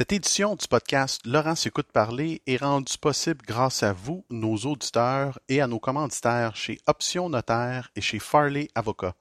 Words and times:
Cette 0.00 0.12
édition 0.12 0.56
du 0.56 0.66
podcast 0.66 1.20
Laurent 1.26 1.54
s'écoute 1.54 1.92
parler 1.92 2.40
est 2.46 2.56
rendue 2.56 2.96
possible 2.96 3.44
grâce 3.46 3.82
à 3.82 3.92
vous, 3.92 4.24
nos 4.30 4.56
auditeurs, 4.56 5.38
et 5.50 5.60
à 5.60 5.66
nos 5.66 5.78
commanditaires 5.78 6.56
chez 6.56 6.80
Option 6.86 7.28
Notaire 7.28 7.90
et 7.94 8.00
chez 8.00 8.18
Farley 8.18 8.68
Avocat. 8.74 9.14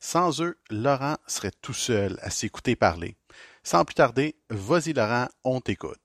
Sans 0.00 0.40
eux, 0.40 0.56
Laurent 0.70 1.18
serait 1.26 1.52
tout 1.60 1.74
seul 1.74 2.18
à 2.22 2.30
s'écouter 2.30 2.76
parler. 2.76 3.18
Sans 3.62 3.84
plus 3.84 3.92
tarder, 3.92 4.34
vas-y 4.48 4.94
Laurent, 4.94 5.28
on 5.44 5.60
t'écoute. 5.60 6.00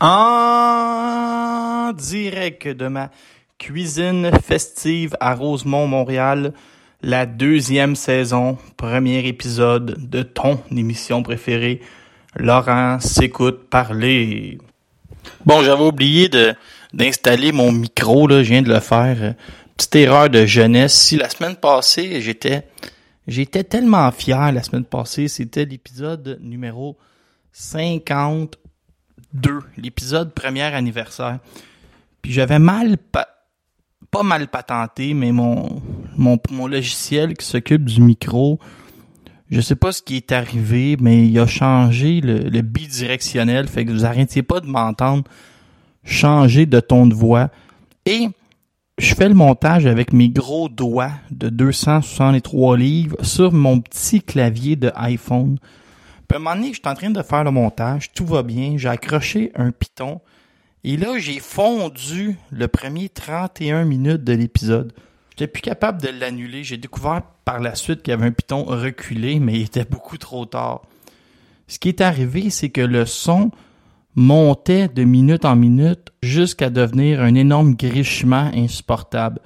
En 0.00 1.92
direct 1.92 2.66
de 2.68 2.88
ma 2.88 3.10
cuisine 3.58 4.30
festive 4.42 5.14
à 5.20 5.34
Rosemont, 5.34 5.86
Montréal, 5.86 6.54
la 7.02 7.26
deuxième 7.26 7.94
saison, 7.96 8.56
premier 8.78 9.26
épisode 9.26 10.08
de 10.08 10.22
ton 10.22 10.58
émission 10.74 11.22
préférée, 11.22 11.82
Laurent 12.34 12.98
s'écoute 13.00 13.68
parler. 13.68 14.56
Bon, 15.44 15.62
j'avais 15.62 15.84
oublié 15.84 16.30
d'installer 16.94 17.52
mon 17.52 17.70
micro, 17.70 18.26
là, 18.26 18.42
je 18.42 18.48
viens 18.48 18.62
de 18.62 18.72
le 18.72 18.80
faire. 18.80 19.34
Petite 19.76 19.96
erreur 19.96 20.30
de 20.30 20.46
jeunesse. 20.46 20.94
Si 20.94 21.18
la 21.18 21.28
semaine 21.28 21.56
passée, 21.56 22.22
j'étais 22.22 22.66
j'étais 23.28 23.64
tellement 23.64 24.10
fier 24.12 24.50
la 24.50 24.62
semaine 24.62 24.86
passée, 24.86 25.28
c'était 25.28 25.66
l'épisode 25.66 26.38
numéro 26.40 26.96
50 27.52 28.56
2, 29.34 29.60
l'épisode 29.76 30.32
premier 30.34 30.62
anniversaire. 30.62 31.38
Puis 32.22 32.32
j'avais 32.32 32.58
mal, 32.58 32.96
pa- 32.98 33.28
pas 34.10 34.22
mal 34.22 34.48
patenté, 34.48 35.14
mais 35.14 35.32
mon, 35.32 35.82
mon, 36.16 36.66
logiciel 36.66 37.36
qui 37.36 37.46
s'occupe 37.46 37.84
du 37.84 38.00
micro, 38.00 38.58
je 39.50 39.60
sais 39.60 39.76
pas 39.76 39.92
ce 39.92 40.02
qui 40.02 40.16
est 40.16 40.32
arrivé, 40.32 40.96
mais 41.00 41.26
il 41.26 41.38
a 41.38 41.46
changé 41.46 42.20
le, 42.20 42.38
le 42.38 42.60
bidirectionnel, 42.62 43.68
fait 43.68 43.84
que 43.84 43.90
vous 43.90 44.04
arrêtiez 44.04 44.42
pas 44.42 44.60
de 44.60 44.66
m'entendre 44.66 45.24
changer 46.04 46.66
de 46.66 46.80
ton 46.80 47.06
de 47.06 47.14
voix. 47.14 47.50
Et 48.06 48.28
je 48.98 49.14
fais 49.14 49.28
le 49.28 49.34
montage 49.34 49.86
avec 49.86 50.12
mes 50.12 50.28
gros 50.28 50.68
doigts 50.68 51.12
de 51.30 51.48
263 51.48 52.76
livres 52.76 53.16
sur 53.22 53.52
mon 53.52 53.80
petit 53.80 54.20
clavier 54.20 54.76
de 54.76 54.90
iPhone. 54.94 55.58
Puis 56.30 56.36
à 56.36 56.38
un 56.38 56.44
moment 56.44 56.54
donné, 56.54 56.68
je 56.68 56.74
suis 56.74 56.88
en 56.88 56.94
train 56.94 57.10
de 57.10 57.22
faire 57.24 57.42
le 57.42 57.50
montage, 57.50 58.12
tout 58.12 58.24
va 58.24 58.44
bien, 58.44 58.74
j'ai 58.76 58.88
accroché 58.88 59.50
un 59.56 59.72
piton, 59.72 60.20
et 60.84 60.96
là, 60.96 61.18
j'ai 61.18 61.40
fondu 61.40 62.36
le 62.52 62.68
premier 62.68 63.08
31 63.08 63.84
minutes 63.84 64.22
de 64.22 64.34
l'épisode. 64.34 64.92
J'étais 65.30 65.48
plus 65.48 65.60
capable 65.60 66.00
de 66.00 66.06
l'annuler. 66.06 66.62
J'ai 66.62 66.76
découvert 66.76 67.22
par 67.44 67.58
la 67.58 67.74
suite 67.74 68.02
qu'il 68.02 68.12
y 68.12 68.14
avait 68.14 68.28
un 68.28 68.30
piton 68.30 68.62
reculé, 68.62 69.40
mais 69.40 69.54
il 69.54 69.62
était 69.62 69.84
beaucoup 69.84 70.18
trop 70.18 70.46
tard. 70.46 70.82
Ce 71.66 71.80
qui 71.80 71.88
est 71.88 72.00
arrivé, 72.00 72.48
c'est 72.50 72.70
que 72.70 72.80
le 72.80 73.06
son 73.06 73.50
montait 74.14 74.86
de 74.86 75.02
minute 75.02 75.44
en 75.44 75.56
minute 75.56 76.12
jusqu'à 76.22 76.70
devenir 76.70 77.22
un 77.22 77.34
énorme 77.34 77.74
grichement 77.74 78.52
insupportable. 78.54 79.40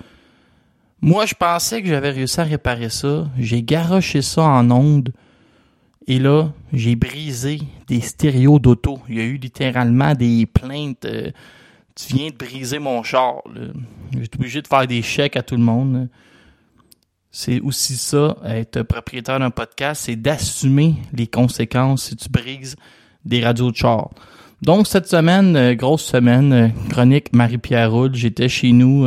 Moi, 1.00 1.24
je 1.24 1.34
pensais 1.34 1.80
que 1.80 1.88
j'avais 1.88 2.10
réussi 2.10 2.42
à 2.42 2.44
réparer 2.44 2.90
ça. 2.90 3.26
J'ai 3.38 3.62
garoché 3.62 4.20
ça 4.20 4.42
en 4.42 4.70
ondes. 4.70 5.14
Et 6.06 6.18
là, 6.18 6.52
j'ai 6.72 6.96
brisé 6.96 7.60
des 7.88 8.00
stéréos 8.00 8.58
d'auto. 8.58 8.98
Il 9.08 9.16
y 9.16 9.20
a 9.20 9.24
eu 9.24 9.36
littéralement 9.36 10.14
des 10.14 10.46
plaintes. 10.46 11.06
euh, 11.06 11.30
tu 11.94 12.14
viens 12.14 12.28
de 12.28 12.36
briser 12.36 12.78
mon 12.78 13.02
char. 13.02 13.42
J'étais 14.12 14.36
obligé 14.36 14.60
de 14.60 14.66
faire 14.66 14.86
des 14.86 15.00
chèques 15.00 15.36
à 15.36 15.42
tout 15.42 15.56
le 15.56 15.62
monde. 15.62 16.08
C'est 17.30 17.60
aussi 17.60 17.96
ça, 17.96 18.36
être 18.44 18.82
propriétaire 18.82 19.38
d'un 19.38 19.50
podcast, 19.50 20.02
c'est 20.04 20.16
d'assumer 20.16 20.96
les 21.12 21.26
conséquences 21.26 22.04
si 22.04 22.16
tu 22.16 22.28
brises 22.28 22.76
des 23.24 23.42
radios 23.42 23.70
de 23.70 23.76
char. 23.76 24.10
Donc, 24.62 24.86
cette 24.86 25.08
semaine, 25.08 25.56
euh, 25.56 25.74
grosse 25.74 26.04
semaine, 26.04 26.52
euh, 26.52 26.68
chronique 26.90 27.32
Marie-Pierre 27.32 27.90
Roule. 27.90 28.14
J'étais 28.14 28.48
chez 28.48 28.72
nous 28.72 29.06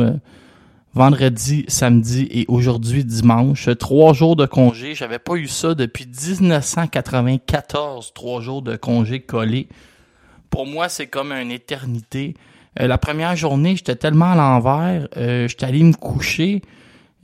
vendredi, 0.98 1.64
samedi 1.68 2.26
et 2.32 2.44
aujourd'hui 2.48 3.04
dimanche. 3.04 3.68
Trois 3.78 4.14
jours 4.14 4.34
de 4.34 4.46
congé. 4.46 4.96
J'avais 4.96 5.20
pas 5.20 5.36
eu 5.36 5.46
ça 5.46 5.76
depuis 5.76 6.06
1994, 6.06 8.12
trois 8.14 8.40
jours 8.40 8.62
de 8.62 8.74
congé 8.74 9.20
collés. 9.20 9.68
Pour 10.50 10.66
moi, 10.66 10.88
c'est 10.88 11.06
comme 11.06 11.30
une 11.30 11.52
éternité. 11.52 12.34
Euh, 12.80 12.88
la 12.88 12.98
première 12.98 13.36
journée, 13.36 13.76
j'étais 13.76 13.94
tellement 13.94 14.32
à 14.32 14.34
l'envers, 14.34 15.06
euh, 15.16 15.46
j'étais 15.46 15.66
allé 15.66 15.84
me 15.84 15.92
coucher. 15.92 16.62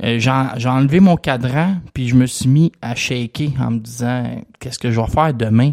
Euh, 0.04 0.20
j'ai 0.20 0.68
enlevé 0.68 1.00
mon 1.00 1.16
cadran, 1.16 1.74
puis 1.94 2.06
je 2.06 2.14
me 2.14 2.26
suis 2.26 2.48
mis 2.48 2.70
à 2.80 2.94
shaker 2.94 3.48
en 3.60 3.72
me 3.72 3.78
disant 3.80 4.40
qu'est-ce 4.60 4.78
que 4.78 4.92
je 4.92 5.00
vais 5.00 5.08
faire 5.08 5.34
demain? 5.34 5.72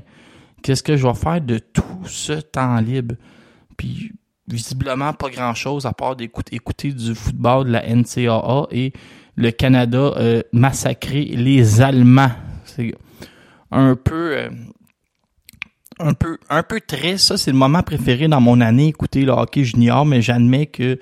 Qu'est-ce 0.64 0.82
que 0.82 0.98
je 0.98 1.06
vais 1.06 1.14
faire 1.14 1.40
de 1.40 1.60
tout 1.60 2.02
ce 2.06 2.34
temps 2.34 2.80
libre? 2.80 3.14
Puis 3.78 4.12
visiblement 4.52 5.14
pas 5.14 5.30
grand-chose 5.30 5.86
à 5.86 5.94
part 5.94 6.16
d'écouter 6.16 6.56
écouter 6.56 6.92
du 6.92 7.16
football 7.16 7.66
de 7.68 7.72
la 7.72 7.84
NCAA 7.88 8.68
et 8.72 8.94
le 9.36 9.52
Canada 9.52 10.14
euh, 10.18 10.42
massacrer 10.52 11.24
les 11.24 11.82
Allemands. 11.82 12.32
C'est 12.66 12.94
un 13.72 13.96
peu 13.96 14.38
euh, 14.38 14.50
un 16.00 16.14
peu 16.14 16.38
un 16.50 16.64
peu 16.64 16.82
triste. 16.82 17.28
Ça, 17.28 17.38
c'est 17.38 17.52
le 17.52 17.58
moment 17.58 17.84
préféré 17.84 18.28
dans 18.28 18.42
mon 18.42 18.62
année, 18.62 18.88
écouter 18.88 19.24
le 19.24 19.32
hockey 19.32 19.64
junior, 19.64 20.06
mais 20.06 20.22
j'admets 20.22 20.68
que 20.68 21.00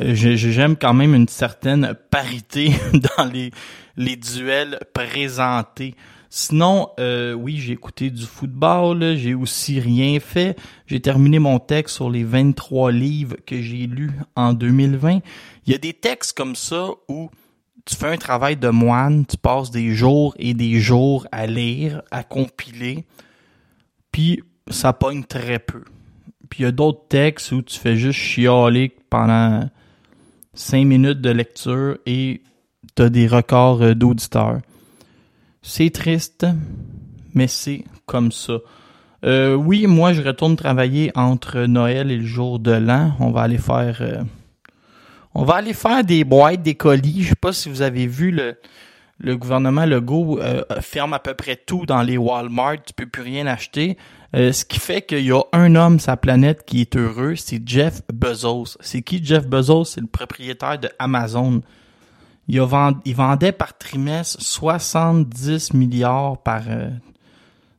euh, 0.00 0.14
j'aime 0.14 0.76
quand 0.76 0.94
même 0.94 1.14
une 1.14 1.28
certaine 1.28 1.94
parité 2.10 2.72
dans 3.16 3.24
les, 3.24 3.50
les 3.96 4.16
duels 4.16 4.78
présentés. 4.94 5.94
Sinon, 6.34 6.88
euh, 6.98 7.34
oui, 7.34 7.58
j'ai 7.58 7.74
écouté 7.74 8.08
du 8.08 8.24
football, 8.24 9.16
j'ai 9.18 9.34
aussi 9.34 9.80
rien 9.80 10.18
fait. 10.18 10.58
J'ai 10.86 10.98
terminé 10.98 11.38
mon 11.38 11.58
texte 11.58 11.96
sur 11.96 12.08
les 12.08 12.24
23 12.24 12.90
livres 12.90 13.36
que 13.44 13.60
j'ai 13.60 13.86
lus 13.86 14.12
en 14.34 14.54
2020. 14.54 15.20
Il 15.66 15.72
y 15.72 15.74
a 15.74 15.78
des 15.78 15.92
textes 15.92 16.34
comme 16.34 16.56
ça 16.56 16.88
où 17.06 17.28
tu 17.84 17.94
fais 17.96 18.06
un 18.06 18.16
travail 18.16 18.56
de 18.56 18.70
moine, 18.70 19.26
tu 19.26 19.36
passes 19.36 19.70
des 19.70 19.94
jours 19.94 20.34
et 20.38 20.54
des 20.54 20.80
jours 20.80 21.26
à 21.32 21.46
lire, 21.46 22.00
à 22.10 22.22
compiler, 22.22 23.04
puis 24.10 24.42
ça 24.68 24.94
pogne 24.94 25.24
très 25.24 25.58
peu. 25.58 25.84
Puis 26.48 26.60
il 26.60 26.62
y 26.62 26.66
a 26.66 26.72
d'autres 26.72 27.08
textes 27.10 27.52
où 27.52 27.60
tu 27.60 27.78
fais 27.78 27.96
juste 27.96 28.18
chialer 28.18 28.90
pendant 29.10 29.68
cinq 30.54 30.86
minutes 30.86 31.20
de 31.20 31.28
lecture 31.28 31.98
et 32.06 32.40
t'as 32.94 33.10
des 33.10 33.26
records 33.26 33.82
euh, 33.82 33.94
d'auditeurs. 33.94 34.62
C'est 35.62 35.90
triste, 35.90 36.46
mais 37.34 37.46
c'est 37.46 37.84
comme 38.06 38.32
ça. 38.32 38.58
Euh, 39.24 39.54
oui, 39.54 39.86
moi 39.86 40.12
je 40.12 40.20
retourne 40.20 40.56
travailler 40.56 41.12
entre 41.14 41.60
Noël 41.60 42.10
et 42.10 42.16
le 42.16 42.26
jour 42.26 42.58
de 42.58 42.72
l'an. 42.72 43.14
On 43.20 43.30
va 43.30 43.42
aller 43.42 43.58
faire 43.58 43.98
euh, 44.00 44.22
on 45.34 45.44
va 45.44 45.54
aller 45.54 45.72
faire 45.72 46.04
des 46.04 46.24
boîtes, 46.24 46.62
des 46.62 46.74
colis. 46.74 47.22
Je 47.22 47.28
sais 47.30 47.34
pas 47.34 47.52
si 47.52 47.68
vous 47.68 47.82
avez 47.82 48.06
vu 48.06 48.32
le, 48.32 48.56
le 49.18 49.36
gouvernement 49.36 49.86
Legault 49.86 50.40
euh, 50.40 50.62
ferme 50.80 51.14
à 51.14 51.20
peu 51.20 51.34
près 51.34 51.56
tout 51.56 51.86
dans 51.86 52.02
les 52.02 52.18
Walmart, 52.18 52.82
tu 52.84 52.92
peux 52.92 53.06
plus 53.06 53.22
rien 53.22 53.46
acheter. 53.46 53.96
Euh, 54.34 54.52
ce 54.52 54.64
qui 54.64 54.80
fait 54.80 55.02
qu'il 55.02 55.24
y 55.24 55.32
a 55.32 55.42
un 55.52 55.74
homme 55.76 55.98
la 56.06 56.16
planète 56.16 56.64
qui 56.66 56.80
est 56.80 56.96
heureux, 56.96 57.36
c'est 57.36 57.62
Jeff 57.64 58.02
Bezos. 58.12 58.76
C'est 58.80 59.02
qui 59.02 59.24
Jeff 59.24 59.46
Bezos? 59.46 59.84
C'est 59.84 60.00
le 60.00 60.06
propriétaire 60.06 60.78
de 60.78 60.88
Amazon. 60.98 61.60
Il, 62.48 62.60
vendait 62.60 63.52
par 63.52 63.76
trimestre 63.78 64.40
70 64.42 65.74
milliards 65.74 66.38
par 66.38 66.62
euh, 66.68 66.90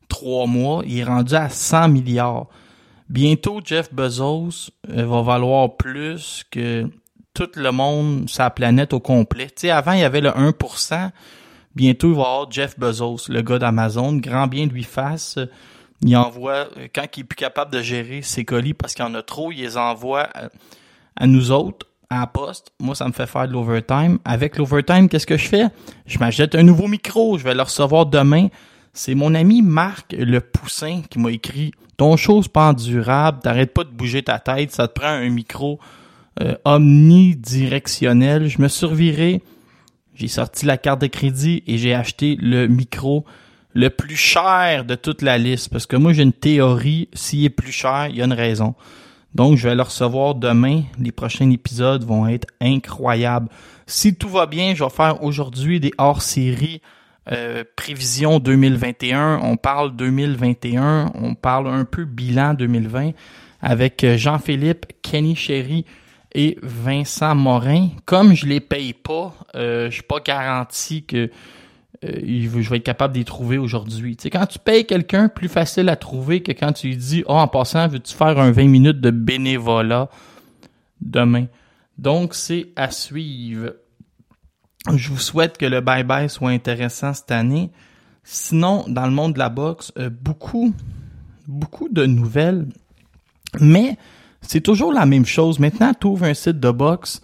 trois 0.08 0.48
mois. 0.48 0.84
Il 0.86 1.00
est 1.00 1.04
rendu 1.04 1.36
à 1.36 1.50
100 1.50 1.90
milliards. 1.90 2.48
Bientôt, 3.10 3.60
Jeff 3.64 3.94
Bezos 3.94 4.72
euh, 4.90 5.06
va 5.06 5.22
valoir 5.22 5.76
plus 5.76 6.46
que 6.50 6.90
tout 7.34 7.50
le 7.56 7.72
monde, 7.72 8.30
sa 8.30 8.50
planète 8.50 8.94
au 8.94 9.00
complet. 9.00 9.48
Tu 9.48 9.62
sais, 9.62 9.70
avant, 9.70 9.94
il 9.94 10.00
y 10.00 10.04
avait 10.04 10.22
le 10.22 10.30
1%. 10.30 11.12
Bientôt, 11.76 12.10
il 12.10 12.16
va 12.16 12.22
avoir 12.22 12.52
Jeff 12.52 12.80
Bezos, 12.80 13.30
le 13.30 13.42
gars 13.42 13.60
d'Amazon. 13.60 14.16
Grand 14.18 14.48
bien 14.48 14.66
lui 14.66 14.84
fasse. 14.84 15.38
Il 16.02 16.16
envoie, 16.18 16.68
quand 16.94 17.06
il 17.16 17.22
est 17.22 17.24
plus 17.24 17.36
capable 17.36 17.72
de 17.72 17.82
gérer 17.82 18.22
ses 18.22 18.46
colis 18.46 18.74
parce 18.74 18.94
qu'il 18.94 19.06
en 19.06 19.14
a 19.16 19.24
trop, 19.24 19.52
il 19.52 19.60
les 19.60 19.78
envoie 19.78 20.30
à 21.16 21.28
nous 21.28 21.52
autres, 21.52 21.88
à 22.22 22.28
poste. 22.28 22.72
Moi, 22.80 22.96
ça 22.96 23.08
me 23.08 23.12
fait 23.12 23.28
faire 23.28 23.48
de 23.48 23.54
l'overtime. 23.54 24.20
Avec 24.26 24.58
l'overtime, 24.58 25.10
qu'est-ce 25.10 25.28
que 25.28 25.38
je 25.38 25.48
fais? 25.48 25.66
Je 26.06 26.20
m'achète 26.20 26.56
un 26.56 26.64
nouveau 26.64 26.88
micro. 26.88 27.38
Je 27.38 27.44
vais 27.44 27.54
le 27.54 27.62
recevoir 27.62 28.06
demain. 28.06 28.48
C'est 28.94 29.16
mon 29.16 29.34
ami 29.34 29.62
Marc 29.62 30.16
Le 30.18 30.40
Poussin 30.40 31.02
qui 31.10 31.20
m'a 31.20 31.32
écrit 31.32 31.72
Ton 31.98 32.16
show, 32.16 32.44
c'est 32.44 32.52
pas 32.52 32.70
endurable. 32.70 33.40
T'arrêtes 33.42 33.74
pas 33.74 33.84
de 33.84 33.90
bouger 33.90 34.24
ta 34.24 34.40
tête. 34.40 34.72
Ça 34.72 34.88
te 34.88 35.00
prend 35.00 35.10
un 35.10 35.30
micro 35.30 35.80
euh, 36.42 36.56
omnidirectionnel. 36.66 38.48
Je 38.48 38.62
me 38.62 38.68
survirai. 38.68 39.42
J'ai 40.16 40.28
sorti 40.28 40.66
la 40.66 40.78
carte 40.78 41.02
de 41.02 41.08
crédit 41.08 41.64
et 41.66 41.78
j'ai 41.78 41.96
acheté 41.96 42.38
le 42.40 42.68
micro 42.68 43.26
le 43.74 43.90
plus 43.90 44.16
cher 44.16 44.86
de 44.86 44.96
toute 44.96 45.24
la 45.24 45.38
liste. 45.38 45.70
Parce 45.70 45.88
que 45.88 45.96
moi, 45.96 46.14
j'ai 46.14 46.24
une 46.24 46.34
théorie. 46.34 47.10
S'il 47.14 47.46
est 47.46 47.50
plus 47.50 47.72
cher, 47.72 48.08
il 48.10 48.18
y 48.18 48.22
a 48.22 48.26
une 48.26 48.34
raison. 48.34 48.76
Donc, 49.36 49.58
je 49.58 49.68
vais 49.68 49.76
le 49.76 49.82
recevoir 49.82 50.36
demain. 50.36 50.84
Les 51.00 51.12
prochains 51.12 51.50
épisodes 51.50 52.04
vont 52.04 52.28
être 52.28 52.48
incroyables. 52.62 53.50
Si 53.88 54.16
tout 54.16 54.30
va 54.30 54.46
bien, 54.46 54.76
je 54.76 54.84
vais 54.84 54.90
faire 54.90 55.24
aujourd'hui 55.24 55.80
des 55.80 55.92
hors-séries 55.98 56.82
euh, 57.32 57.64
prévision 57.76 58.40
2021. 58.40 59.40
On 59.44 59.56
parle 59.56 59.96
2021. 59.96 61.14
On 61.16 61.36
parle 61.36 61.68
un 61.68 61.86
peu 61.86 62.06
bilan 62.06 62.54
2020 62.54 63.12
avec 63.62 64.04
euh, 64.04 64.18
Jean-Philippe, 64.18 64.88
Kenny 65.02 65.36
Chéry 65.36 65.86
et 66.36 66.58
Vincent 66.62 67.34
Morin. 67.34 67.90
Comme 68.06 68.34
je 68.34 68.46
les 68.46 68.60
paye 68.60 68.94
pas, 68.94 69.34
euh, 69.56 69.86
je 69.90 69.96
suis 69.96 70.04
pas 70.04 70.20
garanti 70.20 71.04
que 71.04 71.32
euh, 72.04 72.20
je 72.24 72.70
vais 72.70 72.78
être 72.78 72.84
capable 72.84 73.18
les 73.18 73.24
trouver 73.24 73.58
aujourd'hui. 73.58 74.16
Tu 74.16 74.24
sais, 74.24 74.30
quand 74.30 74.46
tu 74.46 74.60
payes 74.60 74.86
quelqu'un, 74.86 75.30
plus 75.30 75.48
facile 75.48 75.90
à 75.90 75.96
trouver 75.96 76.42
que 76.42 76.52
quand 76.52 76.74
tu 76.74 76.88
lui 76.88 76.98
dis, 76.98 77.24
oh, 77.28 77.34
en 77.34 77.48
passant, 77.48 77.88
veux-tu 77.88 78.14
faire 78.14 78.40
un 78.40 78.52
20 78.52 78.68
minutes 78.68 79.02
de 79.02 79.12
bénévolat 79.12 80.10
demain? 81.02 81.46
Donc, 81.98 82.34
c'est 82.34 82.70
à 82.76 82.92
suivre. 82.92 83.76
Je 84.94 85.10
vous 85.10 85.20
souhaite 85.20 85.58
que 85.58 85.66
le 85.66 85.82
bye-bye 85.82 86.28
soit 86.28 86.50
intéressant 86.50 87.14
cette 87.14 87.32
année. 87.32 87.72
Sinon, 88.24 88.86
dans 88.88 89.06
le 89.06 89.12
monde 89.12 89.34
de 89.34 89.40
la 89.40 89.50
boxe, 89.50 89.92
euh, 89.98 90.10
beaucoup, 90.10 90.74
beaucoup 91.48 91.90
de 91.90 92.06
nouvelles. 92.06 92.68
Mais 93.60 93.98
c'est 94.42 94.62
toujours 94.62 94.92
la 94.92 95.06
même 95.06 95.26
chose. 95.26 95.60
Maintenant, 95.60 95.94
tu 95.94 96.08
ouvres 96.08 96.26
un 96.26 96.34
site 96.34 96.60
de 96.60 96.72
boxe. 96.72 97.22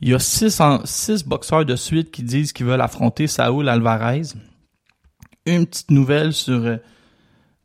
Il 0.00 0.08
y 0.08 0.14
a 0.14 0.18
six, 0.18 1.24
boxeurs 1.26 1.64
de 1.64 1.76
suite 1.76 2.10
qui 2.10 2.22
disent 2.22 2.52
qu'ils 2.52 2.66
veulent 2.66 2.80
affronter 2.80 3.26
Saúl 3.26 3.68
Alvarez. 3.68 4.22
Une 5.44 5.66
petite 5.66 5.90
nouvelle 5.90 6.32
sur 6.32 6.64
euh, 6.64 6.76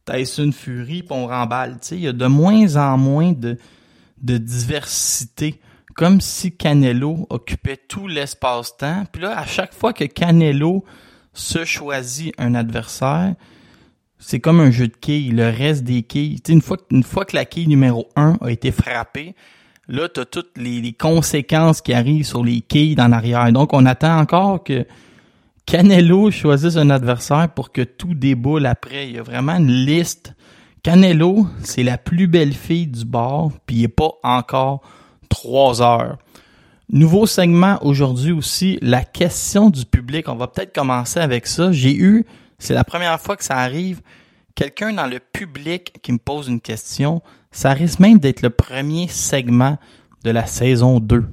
Tyson 0.05 0.51
Fury, 0.51 1.03
puis 1.03 1.11
on 1.11 1.27
remballe. 1.27 1.77
Il 1.91 1.99
y 1.99 2.07
a 2.07 2.13
de 2.13 2.25
moins 2.25 2.75
en 2.75 2.97
moins 2.97 3.31
de, 3.31 3.57
de 4.21 4.37
diversité. 4.37 5.61
Comme 5.95 6.19
si 6.19 6.51
Canelo 6.51 7.25
occupait 7.29 7.77
tout 7.77 8.07
l'espace-temps. 8.07 9.05
Puis 9.13 9.21
là, 9.21 9.37
à 9.39 9.45
chaque 9.45 9.73
fois 9.73 9.93
que 9.93 10.03
Canelo 10.03 10.83
se 11.33 11.63
choisit 11.63 12.33
un 12.37 12.53
adversaire, 12.53 13.35
c'est 14.19 14.41
comme 14.41 14.59
un 14.59 14.71
jeu 14.71 14.89
de 14.89 14.95
quilles. 14.95 15.31
Le 15.31 15.49
reste 15.49 15.83
des 15.85 16.03
quilles, 16.03 16.41
une 16.49 16.61
fois, 16.61 16.77
une 16.91 17.03
fois 17.03 17.23
que 17.23 17.35
la 17.35 17.45
quille 17.45 17.67
numéro 17.67 18.09
1 18.17 18.39
a 18.41 18.51
été 18.51 18.71
frappée, 18.71 19.35
là, 19.87 20.09
tu 20.09 20.19
as 20.19 20.25
toutes 20.25 20.57
les, 20.57 20.93
conséquences 20.93 21.81
qui 21.81 21.93
arrivent 21.93 22.25
sur 22.25 22.43
les 22.43 22.61
quilles 22.61 22.95
dans 22.95 23.07
l'arrière. 23.07 23.51
Donc, 23.51 23.73
on 23.73 23.85
attend 23.85 24.19
encore 24.19 24.63
que 24.63 24.85
Canelo 25.65 26.31
choisisse 26.31 26.77
un 26.77 26.89
adversaire 26.89 27.49
pour 27.49 27.71
que 27.71 27.81
tout 27.81 28.13
déboule 28.13 28.65
après. 28.65 29.07
Il 29.07 29.15
y 29.15 29.19
a 29.19 29.23
vraiment 29.23 29.57
une 29.57 29.71
liste. 29.71 30.33
Canelo, 30.83 31.47
c'est 31.63 31.83
la 31.83 31.97
plus 31.97 32.27
belle 32.27 32.53
fille 32.53 32.87
du 32.87 33.05
bar, 33.05 33.49
puis 33.65 33.77
il 33.77 33.81
n'est 33.81 33.87
pas 33.87 34.11
encore 34.23 34.81
trois 35.29 35.81
heures. 35.81 36.17
Nouveau 36.89 37.25
segment 37.25 37.79
aujourd'hui 37.81 38.31
aussi, 38.31 38.77
la 38.83 39.03
question 39.03 39.71
du 39.71 39.85
public. 39.85 40.29
On 40.29 40.35
va 40.35 40.47
peut-être 40.47 40.73
commencer 40.73 41.19
avec 41.19 41.47
ça. 41.47 41.71
J'ai 41.71 41.95
eu, 41.95 42.25
c'est 42.59 42.75
la 42.75 42.83
première 42.83 43.19
fois 43.19 43.35
que 43.35 43.43
ça 43.43 43.57
arrive, 43.57 44.01
quelqu'un 44.53 44.93
dans 44.93 45.07
le 45.07 45.19
public 45.19 45.93
qui 46.03 46.11
me 46.11 46.19
pose 46.19 46.47
une 46.47 46.61
question. 46.61 47.23
Ça 47.55 47.71
risque 47.71 47.99
même 47.99 48.19
d'être 48.19 48.41
le 48.41 48.49
premier 48.49 49.07
segment 49.07 49.77
de 50.25 50.29
la 50.29 50.45
saison 50.45 50.99
2. 50.99 51.23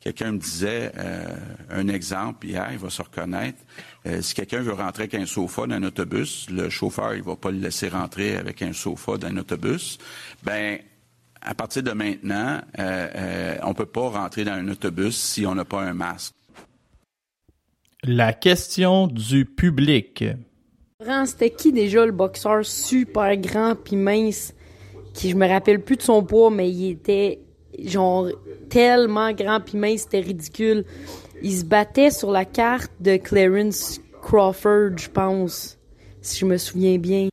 Quelqu'un 0.00 0.32
me 0.32 0.38
disait 0.38 0.90
euh, 0.96 1.36
un 1.68 1.88
exemple 1.88 2.46
hier, 2.46 2.66
il 2.72 2.78
va 2.78 2.88
se 2.88 3.02
reconnaître. 3.02 3.58
Euh, 4.06 4.22
si 4.22 4.32
quelqu'un 4.32 4.62
veut 4.62 4.72
rentrer 4.72 5.02
avec 5.02 5.14
un 5.16 5.26
sofa 5.26 5.66
dans 5.66 5.74
un 5.74 5.82
autobus, 5.82 6.48
le 6.48 6.70
chauffeur 6.70 7.14
il 7.14 7.22
va 7.22 7.36
pas 7.36 7.50
le 7.50 7.58
laisser 7.58 7.90
rentrer 7.90 8.36
avec 8.36 8.62
un 8.62 8.72
sofa 8.72 9.18
dans 9.18 9.28
un 9.28 9.36
autobus. 9.36 9.98
Ben 10.42 10.78
à 11.42 11.54
partir 11.54 11.82
de 11.82 11.92
maintenant, 11.92 12.62
euh, 12.78 13.08
euh, 13.14 13.56
on 13.62 13.74
peut 13.74 13.84
pas 13.84 14.08
rentrer 14.08 14.44
dans 14.44 14.52
un 14.52 14.66
autobus 14.68 15.14
si 15.14 15.44
on 15.44 15.54
n'a 15.54 15.66
pas 15.66 15.82
un 15.82 15.92
masque. 15.92 16.32
La 18.02 18.32
question 18.32 19.08
du 19.08 19.44
public. 19.44 20.24
C'était 21.26 21.50
qui 21.50 21.70
déjà 21.70 22.06
le 22.06 22.12
boxeur 22.12 22.64
super 22.64 23.36
grand 23.36 23.74
puis 23.74 23.96
mince? 23.96 24.54
Qui 25.14 25.30
je 25.30 25.36
me 25.36 25.46
rappelle 25.46 25.82
plus 25.82 25.96
de 25.96 26.02
son 26.02 26.22
poids 26.22 26.50
mais 26.50 26.70
il 26.70 26.90
était 26.92 27.40
genre 27.84 28.28
tellement 28.68 29.32
grand 29.32 29.60
puis 29.60 29.78
mince 29.78 30.02
c'était 30.02 30.20
ridicule. 30.20 30.84
Il 31.42 31.52
se 31.52 31.64
battait 31.64 32.10
sur 32.10 32.30
la 32.30 32.44
carte 32.44 32.92
de 33.00 33.16
Clarence 33.16 34.00
Crawford, 34.22 34.98
je 34.98 35.08
pense, 35.08 35.78
si 36.20 36.40
je 36.40 36.46
me 36.46 36.58
souviens 36.58 36.98
bien. 36.98 37.28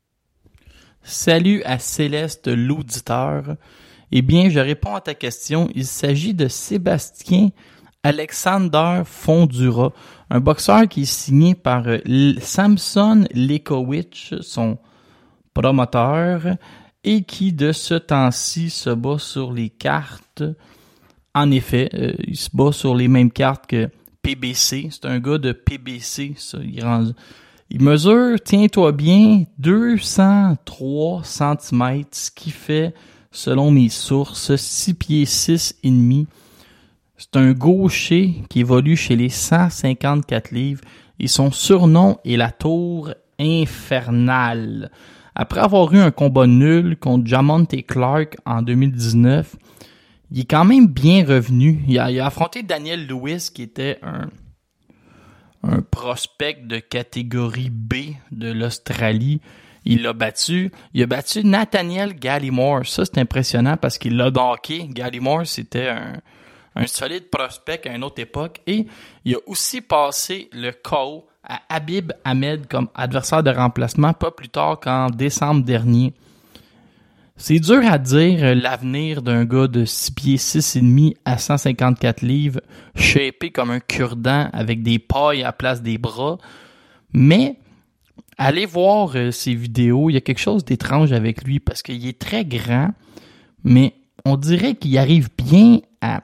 Salut 1.03 1.62
à 1.63 1.79
Céleste 1.79 2.47
l'auditeur. 2.47 3.56
Eh 4.12 4.21
bien, 4.21 4.50
je 4.50 4.59
réponds 4.59 4.96
à 4.96 5.01
ta 5.01 5.13
question. 5.13 5.69
Il 5.75 5.86
s'agit 5.86 6.34
de 6.34 6.48
Sébastien 6.48 7.50
Alexander 8.03 9.01
Fondura, 9.05 9.91
un 10.29 10.39
boxeur 10.39 10.88
qui 10.88 11.01
est 11.01 11.05
signé 11.05 11.55
par 11.55 11.88
euh, 11.88 12.00
Samson 12.39 13.25
Lekowicz, 13.34 14.36
son 14.41 14.77
promoteur, 15.53 16.43
et 17.07 17.23
qui 17.23 17.53
de 17.53 17.71
ce 17.71 17.93
temps-ci 17.93 18.69
se 18.69 18.89
bat 18.89 19.17
sur 19.17 19.53
les 19.53 19.69
cartes. 19.69 20.43
En 21.33 21.51
effet, 21.51 21.89
euh, 21.93 22.11
il 22.27 22.35
se 22.35 22.49
bat 22.53 22.73
sur 22.73 22.95
les 22.95 23.07
mêmes 23.07 23.31
cartes 23.31 23.65
que 23.65 23.89
PBC. 24.21 24.89
C'est 24.91 25.05
un 25.05 25.19
gars 25.19 25.37
de 25.37 25.53
PBC. 25.53 26.33
Ça. 26.35 26.57
Il, 27.69 27.81
mesure, 27.81 28.35
tiens-toi 28.43 28.91
bien, 28.91 29.45
203 29.57 31.23
cm, 31.23 32.03
ce 32.11 32.29
qui 32.29 32.51
fait, 32.51 32.93
selon 33.31 33.71
mes 33.71 33.87
sources, 33.87 34.57
6 34.57 34.93
pieds 34.95 35.25
6 35.25 35.77
et 35.83 35.89
demi. 35.89 36.27
C'est 37.17 37.37
un 37.37 37.53
gaucher 37.53 38.43
qui 38.49 38.59
évolue 38.59 38.97
chez 38.97 39.15
les 39.15 39.29
154 39.29 40.51
livres 40.51 40.81
et 41.21 41.27
son 41.27 41.51
surnom 41.51 42.17
est 42.25 42.35
la 42.35 42.51
tour 42.51 43.13
infernale. 43.39 44.91
Après 45.39 45.60
avoir 45.60 45.94
eu 45.94 46.00
un 46.00 46.10
combat 46.10 46.48
nul 46.48 46.98
contre 46.98 47.27
Jamonte 47.27 47.86
Clark 47.86 48.38
en 48.48 48.63
2019, 48.63 49.56
il 50.32 50.39
est 50.39 50.46
quand 50.46 50.65
même 50.65 50.88
bien 50.88 51.24
revenu. 51.24 51.84
Il 51.88 52.00
a, 52.00 52.25
affronté 52.25 52.63
Daniel 52.63 53.06
Lewis 53.06 53.51
qui 53.53 53.62
était 53.62 54.00
un, 54.01 54.32
un 55.62 55.82
prospect 55.82 56.65
de 56.65 56.79
catégorie 56.79 57.70
B 57.70 58.15
de 58.32 58.51
l'Australie. 58.51 59.39
Il 59.86 60.01
l'a 60.01 60.13
battu. 60.13 60.72
Il 60.96 61.03
a 61.03 61.06
battu 61.06 61.46
Nathaniel 61.46 62.15
Gallimore. 62.15 62.88
Ça, 62.88 63.06
c'est 63.06 63.20
impressionnant 63.20 63.77
parce 63.77 64.00
qu'il 64.00 64.17
l'a 64.17 64.32
docké. 64.32 64.88
Gallimore, 64.89 65.46
c'était 65.46 65.89
un, 65.89 66.13
un 66.75 66.88
solide 66.88 67.29
prospect 67.29 67.88
à 67.88 67.96
une 67.96 68.03
autre 68.03 68.20
époque. 68.20 68.62
Et 68.65 68.88
il 69.24 69.36
a 69.36 69.39
aussi 69.46 69.82
passé 69.82 70.50
le 70.51 70.72
KO 70.72 71.27
à 71.48 71.62
Habib 71.70 72.12
Ahmed 72.24 72.68
comme 72.68 72.89
adversaire 72.94 73.42
de 73.42 73.50
remplacement 73.50 74.13
pas 74.13 74.32
plus 74.32 74.50
tard 74.50 74.80
qu'en 74.80 75.10
décembre 75.10 75.63
dernier. 75.63 76.13
C'est 77.39 77.60
dur 77.60 77.82
à 77.86 78.00
dire 78.00 78.56
l'avenir 78.56 79.22
d'un 79.22 79.46
gars 79.46 79.68
de 79.68 79.86
6 79.86 80.12
pieds 80.12 80.38
6 80.38 80.75
et 80.75 80.82
demi 80.82 81.16
à 81.24 81.38
154 81.38 82.22
livres, 82.24 82.62
shapé 82.96 83.51
comme 83.51 83.70
un 83.70 83.80
cure-dent 83.80 84.50
avec 84.54 84.82
des 84.82 84.98
pailles 84.98 85.44
à 85.44 85.51
place 85.51 85.84
des 85.84 86.00
bras. 86.00 86.39
Mais 87.13 87.58
allez 88.39 88.66
voir 88.66 89.12
euh, 89.16 89.30
ses 89.32 89.54
vidéos, 89.54 90.10
il 90.10 90.13
y 90.13 90.18
a 90.18 90.22
quelque 90.22 90.39
chose 90.39 90.66
d'étrange 90.66 91.12
avec 91.12 91.44
lui 91.44 91.60
parce 91.60 91.84
qu'il 91.84 92.08
est 92.08 92.18
très 92.18 92.44
grand, 92.44 92.89
mais 93.63 93.94
on 94.25 94.36
dirait 94.36 94.74
qu'il 94.74 94.98
arrive 94.98 95.30
bien 95.38 95.80
à 96.01 96.24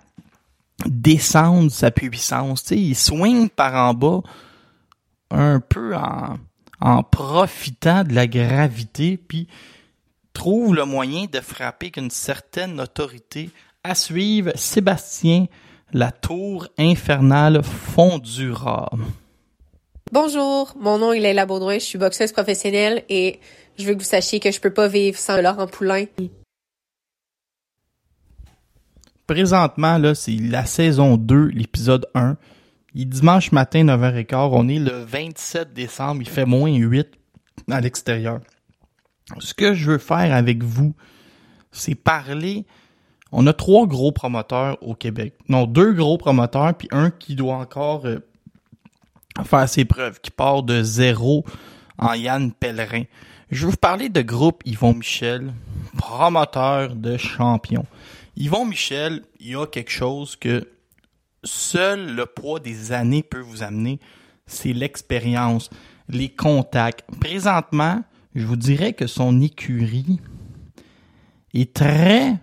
descendre 0.88 1.70
sa 1.72 1.92
puissance. 1.92 2.72
Il 2.72 2.96
swing 2.96 3.50
par 3.50 3.76
en 3.76 3.94
bas 3.94 4.22
un 5.34 5.60
peu 5.60 5.96
en, 5.96 6.38
en 6.80 7.04
profitant 7.04 8.04
de 8.04 8.14
la 8.14 8.28
gravité, 8.28 9.18
puis 9.18 9.48
trouve 10.34 10.76
le 10.76 10.86
moyen 10.86 11.26
de 11.32 11.40
frapper 11.40 11.88
avec 11.88 11.98
une 11.98 12.12
certaine 12.12 12.80
autorité. 12.80 13.50
À 13.84 13.96
suivre, 13.96 14.52
Sébastien, 14.56 15.48
la 15.92 16.12
tour 16.12 16.68
infernale 16.78 17.64
fondura. 17.64 18.90
Bonjour, 20.12 20.74
mon 20.80 21.00
nom 21.00 21.14
est 21.14 21.20
Leila 21.20 21.46
Baudouin, 21.46 21.76
je 21.76 21.86
suis 21.86 21.98
boxeuse 21.98 22.32
professionnelle 22.32 23.04
et 23.10 23.40
je 23.78 23.86
veux 23.86 23.94
que 23.94 24.00
vous 24.00 24.06
sachiez 24.06 24.40
que 24.40 24.52
je 24.52 24.60
peux 24.60 24.74
pas 24.74 24.88
vivre 24.88 25.18
sans 25.18 25.42
Laurent 25.42 25.68
Poulain. 25.68 26.06
Présentement, 29.26 29.98
là, 29.98 30.14
c'est 30.14 30.36
la 30.36 30.66
saison 30.66 31.18
2, 31.18 31.48
l'épisode 31.48 32.06
1. 32.14 32.38
Il 32.96 33.10
dimanche 33.10 33.52
matin, 33.52 33.84
9h15. 33.84 34.50
On 34.52 34.68
est 34.68 34.80
le 34.80 35.04
27 35.04 35.74
décembre. 35.74 36.22
Il 36.22 36.30
fait 36.30 36.46
moins 36.46 36.72
8 36.72 37.08
à 37.72 37.82
l'extérieur. 37.82 38.40
Ce 39.40 39.54
que 39.54 39.74
je 39.74 39.92
veux 39.92 39.98
faire 39.98 40.34
avec 40.34 40.64
vous, 40.64 40.94
c'est 41.72 41.96
parler. 41.96 42.66
On 43.32 43.48
a 43.48 43.54
trois 43.54 43.88
gros 43.88 44.12
promoteurs 44.12 44.78
au 44.82 44.94
Québec. 44.94 45.34
Non, 45.50 45.66
deux 45.66 45.94
gros 45.94 46.18
promoteurs, 46.18 46.76
puis 46.76 46.88
un 46.92 47.10
qui 47.10 47.36
doit 47.36 47.56
encore 47.56 48.06
euh, 48.06 48.20
faire 49.44 49.68
ses 49.68 49.86
preuves, 49.86 50.20
qui 50.22 50.30
part 50.30 50.62
de 50.62 50.84
zéro 50.84 51.44
en 51.98 52.14
Yann 52.14 52.52
Pellerin. 52.52 53.04
Je 53.50 53.66
veux 53.66 53.72
vous 53.72 53.78
parler 53.78 54.10
de 54.10 54.22
groupe 54.22 54.62
Yvon 54.66 54.94
Michel, 54.94 55.52
promoteur 55.98 56.96
de 56.96 57.18
champions. 57.18 57.86
Yvon 58.36 58.66
Michel, 58.66 59.24
il 59.40 59.52
y 59.52 59.56
a 59.56 59.66
quelque 59.66 59.92
chose 59.92 60.36
que 60.36 60.68
seul 61.44 62.16
le 62.16 62.26
poids 62.26 62.60
des 62.60 62.92
années 62.92 63.24
peut 63.24 63.40
vous 63.40 63.64
amener, 63.64 64.00
c'est 64.46 64.74
l'expérience, 64.74 65.70
les 66.10 66.30
contacts. 66.30 67.04
Présentement, 67.20 68.04
je 68.36 68.46
vous 68.46 68.56
dirais 68.56 68.94
que 68.94 69.08
son 69.08 69.42
écurie 69.42 70.20
est 71.54 71.74
très 71.74 72.38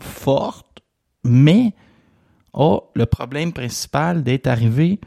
forte, 0.00 0.82
mais 1.24 1.72
a 2.52 2.80
le 2.94 3.06
problème 3.06 3.52
principal 3.52 4.22
d'être 4.22 4.46
arrivé 4.46 5.00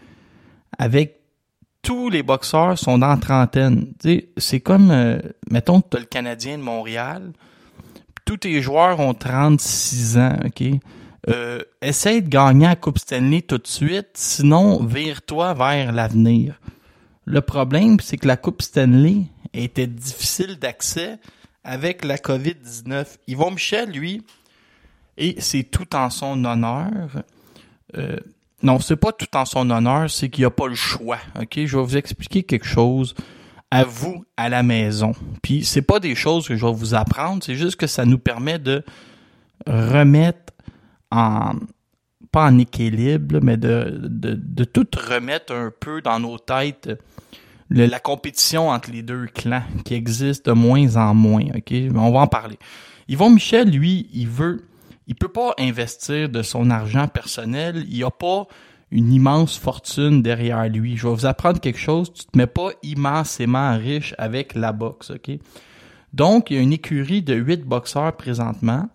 avec 0.78 1.20
tous 1.82 2.10
les 2.10 2.24
boxeurs 2.24 2.78
sont 2.78 2.98
dans 2.98 3.08
la 3.08 3.18
trentaine. 3.18 3.94
C'est 4.38 4.60
comme, 4.60 4.92
euh, 4.92 5.20
mettons 5.50 5.82
tu 5.82 5.98
as 5.98 6.00
le 6.00 6.06
Canadien 6.06 6.58
de 6.58 6.64
Montréal, 6.64 7.32
tous 8.26 8.38
tes 8.38 8.62
joueurs 8.62 9.00
ont 9.00 9.14
36 9.14 10.18
ans, 10.18 10.38
OK? 10.46 10.64
Euh, 11.28 11.62
essaye 11.82 12.22
de 12.22 12.30
gagner 12.30 12.68
la 12.68 12.76
Coupe 12.76 12.98
Stanley 12.98 13.42
tout 13.42 13.58
de 13.58 13.68
suite, 13.68 14.12
sinon 14.14 14.84
vire-toi 14.84 15.54
vers 15.54 15.92
l'avenir. 15.92 16.60
Le 17.26 17.42
problème, 17.42 18.00
c'est 18.00 18.18
que 18.18 18.28
la 18.28 18.38
Coupe 18.38 18.62
Stanley 18.62 19.24
était 19.54 19.88
difficile 19.88 20.58
d'accès 20.58 21.20
avec 21.64 22.06
la 22.06 22.18
COVID-19. 22.18 23.06
Yvon 23.28 23.52
Michel, 23.52 23.92
lui, 23.92 24.24
et 25.18 25.36
c'est 25.40 25.64
tout 25.64 25.96
en 25.96 26.10
son 26.10 26.44
honneur. 26.46 27.24
Euh, 27.98 28.18
non, 28.64 28.80
c'est 28.80 28.96
pas 28.96 29.12
tout 29.12 29.36
en 29.36 29.46
son 29.46 29.70
honneur, 29.70 30.10
c'est 30.10 30.30
qu'il 30.30 30.44
n'y 30.44 30.48
a 30.48 30.52
pas 30.52 30.68
le 30.68 30.76
choix. 30.76 31.20
Ok, 31.40 31.60
je 31.66 31.78
vais 31.78 31.84
vous 31.84 31.98
expliquer 31.98 32.44
quelque 32.44 32.66
chose 32.66 33.14
à 33.72 33.84
vous 33.84 34.24
à 34.38 34.50
la 34.50 34.64
maison. 34.64 35.14
Puis 35.42 35.64
c'est 35.64 35.82
pas 35.82 36.00
des 36.00 36.16
choses 36.16 36.48
que 36.48 36.56
je 36.56 36.66
vais 36.66 36.74
vous 36.74 36.96
apprendre, 36.96 37.44
c'est 37.44 37.56
juste 37.56 37.76
que 37.76 37.88
ça 37.88 38.06
nous 38.06 38.18
permet 38.18 38.58
de 38.58 38.84
remettre 39.68 40.54
en 41.12 41.54
pas 42.32 42.46
en 42.46 42.60
équilibre, 42.60 43.40
mais 43.42 43.58
de, 43.58 43.98
de, 44.04 44.34
de 44.36 44.64
tout 44.64 44.88
remettre 44.96 45.54
un 45.54 45.72
peu 45.78 46.02
dans 46.02 46.20
nos 46.20 46.38
têtes 46.38 46.90
la 47.70 48.00
compétition 48.00 48.70
entre 48.70 48.92
les 48.92 49.04
deux 49.04 49.28
clans 49.28 49.64
qui 49.86 49.94
existe 49.94 50.48
de 50.48 50.52
moins 50.54 50.96
en 50.96 51.14
moins. 51.14 51.46
Ok, 51.56 51.74
on 51.96 52.12
va 52.12 52.20
en 52.20 52.28
parler. 52.28 52.58
Yvon 53.08 53.30
Michel, 53.30 53.70
lui, 53.70 54.10
il 54.14 54.28
veut, 54.28 54.66
il 55.08 55.16
peut 55.16 55.30
pas 55.30 55.54
investir 55.60 56.30
de 56.30 56.42
son 56.42 56.70
argent 56.70 57.08
personnel. 57.08 57.86
Il 57.90 58.04
a 58.04 58.12
pas 58.12 58.48
une 58.92 59.14
immense 59.14 59.58
fortune 59.58 60.24
derrière 60.24 60.68
lui. 60.68 60.98
Je 60.98 61.08
vais 61.08 61.14
vous 61.14 61.26
apprendre 61.26 61.60
quelque 61.60 61.80
chose. 61.80 62.12
Tu 62.12 62.26
te 62.26 62.38
mets 62.38 62.48
pas 62.48 62.70
immensément 62.82 63.78
riche 63.78 64.16
avec 64.18 64.56
la 64.56 64.72
boxe, 64.72 65.12
ok? 65.12 65.32
Donc, 66.12 66.50
il 66.50 66.58
y 66.58 66.60
a 66.60 66.64
une 66.64 66.74
écurie 66.74 67.22
de 67.22 67.36
huit 67.36 67.64
boxeurs 67.64 68.16
présentement. 68.18 68.90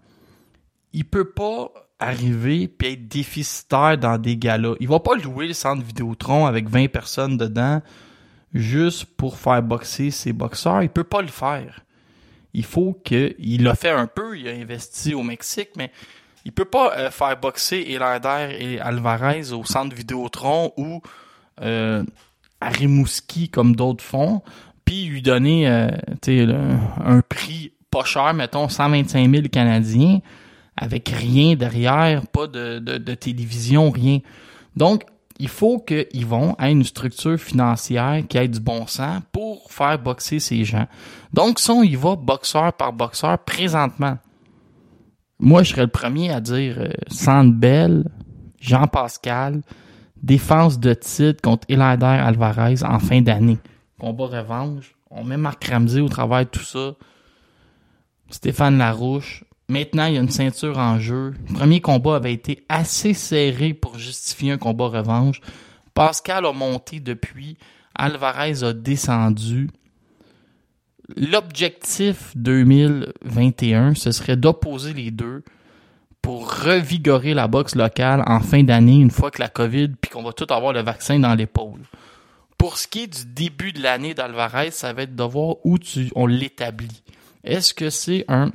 Il 0.93 1.05
peut 1.05 1.31
pas 1.31 1.71
arriver 2.05 2.69
puis 2.69 2.93
être 2.93 3.09
déficitaire 3.09 3.99
dans 3.99 4.19
des 4.19 4.37
galas. 4.37 4.75
Il 4.81 4.89
va 4.89 5.01
pas 5.01 5.15
louer 5.17 5.49
le 5.49 5.55
centre 5.55 5.83
Vidéotron 5.83 6.47
avec 6.47 6.69
20 6.69 6.89
personnes 6.89 7.37
dedans 7.37 7.81
juste 8.53 9.05
pour 9.05 9.39
faire 9.39 9.63
boxer 9.63 10.11
ses 10.11 10.33
boxeurs. 10.33 10.83
Il 10.83 10.89
peut 10.89 11.05
pas 11.05 11.23
le 11.23 11.29
faire. 11.29 11.81
Il 12.53 12.65
faut 12.65 12.99
que, 13.05 13.35
il 13.39 13.65
l'a 13.65 13.75
fait 13.75 13.91
un 13.91 14.07
peu, 14.07 14.39
il 14.39 14.49
a 14.49 14.53
investi 14.53 15.13
au 15.15 15.23
Mexique, 15.23 15.71
mais 15.77 15.91
il 16.45 16.53
peut 16.53 16.65
pas 16.65 16.97
euh, 16.97 17.11
faire 17.11 17.37
boxer 17.37 17.85
Elander 17.89 18.57
et 18.61 18.81
Alvarez 18.81 19.53
au 19.53 19.65
centre 19.65 19.95
Vidéotron 19.95 20.73
ou 20.77 21.03
euh, 21.63 22.05
à 22.61 22.69
Rimouski 22.69 23.49
comme 23.49 23.75
d'autres 23.75 24.05
font, 24.05 24.43
puis 24.85 25.07
lui 25.07 25.21
donner 25.21 25.69
euh, 25.69 25.89
un 27.05 27.21
prix 27.23 27.73
pas 27.91 28.05
cher, 28.05 28.35
mettons 28.35 28.69
125 28.69 29.31
000 29.31 29.49
Canadiens, 29.51 30.21
avec 30.77 31.09
rien 31.09 31.55
derrière, 31.55 32.27
pas 32.27 32.47
de, 32.47 33.15
télévision, 33.15 33.91
rien. 33.91 34.19
Donc, 34.77 35.05
il 35.39 35.49
faut 35.49 35.79
que 35.79 36.07
Yvon 36.13 36.55
ait 36.61 36.71
une 36.71 36.85
structure 36.85 37.39
financière 37.39 38.23
qui 38.29 38.39
ait 38.39 38.49
du 38.49 38.61
bon 38.61 38.87
sens 38.87 39.21
pour 39.33 39.71
faire 39.71 39.99
boxer 39.99 40.39
ces 40.39 40.65
gens. 40.65 40.87
Donc, 41.33 41.59
si 41.59 41.71
on 41.71 41.83
y 41.83 41.97
va 41.97 42.17
boxeur 42.17 42.73
par 42.73 42.93
boxeur 42.93 43.39
présentement, 43.39 44.19
moi, 45.41 45.63
je 45.63 45.71
serais 45.71 45.83
le 45.83 45.89
premier 45.89 46.31
à 46.31 46.41
dire 46.41 46.77
euh, 46.79 46.89
Sandbell, 47.09 48.05
Jean-Pascal, 48.61 49.63
défense 50.23 50.79
de 50.79 50.95
titre 50.95 51.43
contre 51.43 51.67
Elander 51.69 52.07
Alvarez 52.07 52.83
en 52.85 52.99
fin 52.99 53.21
d'année. 53.21 53.59
Combat 53.99 54.27
revanche. 54.27 54.95
On 55.11 55.25
met 55.25 55.37
Marc 55.37 55.65
Ramsey 55.65 56.01
au 56.01 56.09
travail 56.09 56.47
de 56.47 56.51
tout 56.51 56.65
ça. 56.65 56.95
Stéphane 58.31 58.79
Larouche. 58.79 59.45
Maintenant, 59.69 60.07
il 60.07 60.15
y 60.15 60.19
a 60.19 60.21
une 60.21 60.31
ceinture 60.31 60.79
en 60.79 60.99
jeu. 60.99 61.35
Le 61.49 61.55
premier 61.55 61.81
combat 61.81 62.17
avait 62.17 62.35
été 62.35 62.65
assez 62.69 63.15
serré 63.15 63.73
pour 63.73 63.99
justifier 63.99 64.53
un 64.53 64.59
combat 64.59 64.89
revanche. 64.89 65.41
Pascal 65.95 66.45
a 66.45 66.53
monté 66.53 67.01
depuis. 67.01 67.57
Alvarez 67.95 68.63
a 68.63 68.73
descendu. 68.73 69.71
L'objectif 71.17 72.33
2021, 72.37 73.95
ce 73.95 74.11
serait 74.11 74.37
d'opposer 74.37 74.93
les 74.93 75.11
deux 75.11 75.45
pour 76.23 76.51
revigorer 76.51 77.35
la 77.35 77.49
boxe 77.49 77.75
locale 77.75 78.23
en 78.27 78.41
fin 78.41 78.63
d'année, 78.63 78.97
une 78.97 79.11
fois 79.11 79.31
que 79.31 79.41
la 79.41 79.49
COVID, 79.49 79.89
puis 80.01 80.11
qu'on 80.11 80.23
va 80.23 80.33
tout 80.33 80.47
avoir 80.49 80.73
le 80.73 80.81
vaccin 80.81 81.19
dans 81.19 81.35
l'épaule. 81.35 81.83
Pour 82.57 82.79
ce 82.79 82.89
qui 82.89 83.03
est 83.03 83.07
du 83.07 83.27
début 83.27 83.73
de 83.73 83.83
l'année 83.83 84.15
d'Alvarez, 84.15 84.71
ça 84.71 84.95
va 84.95 85.03
être 85.03 85.15
de 85.15 85.23
voir 85.23 85.57
où 85.65 85.77
on 86.15 86.27
l'établit. 86.27 87.03
Est-ce 87.45 87.75
que 87.75 87.91
c'est 87.91 88.25
un 88.29 88.53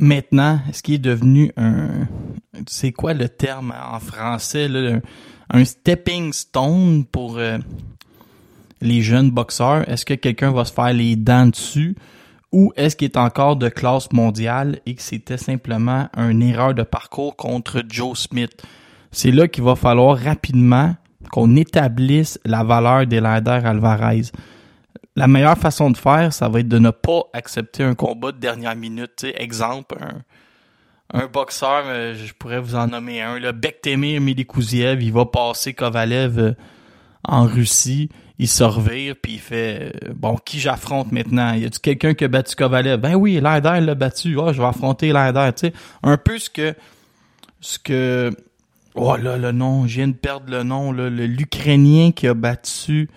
maintenant, 0.00 0.60
est-ce 0.68 0.82
qu'il 0.82 0.94
est 0.94 0.98
devenu 0.98 1.52
un 1.56 2.08
c'est 2.68 2.92
quoi 2.92 3.14
le 3.14 3.28
terme 3.28 3.72
en 3.92 4.00
français 4.00 4.68
là, 4.68 5.00
un, 5.50 5.64
stepping 5.64 6.32
stone 6.32 7.04
pour 7.04 7.38
euh, 7.38 7.58
les 8.80 9.02
jeunes 9.02 9.30
boxeurs? 9.30 9.88
Est-ce 9.88 10.04
que 10.04 10.14
quelqu'un 10.14 10.50
va 10.50 10.64
se 10.64 10.72
faire 10.72 10.92
les 10.92 11.16
dents 11.16 11.46
dessus? 11.46 11.96
Ou 12.52 12.72
est-ce 12.76 12.96
qu'il 12.96 13.06
est 13.06 13.16
encore 13.16 13.56
de 13.56 13.68
classe 13.68 14.12
mondiale 14.12 14.80
et 14.84 14.94
que 14.94 15.02
c'était 15.02 15.36
simplement 15.36 16.08
une 16.16 16.42
erreur 16.42 16.74
de 16.74 16.82
parcours 16.82 17.36
contre 17.36 17.82
Joe 17.88 18.18
Smith? 18.18 18.62
C'est 19.12 19.30
là 19.30 19.46
qu'il 19.46 19.64
va 19.64 19.76
falloir 19.76 20.18
rapidement 20.18 20.94
qu'on 21.30 21.54
établisse 21.56 22.40
la 22.44 22.64
valeur 22.64 23.06
d'Elander 23.06 23.60
Alvarez. 23.64 24.22
La 25.16 25.26
meilleure 25.26 25.58
façon 25.58 25.90
de 25.90 25.96
faire, 25.96 26.32
ça 26.32 26.48
va 26.48 26.60
être 26.60 26.68
de 26.68 26.78
ne 26.78 26.90
pas 26.90 27.22
accepter 27.32 27.82
un 27.82 27.94
combat 27.94 28.30
de 28.32 28.38
dernière 28.38 28.76
minute. 28.76 29.26
Exemple, 29.34 29.96
un, 31.12 31.26
boxeur, 31.26 31.82
euh, 31.86 32.14
je 32.14 32.32
pourrais 32.32 32.60
vous 32.60 32.76
en 32.76 32.86
nommer 32.86 33.20
un, 33.20 33.38
le 33.38 33.50
Bektemir 33.52 34.20
Milikouziev, 34.20 35.02
il 35.02 35.12
va 35.12 35.26
passer 35.26 35.74
Kovalev 35.74 36.38
euh, 36.38 36.52
en 37.24 37.44
Russie, 37.44 38.08
il 38.38 38.48
se 38.48 38.62
revire, 38.62 39.16
puis 39.20 39.34
il 39.34 39.40
fait 39.40 39.92
euh, 40.04 40.12
bon, 40.14 40.36
qui 40.36 40.60
j'affronte 40.60 41.10
maintenant? 41.10 41.54
Y 41.54 41.64
a-tu 41.64 41.80
quelqu'un 41.80 42.14
qui 42.14 42.24
a 42.24 42.28
battu 42.28 42.54
Kovalev? 42.54 43.00
Ben 43.00 43.16
oui, 43.16 43.40
Lander 43.40 43.80
l'a 43.80 43.94
battu. 43.96 44.38
Ah, 44.40 44.52
je 44.52 44.62
vais 44.62 44.68
affronter 44.68 45.12
sais, 45.56 45.72
un 46.04 46.16
peu 46.16 46.38
ce 46.38 46.48
que 46.48 46.74
ce 47.60 47.78
que 47.78 48.30
oh 48.94 49.16
là 49.16 49.36
le 49.36 49.52
nom, 49.52 49.86
je 49.86 49.96
viens 49.96 50.08
de 50.08 50.14
perdre 50.14 50.50
le 50.50 50.62
nom 50.62 50.92
l'Ukrainien 50.92 52.12
qui 52.12 52.26
a 52.26 52.34
battu 52.34 53.10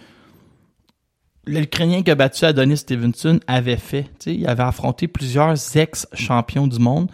l'Ukrainien 1.45 2.01
qui 2.01 2.12
a 2.12 2.15
battu 2.15 2.45
Adonis 2.45 2.77
Stevenson 2.77 3.39
avait 3.47 3.77
fait. 3.77 4.07
il 4.25 4.47
avait 4.47 4.63
affronté 4.63 5.07
plusieurs 5.07 5.55
ex-champions 5.75 6.67
du 6.67 6.79
monde 6.79 7.09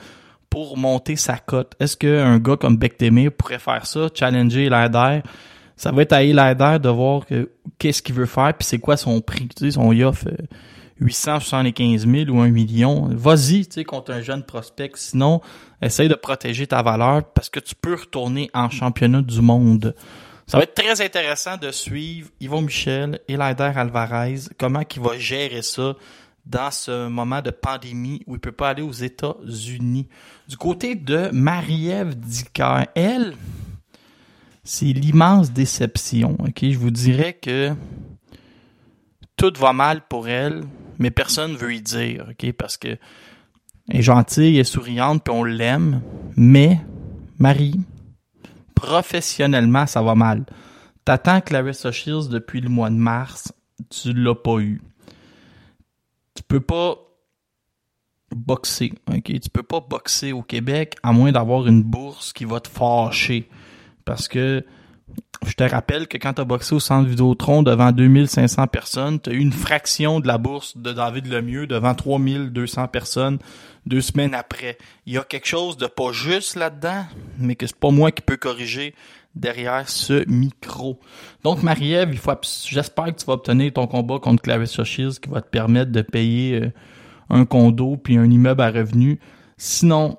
pour 0.49 0.77
monter 0.77 1.15
sa 1.15 1.37
cote. 1.37 1.73
Est-ce 1.79 1.95
qu'un 1.97 2.39
gars 2.39 2.57
comme 2.57 2.77
Bektemir 2.77 3.31
pourrait 3.31 3.59
faire 3.59 3.85
ça, 3.85 4.07
challenger 4.13 4.69
Lader? 4.69 5.21
Ça 5.75 5.91
va 5.91 6.01
être 6.01 6.13
à 6.13 6.23
Lader 6.23 6.77
de 6.79 6.89
voir 6.89 7.25
que, 7.25 7.51
qu'est-ce 7.77 8.01
qu'il 8.01 8.15
veut 8.15 8.25
faire, 8.25 8.53
puis 8.53 8.65
c'est 8.65 8.79
quoi 8.79 8.97
son 8.97 9.21
prix. 9.21 9.47
Tu 9.47 9.65
sais, 9.65 9.71
son 9.71 9.97
offre 10.01 10.27
875 10.99 12.05
000 12.05 12.29
ou 12.29 12.41
1 12.41 12.49
million. 12.49 13.07
Vas-y, 13.11 13.65
tu 13.65 13.75
sais, 13.75 13.83
contre 13.83 14.11
un 14.11 14.21
jeune 14.21 14.43
prospect. 14.43 14.91
Sinon, 14.95 15.41
essaye 15.81 16.09
de 16.09 16.15
protéger 16.15 16.67
ta 16.67 16.81
valeur 16.81 17.23
parce 17.23 17.49
que 17.49 17.59
tu 17.59 17.75
peux 17.75 17.95
retourner 17.95 18.49
en 18.53 18.69
championnat 18.69 19.21
du 19.21 19.41
monde. 19.41 19.95
Ça 20.49 20.57
va 20.57 20.63
être 20.63 20.73
très 20.73 20.99
intéressant 20.99 21.57
de 21.57 21.69
suivre 21.69 22.31
Yvon 22.39 22.63
Michel 22.63 23.19
et 23.27 23.37
Laider 23.37 23.71
Alvarez, 23.75 24.39
comment 24.57 24.81
il 24.95 24.99
va 24.99 25.15
gérer 25.15 25.61
ça 25.61 25.93
dans 26.43 26.71
ce 26.71 27.07
moment 27.07 27.43
de 27.43 27.51
pandémie 27.51 28.23
où 28.25 28.33
il 28.33 28.39
peut 28.39 28.51
pas 28.51 28.69
aller 28.69 28.81
aux 28.81 28.91
États-Unis. 28.91 30.07
Du 30.47 30.57
côté 30.57 30.95
de 30.95 31.29
Marie-Ève 31.31 32.15
Dicker, 32.15 32.87
elle, 32.95 33.35
c'est 34.63 34.85
l'immense 34.87 35.51
déception. 35.51 36.35
Ok, 36.39 36.61
je 36.63 36.79
vous 36.79 36.89
dirais 36.89 37.33
que 37.33 37.75
tout 39.35 39.53
va 39.55 39.71
mal 39.71 40.01
pour 40.07 40.27
elle, 40.27 40.63
mais 40.97 41.11
personne 41.11 41.57
veut 41.57 41.75
y 41.75 41.81
dire, 41.83 42.25
ok, 42.31 42.53
parce 42.53 42.75
que 42.75 42.97
elle 43.87 43.99
est 43.99 44.01
gentille, 44.01 44.55
elle 44.55 44.61
est 44.61 44.63
souriante, 44.63 45.23
puis 45.23 45.31
on 45.31 45.43
l'aime, 45.43 46.01
mais 46.35 46.79
Marie, 47.37 47.79
professionnellement, 48.79 49.85
ça 49.85 50.01
va 50.01 50.15
mal. 50.15 50.45
T'attends 51.05 51.41
Clarissa 51.41 51.91
Shields 51.91 52.29
depuis 52.29 52.61
le 52.61 52.69
mois 52.69 52.89
de 52.89 52.95
mars, 52.95 53.51
tu 53.89 54.13
l'as 54.13 54.35
pas 54.35 54.59
eu. 54.59 54.81
Tu 56.35 56.43
peux 56.43 56.61
pas 56.61 56.95
boxer, 58.33 58.93
ok? 59.09 59.39
Tu 59.39 59.49
peux 59.51 59.63
pas 59.63 59.79
boxer 59.81 60.31
au 60.31 60.43
Québec 60.43 60.95
à 61.03 61.11
moins 61.11 61.31
d'avoir 61.31 61.67
une 61.67 61.83
bourse 61.83 62.31
qui 62.31 62.45
va 62.45 62.59
te 62.59 62.67
fâcher. 62.67 63.49
Parce 64.05 64.27
que 64.27 64.65
je 65.45 65.53
te 65.53 65.63
rappelle 65.63 66.07
que 66.07 66.17
quand 66.17 66.33
tu 66.33 66.41
as 66.41 66.45
boxé 66.45 66.75
au 66.75 66.79
centre 66.79 67.07
Vidéotron 67.07 67.63
devant 67.63 67.91
2500 67.91 68.67
personnes, 68.67 69.19
tu 69.21 69.29
as 69.29 69.33
eu 69.33 69.39
une 69.39 69.53
fraction 69.53 70.19
de 70.19 70.27
la 70.27 70.37
bourse 70.37 70.77
de 70.77 70.91
David 70.91 71.27
Lemieux 71.27 71.65
devant 71.65 71.95
3200 71.95 72.87
personnes 72.89 73.39
deux 73.85 74.01
semaines 74.01 74.33
après. 74.33 74.77
Il 75.05 75.13
y 75.13 75.17
a 75.17 75.23
quelque 75.23 75.47
chose 75.47 75.77
de 75.77 75.87
pas 75.87 76.11
juste 76.11 76.55
là-dedans, 76.55 77.05
mais 77.37 77.55
que 77.55 77.65
c'est 77.67 77.75
pas 77.75 77.89
moi 77.89 78.11
qui 78.11 78.21
peux 78.21 78.37
corriger 78.37 78.93
derrière 79.35 79.87
ce 79.87 80.27
micro. 80.29 80.99
Donc, 81.43 81.63
Marie-Ève, 81.63 82.19
j'espère 82.67 83.05
que 83.05 83.19
tu 83.19 83.25
vas 83.25 83.33
obtenir 83.33 83.73
ton 83.73 83.87
combat 83.87 84.19
contre 84.19 84.43
Clarissa 84.43 84.83
Shields 84.83 85.19
qui 85.21 85.29
va 85.29 85.41
te 85.41 85.49
permettre 85.49 85.91
de 85.91 86.01
payer 86.01 86.61
euh, 86.61 86.71
un 87.29 87.45
condo 87.45 87.97
puis 87.97 88.17
un 88.17 88.29
immeuble 88.29 88.61
à 88.61 88.71
revenus. 88.71 89.19
Sinon, 89.57 90.17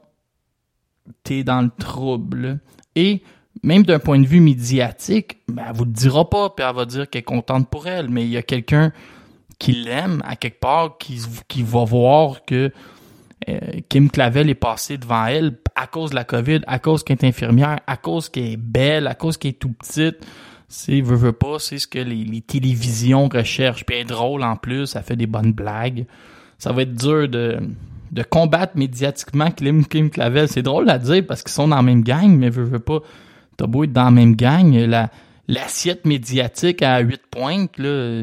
t'es 1.22 1.44
dans 1.44 1.62
le 1.62 1.70
trouble. 1.70 2.60
Et 2.96 3.22
même 3.62 3.82
d'un 3.82 3.98
point 3.98 4.18
de 4.18 4.26
vue 4.26 4.40
médiatique, 4.40 5.38
ben, 5.48 5.64
elle 5.68 5.76
vous 5.76 5.84
le 5.84 5.90
dira 5.90 6.28
pas, 6.28 6.50
puis 6.50 6.64
elle 6.66 6.74
va 6.74 6.84
dire 6.84 7.08
qu'elle 7.08 7.20
est 7.20 7.24
contente 7.24 7.68
pour 7.68 7.86
elle, 7.86 8.08
mais 8.08 8.24
il 8.24 8.30
y 8.30 8.36
a 8.36 8.42
quelqu'un 8.42 8.92
qui 9.58 9.72
l'aime 9.72 10.22
à 10.24 10.36
quelque 10.36 10.60
part, 10.60 10.96
qui, 10.98 11.20
qui 11.46 11.62
va 11.62 11.84
voir 11.84 12.44
que 12.46 12.72
euh, 13.48 13.58
Kim 13.88 14.10
Clavel 14.10 14.50
est 14.50 14.54
passé 14.54 14.98
devant 14.98 15.26
elle 15.26 15.58
à 15.74 15.86
cause 15.86 16.10
de 16.10 16.14
la 16.14 16.24
COVID, 16.24 16.60
à 16.66 16.78
cause 16.78 17.04
qu'elle 17.04 17.18
est 17.22 17.26
infirmière, 17.26 17.80
à 17.86 17.96
cause 17.96 18.28
qu'elle 18.28 18.52
est 18.52 18.56
belle, 18.56 19.06
à 19.06 19.14
cause 19.14 19.36
qu'elle 19.36 19.52
est 19.52 19.58
tout 19.58 19.72
petite. 19.72 20.18
C'est 20.68 21.00
veut, 21.00 21.16
veut 21.16 21.32
pas, 21.32 21.58
c'est 21.58 21.78
ce 21.78 21.86
que 21.86 21.98
les, 21.98 22.40
télévisions 22.42 23.28
recherchent. 23.28 23.84
Puis 23.84 23.96
elle 23.96 24.02
est 24.02 24.08
drôle 24.08 24.42
en 24.42 24.56
plus, 24.56 24.86
ça 24.86 25.02
fait 25.02 25.16
des 25.16 25.26
bonnes 25.26 25.52
blagues. 25.52 26.06
Ça 26.58 26.72
va 26.72 26.82
être 26.82 26.94
dur 26.94 27.28
de, 27.28 27.58
de 28.12 28.22
combattre 28.22 28.76
médiatiquement 28.76 29.50
Kim, 29.50 29.84
Kim 29.86 30.10
Clavel. 30.10 30.48
C'est 30.48 30.62
drôle 30.62 30.88
à 30.88 30.98
dire 30.98 31.24
parce 31.26 31.42
qu'ils 31.42 31.52
sont 31.52 31.68
dans 31.68 31.76
la 31.76 31.82
même 31.82 32.02
gang, 32.02 32.30
mais 32.30 32.50
veut, 32.50 32.64
veut 32.64 32.78
pas 32.78 33.00
t'as 33.60 33.66
beau 33.66 33.84
être 33.84 33.92
dans 33.92 34.04
la 34.04 34.10
même 34.10 34.36
gang, 34.36 34.74
la, 34.74 35.10
l'assiette 35.46 36.06
médiatique 36.06 36.82
à 36.82 37.00
8 37.00 37.20
pointes, 37.30 37.78
là, 37.78 38.22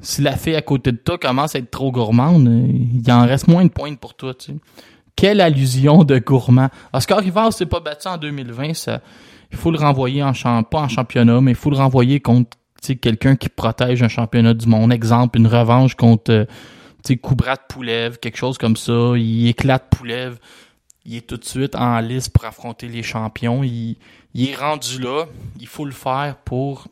si 0.00 0.22
la 0.22 0.36
fille 0.36 0.56
à 0.56 0.62
côté 0.62 0.92
de 0.92 0.96
toi 0.96 1.18
commence 1.18 1.54
à 1.54 1.58
être 1.58 1.70
trop 1.70 1.92
gourmande, 1.92 2.48
il 2.48 3.12
en 3.12 3.26
reste 3.26 3.48
moins 3.48 3.64
de 3.64 3.70
points 3.70 3.94
pour 3.94 4.14
toi. 4.14 4.32
Quelle 5.14 5.42
allusion 5.42 6.04
de 6.04 6.18
gourmand. 6.18 6.70
Oscar 6.94 7.18
Rivard 7.18 7.52
s'est 7.52 7.66
pas 7.66 7.80
battu 7.80 8.08
en 8.08 8.16
2020, 8.16 8.74
ça, 8.74 9.00
il 9.50 9.58
faut 9.58 9.70
le 9.70 9.78
renvoyer 9.78 10.22
en 10.22 10.32
champ, 10.32 10.62
pas 10.62 10.80
en 10.80 10.88
championnat, 10.88 11.42
mais 11.42 11.50
il 11.50 11.56
faut 11.56 11.70
le 11.70 11.76
renvoyer 11.76 12.20
contre 12.20 12.56
quelqu'un 13.00 13.36
qui 13.36 13.50
protège 13.50 14.02
un 14.02 14.08
championnat 14.08 14.54
du 14.54 14.66
monde. 14.66 14.90
Exemple, 14.90 15.38
une 15.38 15.46
revanche 15.46 15.94
contre 15.94 16.32
euh, 16.32 17.16
Koubrat 17.20 17.58
Poulev, 17.68 18.18
quelque 18.18 18.38
chose 18.38 18.56
comme 18.56 18.76
ça. 18.76 19.12
Il 19.16 19.48
éclate 19.48 19.90
Poulev. 19.90 20.38
Il 21.04 21.16
est 21.16 21.26
tout 21.26 21.36
de 21.36 21.44
suite 21.44 21.74
en 21.74 21.98
liste 22.00 22.32
pour 22.32 22.44
affronter 22.44 22.88
les 22.88 23.02
champions. 23.02 23.62
Il 24.34 24.48
est 24.48 24.56
rendu 24.56 24.98
là. 24.98 25.26
Il 25.60 25.66
faut 25.66 25.84
le 25.84 25.92
faire 25.92 26.36
pour. 26.44 26.88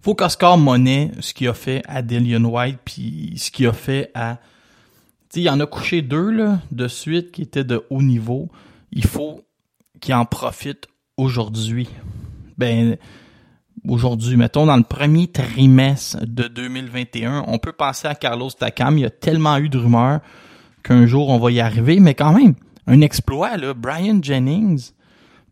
Faut 0.00 0.14
qu'Oscar 0.14 0.58
Monet, 0.58 1.12
ce 1.20 1.32
qu'il 1.32 1.48
a 1.48 1.54
fait 1.54 1.82
à 1.88 2.02
Dillian 2.02 2.44
White, 2.44 2.78
puis 2.84 3.34
ce 3.36 3.50
qu'il 3.50 3.66
a 3.66 3.72
fait 3.72 4.10
à. 4.14 4.38
Tu 5.30 5.40
il 5.40 5.50
en 5.50 5.58
a 5.60 5.66
couché 5.66 6.02
deux 6.02 6.30
là, 6.30 6.60
de 6.70 6.86
suite 6.86 7.32
qui 7.32 7.42
étaient 7.42 7.64
de 7.64 7.84
haut 7.90 8.02
niveau. 8.02 8.48
Il 8.92 9.04
faut 9.04 9.44
qu'il 10.00 10.14
en 10.14 10.24
profite 10.24 10.86
aujourd'hui. 11.16 11.88
Ben, 12.56 12.96
aujourd'hui, 13.88 14.36
mettons 14.36 14.66
dans 14.66 14.76
le 14.76 14.84
premier 14.84 15.26
trimestre 15.26 16.18
de 16.24 16.44
2021, 16.48 17.44
on 17.48 17.58
peut 17.58 17.72
penser 17.72 18.06
à 18.06 18.14
Carlos 18.14 18.50
Takam. 18.50 18.98
Il 18.98 19.02
y 19.02 19.06
a 19.06 19.10
tellement 19.10 19.56
eu 19.56 19.68
de 19.68 19.78
rumeurs 19.78 20.20
qu'un 20.82 21.06
jour 21.06 21.30
on 21.30 21.38
va 21.38 21.50
y 21.50 21.60
arriver, 21.60 21.98
mais 21.98 22.14
quand 22.14 22.32
même, 22.32 22.54
un 22.86 23.00
exploit, 23.00 23.56
là. 23.56 23.74
Brian 23.74 24.20
Jennings, 24.22 24.92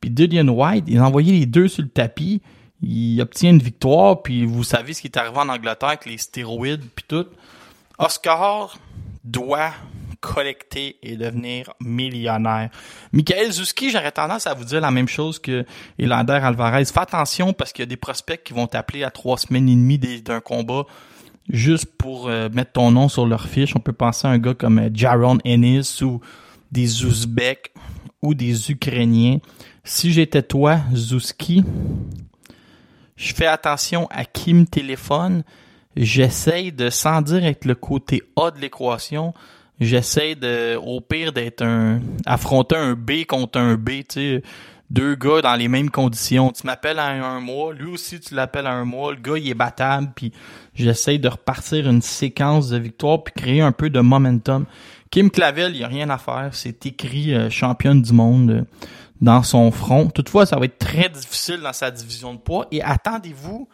puis 0.02 0.10
Dillian 0.10 0.48
White, 0.48 0.84
il 0.88 0.98
a 0.98 1.06
envoyé 1.06 1.32
les 1.32 1.46
deux 1.46 1.68
sur 1.68 1.84
le 1.84 1.88
tapis. 1.88 2.42
Il 2.82 3.20
obtient 3.22 3.50
une 3.50 3.62
victoire, 3.62 4.20
puis 4.20 4.44
vous 4.44 4.64
savez 4.64 4.94
ce 4.94 5.00
qui 5.00 5.06
est 5.06 5.16
arrivé 5.16 5.38
en 5.38 5.48
Angleterre 5.48 5.90
avec 5.90 6.06
les 6.06 6.18
stéroïdes, 6.18 6.82
puis 6.96 7.04
tout. 7.06 7.26
Oscar 7.98 8.76
doit 9.22 9.70
collecter 10.18 10.96
et 11.04 11.16
devenir 11.16 11.72
millionnaire. 11.80 12.70
Michael 13.12 13.52
Zuski, 13.52 13.90
j'aurais 13.90 14.10
tendance 14.10 14.48
à 14.48 14.54
vous 14.54 14.64
dire 14.64 14.80
la 14.80 14.90
même 14.90 15.06
chose 15.06 15.38
que 15.38 15.64
Elander 16.00 16.32
Alvarez. 16.32 16.84
Fais 16.86 16.98
attention 16.98 17.52
parce 17.52 17.72
qu'il 17.72 17.84
y 17.84 17.86
a 17.86 17.86
des 17.86 17.96
prospects 17.96 18.42
qui 18.42 18.54
vont 18.54 18.66
t'appeler 18.66 19.04
à 19.04 19.10
trois 19.12 19.38
semaines 19.38 19.68
et 19.68 19.76
demie 19.76 19.98
d'un 19.98 20.40
combat 20.40 20.84
juste 21.48 21.86
pour 21.96 22.28
euh, 22.28 22.48
mettre 22.52 22.72
ton 22.72 22.90
nom 22.90 23.08
sur 23.08 23.24
leur 23.24 23.46
fiche. 23.46 23.76
On 23.76 23.80
peut 23.80 23.92
penser 23.92 24.26
à 24.26 24.30
un 24.30 24.38
gars 24.38 24.54
comme 24.54 24.80
euh, 24.80 24.90
Jaron 24.92 25.38
Ennis 25.44 26.02
ou 26.02 26.20
des 26.72 27.04
Ouzbeks 27.04 27.72
ou 28.22 28.34
des 28.34 28.70
Ukrainiens 28.70 29.38
si 29.84 30.12
j'étais 30.12 30.42
toi, 30.42 30.78
Zuski, 30.94 31.64
je 33.16 33.34
fais 33.34 33.46
attention 33.46 34.06
à 34.10 34.24
qui 34.24 34.54
me 34.54 34.64
téléphone. 34.64 35.42
J'essaye 35.96 36.72
de, 36.72 36.88
sans 36.88 37.20
dire 37.20 37.44
être 37.44 37.64
le 37.64 37.74
côté 37.74 38.22
A 38.36 38.50
de 38.50 38.58
l'équation, 38.58 39.34
j'essaye 39.80 40.36
de, 40.36 40.76
au 40.76 41.00
pire, 41.00 41.32
d'être 41.32 41.62
un, 41.62 42.00
affronter 42.24 42.76
un 42.76 42.94
B 42.94 43.24
contre 43.26 43.58
un 43.58 43.74
B, 43.74 43.88
tu 43.88 44.04
sais, 44.08 44.42
deux 44.88 45.14
gars 45.16 45.42
dans 45.42 45.54
les 45.54 45.68
mêmes 45.68 45.90
conditions. 45.90 46.52
Tu 46.52 46.66
m'appelles 46.66 46.98
à 46.98 47.08
un, 47.08 47.40
mois, 47.40 47.74
lui 47.74 47.92
aussi 47.92 48.20
tu 48.20 48.34
l'appelles 48.34 48.66
à 48.66 48.72
un 48.72 48.84
mois, 48.84 49.12
le 49.12 49.20
gars 49.20 49.36
il 49.36 49.48
est 49.48 49.54
battable, 49.54 50.12
puis 50.14 50.32
j'essaye 50.74 51.18
de 51.18 51.28
repartir 51.28 51.88
une 51.88 52.02
séquence 52.02 52.68
de 52.68 52.78
victoires 52.78 53.22
puis 53.24 53.34
créer 53.34 53.60
un 53.60 53.72
peu 53.72 53.90
de 53.90 54.00
momentum. 54.00 54.64
Kim 55.12 55.30
Clavel, 55.30 55.74
il 55.74 55.82
y 55.82 55.84
a 55.84 55.88
rien 55.88 56.08
à 56.08 56.16
faire, 56.16 56.48
c'est 56.52 56.86
écrit 56.86 57.34
euh, 57.34 57.50
championne 57.50 58.00
du 58.00 58.14
monde 58.14 58.66
dans 59.20 59.42
son 59.42 59.70
front. 59.70 60.08
Toutefois, 60.08 60.46
ça 60.46 60.56
va 60.56 60.64
être 60.64 60.78
très 60.78 61.10
difficile 61.10 61.60
dans 61.60 61.74
sa 61.74 61.90
division 61.90 62.32
de 62.32 62.38
poids. 62.38 62.66
Et 62.70 62.82
attendez-vous, 62.82 63.68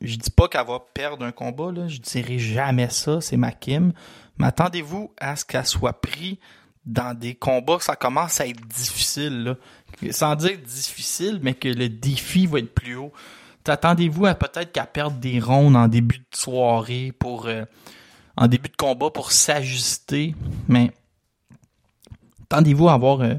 je 0.00 0.16
dis 0.16 0.30
pas 0.30 0.48
qu'elle 0.48 0.66
va 0.66 0.80
perdre 0.92 1.24
un 1.24 1.30
combat, 1.30 1.70
là, 1.70 1.86
je 1.86 1.98
dirais 1.98 2.40
jamais 2.40 2.90
ça, 2.90 3.20
c'est 3.20 3.36
ma 3.36 3.52
Kim. 3.52 3.92
Mais 4.38 4.48
attendez-vous 4.48 5.12
à 5.20 5.36
ce 5.36 5.44
qu'elle 5.44 5.66
soit 5.66 6.00
prise 6.00 6.38
dans 6.84 7.16
des 7.16 7.36
combats 7.36 7.78
ça 7.78 7.94
commence 7.94 8.40
à 8.40 8.48
être 8.48 8.66
difficile. 8.66 9.56
Sans 10.10 10.34
dire 10.34 10.58
difficile, 10.58 11.38
mais 11.42 11.54
que 11.54 11.68
le 11.68 11.88
défi 11.88 12.48
va 12.48 12.58
être 12.58 12.74
plus 12.74 12.96
haut. 12.96 13.12
Attendez-vous 13.68 14.26
à 14.26 14.34
peut-être 14.34 14.72
qu'elle 14.72 14.90
perde 14.92 15.20
des 15.20 15.38
rondes 15.38 15.76
en 15.76 15.86
début 15.86 16.18
de 16.18 16.36
soirée 16.36 17.12
pour 17.16 17.46
euh, 17.46 17.64
en 18.40 18.48
début 18.48 18.70
de 18.70 18.76
combat 18.76 19.10
pour 19.10 19.30
s'ajuster. 19.30 20.34
Mais 20.66 20.90
attendez-vous 22.44 22.88
à 22.88 22.94
avoir 22.94 23.20
euh, 23.20 23.34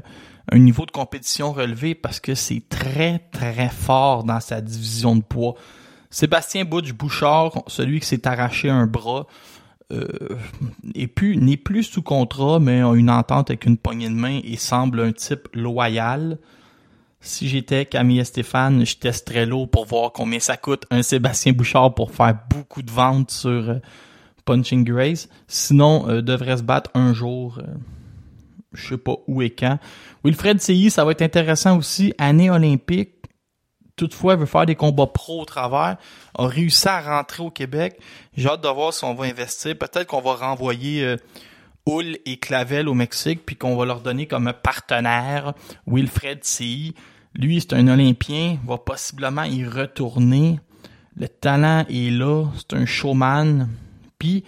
un 0.50 0.58
niveau 0.58 0.86
de 0.86 0.92
compétition 0.92 1.52
relevé 1.52 1.94
parce 1.94 2.20
que 2.20 2.34
c'est 2.34 2.62
très, 2.68 3.18
très 3.32 3.68
fort 3.68 4.24
dans 4.24 4.40
sa 4.40 4.60
division 4.60 5.16
de 5.16 5.22
poids. 5.22 5.56
Sébastien 6.08 6.64
Butch-Bouchard, 6.64 7.64
celui 7.66 8.00
qui 8.00 8.06
s'est 8.06 8.28
arraché 8.28 8.70
un 8.70 8.86
bras, 8.86 9.26
euh, 9.92 10.06
plus, 11.14 11.36
n'est 11.36 11.56
plus 11.56 11.82
sous 11.82 12.02
contrat, 12.02 12.60
mais 12.60 12.80
a 12.80 12.92
une 12.94 13.10
entente 13.10 13.50
avec 13.50 13.66
une 13.66 13.76
poignée 13.76 14.08
de 14.08 14.14
main 14.14 14.40
et 14.44 14.56
semble 14.56 15.00
un 15.00 15.12
type 15.12 15.48
loyal. 15.52 16.38
Si 17.20 17.48
j'étais 17.48 17.86
Camille 17.86 18.20
et 18.20 18.24
Stéphane, 18.24 18.86
je 18.86 18.96
testerais 18.96 19.46
l'eau 19.46 19.66
pour 19.66 19.84
voir 19.86 20.12
combien 20.12 20.38
ça 20.38 20.56
coûte 20.56 20.86
un 20.90 21.02
Sébastien 21.02 21.52
Bouchard 21.52 21.94
pour 21.94 22.12
faire 22.12 22.36
beaucoup 22.50 22.82
de 22.82 22.90
ventes 22.90 23.30
sur 23.30 23.50
euh, 23.50 23.78
Punching 24.44 24.84
Grace. 24.84 25.28
Sinon, 25.46 26.08
euh, 26.08 26.22
devrait 26.22 26.56
se 26.56 26.62
battre 26.62 26.90
un 26.94 27.12
jour, 27.12 27.58
euh, 27.58 27.66
je 28.72 28.88
sais 28.88 28.98
pas 28.98 29.16
où 29.26 29.42
et 29.42 29.50
quand. 29.50 29.78
Wilfred 30.24 30.60
CI, 30.60 30.90
ça 30.90 31.04
va 31.04 31.12
être 31.12 31.22
intéressant 31.22 31.76
aussi. 31.76 32.14
Année 32.18 32.50
olympique, 32.50 33.10
toutefois, 33.96 34.36
veut 34.36 34.46
faire 34.46 34.66
des 34.66 34.74
combats 34.74 35.06
pro 35.06 35.42
au 35.42 35.44
travers, 35.44 35.96
a 36.36 36.46
réussi 36.46 36.88
à 36.88 37.00
rentrer 37.00 37.42
au 37.42 37.50
Québec. 37.50 37.98
J'ai 38.36 38.48
hâte 38.48 38.62
de 38.62 38.68
voir 38.68 38.92
si 38.92 39.04
on 39.04 39.14
va 39.14 39.24
investir. 39.24 39.76
Peut-être 39.76 40.06
qu'on 40.06 40.20
va 40.20 40.34
renvoyer 40.34 41.04
euh, 41.04 41.16
Hull 41.86 42.18
et 42.26 42.38
Clavel 42.38 42.88
au 42.88 42.94
Mexique, 42.94 43.44
puis 43.44 43.56
qu'on 43.56 43.76
va 43.76 43.84
leur 43.84 44.00
donner 44.00 44.26
comme 44.26 44.46
un 44.46 44.52
partenaire 44.52 45.54
Wilfred 45.86 46.44
CI. 46.44 46.94
Lui, 47.34 47.60
c'est 47.60 47.72
un 47.72 47.88
Olympien, 47.88 48.58
va 48.66 48.78
possiblement 48.78 49.44
y 49.44 49.64
retourner. 49.64 50.60
Le 51.16 51.28
talent 51.28 51.84
est 51.88 52.10
là, 52.10 52.46
c'est 52.56 52.76
un 52.76 52.86
showman. 52.86 53.68
Puis, 54.22 54.44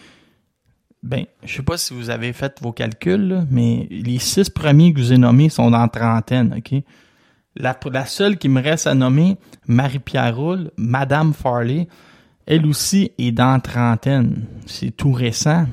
ben, 1.02 1.26
je 1.42 1.56
sais 1.56 1.62
pas 1.64 1.76
si 1.76 1.94
vous 1.94 2.08
avez 2.08 2.32
fait 2.32 2.60
vos 2.62 2.70
calculs, 2.70 3.44
mais 3.50 3.88
les 3.90 4.20
six 4.20 4.48
premiers 4.48 4.92
que 4.92 5.00
je 5.00 5.06
vous 5.06 5.12
ai 5.14 5.18
nommés 5.18 5.48
sont 5.48 5.72
dans 5.72 5.88
trentaine, 5.88 6.54
OK? 6.56 6.80
La, 7.56 7.76
la 7.90 8.06
seule 8.06 8.38
qui 8.38 8.48
me 8.48 8.62
reste 8.62 8.87
à 8.87 8.94
nommer, 8.94 9.37
Marie-Pierre 9.66 10.37
Roule, 10.37 10.70
Madame 10.76 11.34
Farley, 11.34 11.88
elle 12.46 12.66
aussi 12.66 13.10
est 13.18 13.32
dans 13.32 13.58
trentaine. 13.58 14.46
C'est 14.66 14.96
tout 14.96 15.10
récent. 15.10 15.66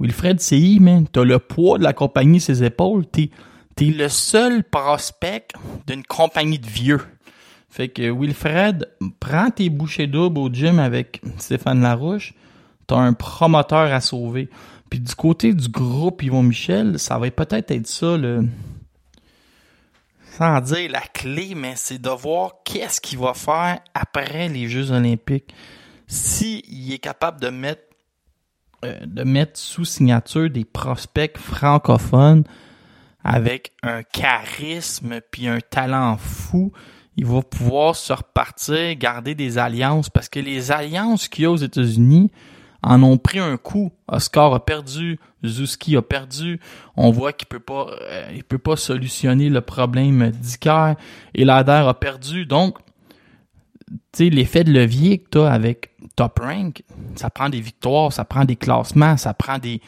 Wilfred 0.00 0.40
CI, 0.40 0.80
man, 0.80 1.06
t'as 1.06 1.22
le 1.22 1.38
poids 1.38 1.78
de 1.78 1.84
la 1.84 1.92
compagnie 1.92 2.40
ses 2.40 2.64
épaules. 2.64 3.06
T'es, 3.06 3.30
t'es 3.76 3.84
le 3.84 4.08
seul 4.08 4.64
prospect 4.64 5.46
d'une 5.86 6.02
compagnie 6.02 6.58
de 6.58 6.66
vieux. 6.66 7.02
Fait 7.68 7.88
que 7.88 8.10
Wilfred, 8.10 8.88
prends 9.20 9.50
tes 9.50 9.70
bouchées 9.70 10.08
doubles 10.08 10.40
au 10.40 10.52
gym 10.52 10.80
avec 10.80 11.20
Stéphane 11.38 11.80
Larouche. 11.80 12.34
T'as 12.86 12.96
un 12.96 13.12
promoteur 13.12 13.92
à 13.92 14.00
sauver. 14.00 14.48
Puis 14.90 15.00
du 15.00 15.14
côté 15.14 15.52
du 15.52 15.68
groupe 15.68 16.22
Yvon 16.22 16.42
Michel, 16.42 16.98
ça 16.98 17.18
va 17.18 17.30
peut-être 17.30 17.70
être 17.70 17.86
ça, 17.86 18.16
le, 18.16 18.46
sans 20.36 20.60
dire 20.60 20.90
la 20.90 21.00
clé, 21.00 21.54
mais 21.54 21.74
c'est 21.76 22.00
de 22.00 22.10
voir 22.10 22.62
qu'est-ce 22.64 23.00
qu'il 23.00 23.18
va 23.18 23.34
faire 23.34 23.78
après 23.94 24.48
les 24.48 24.68
Jeux 24.68 24.90
Olympiques. 24.90 25.54
S'il 26.06 26.92
est 26.92 26.98
capable 26.98 27.40
de 27.40 27.48
mettre 27.48 27.82
euh, 28.84 28.98
de 29.06 29.22
mettre 29.22 29.58
sous 29.58 29.84
signature 29.84 30.50
des 30.50 30.64
prospects 30.64 31.38
francophones 31.38 32.44
avec 33.22 33.72
un 33.82 34.02
charisme 34.02 35.20
puis 35.30 35.46
un 35.46 35.60
talent 35.60 36.18
fou, 36.18 36.72
il 37.16 37.24
va 37.24 37.40
pouvoir 37.40 37.96
se 37.96 38.12
repartir, 38.12 38.94
garder 38.96 39.34
des 39.34 39.56
alliances 39.56 40.10
parce 40.10 40.28
que 40.28 40.40
les 40.40 40.72
alliances 40.72 41.28
qu'il 41.28 41.44
y 41.44 41.46
a 41.46 41.50
aux 41.50 41.56
États-Unis 41.56 42.30
en 42.84 43.02
ont 43.02 43.16
pris 43.16 43.38
un 43.38 43.56
coup. 43.56 43.92
Oscar 44.08 44.54
a 44.54 44.64
perdu, 44.64 45.18
Zuski 45.44 45.96
a 45.96 46.02
perdu. 46.02 46.60
On 46.96 47.10
voit 47.10 47.32
qu'il 47.32 47.48
peut 47.48 47.60
pas, 47.60 47.86
euh, 48.02 48.38
peut 48.48 48.58
pas 48.58 48.76
solutionner 48.76 49.48
le 49.48 49.60
problème 49.60 50.30
d'Iker. 50.30 50.94
Et 51.34 51.44
Lader 51.44 51.84
a 51.88 51.94
perdu. 51.94 52.46
Donc, 52.46 52.78
tu 53.88 53.96
sais, 54.12 54.30
l'effet 54.30 54.64
de 54.64 54.72
levier 54.72 55.18
que 55.18 55.30
tu 55.30 55.38
as 55.38 55.50
avec 55.50 55.90
Top 56.16 56.38
Rank, 56.38 56.82
ça 57.16 57.30
prend 57.30 57.48
des 57.48 57.60
victoires, 57.60 58.12
ça 58.12 58.24
prend 58.24 58.44
des 58.44 58.56
classements, 58.56 59.16
ça 59.16 59.34
prend 59.34 59.58
des, 59.58 59.80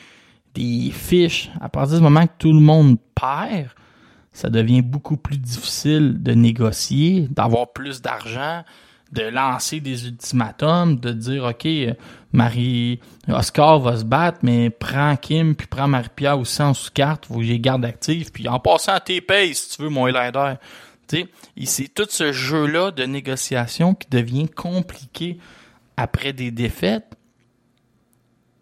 des 0.55 0.91
fiches. 0.91 1.51
À 1.61 1.69
partir 1.69 1.99
du 1.99 2.03
moment 2.03 2.27
que 2.27 2.33
tout 2.39 2.53
le 2.53 2.61
monde 2.61 2.97
perd, 3.15 3.69
ça 4.33 4.51
devient 4.51 4.83
beaucoup 4.83 5.17
plus 5.17 5.39
difficile 5.39 6.23
de 6.23 6.33
négocier, 6.33 7.29
d'avoir 7.31 7.73
plus 7.73 8.03
d'argent, 8.03 8.65
de 9.13 9.23
lancer 9.23 9.81
des 9.81 10.07
ultimatums, 10.09 10.99
de 10.99 11.13
dire 11.13 11.45
OK, 11.45 11.67
Marie 12.33 13.01
Oscar 13.29 13.79
va 13.81 13.97
se 13.97 14.05
battre, 14.05 14.39
mais 14.43 14.71
prends 14.71 15.17
Kim 15.17 15.55
puis 15.55 15.67
prends 15.67 15.89
Marie-Pierre 15.89 16.39
aussi 16.39 16.61
en 16.63 16.75
sous-carte, 16.75 17.27
vous 17.29 17.41
les 17.41 17.61
garde 17.61 17.85
actifs, 17.85 18.33
puis 18.33 18.49
en 18.49 18.59
passant 18.59 18.93
à 18.93 19.01
tes 19.01 19.23
si 19.53 19.77
tu 19.77 19.83
veux 19.83 19.89
mon 19.89 20.07
Highlander. 20.07 20.55
Tu 21.09 21.27
c'est 21.65 21.93
tout 21.95 22.07
ce 22.09 22.33
jeu-là 22.33 22.91
de 22.91 23.05
négociation 23.05 23.95
qui 23.95 24.09
devient 24.11 24.49
compliqué 24.49 25.39
après 25.97 26.33
des 26.33 26.51
défaites. 26.51 27.17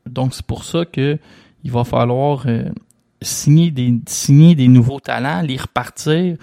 Donc 0.07 0.35
c'est 0.35 0.45
pour 0.45 0.65
ça 0.65 0.85
que 0.85 1.19
il 1.65 1.71
va 1.71 1.85
falloir 1.85 2.45
euh, 2.47 2.65
signer 3.23 3.71
des 3.71 3.95
signer 4.07 4.55
des 4.55 4.69
nouveaux 4.69 5.01
talents, 5.01 5.41
les 5.41 5.57
repartir 5.57 6.37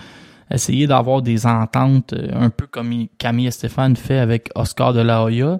essayer 0.53 0.87
d'avoir 0.87 1.21
des 1.21 1.45
ententes 1.45 2.13
euh, 2.13 2.29
un 2.33 2.49
peu 2.49 2.67
comme 2.67 3.07
Camille 3.17 3.47
et 3.47 3.51
Stéphane 3.51 3.95
fait 3.95 4.19
avec 4.19 4.49
Oscar 4.55 4.93
de 4.93 5.01
la 5.01 5.23
Hoya 5.23 5.59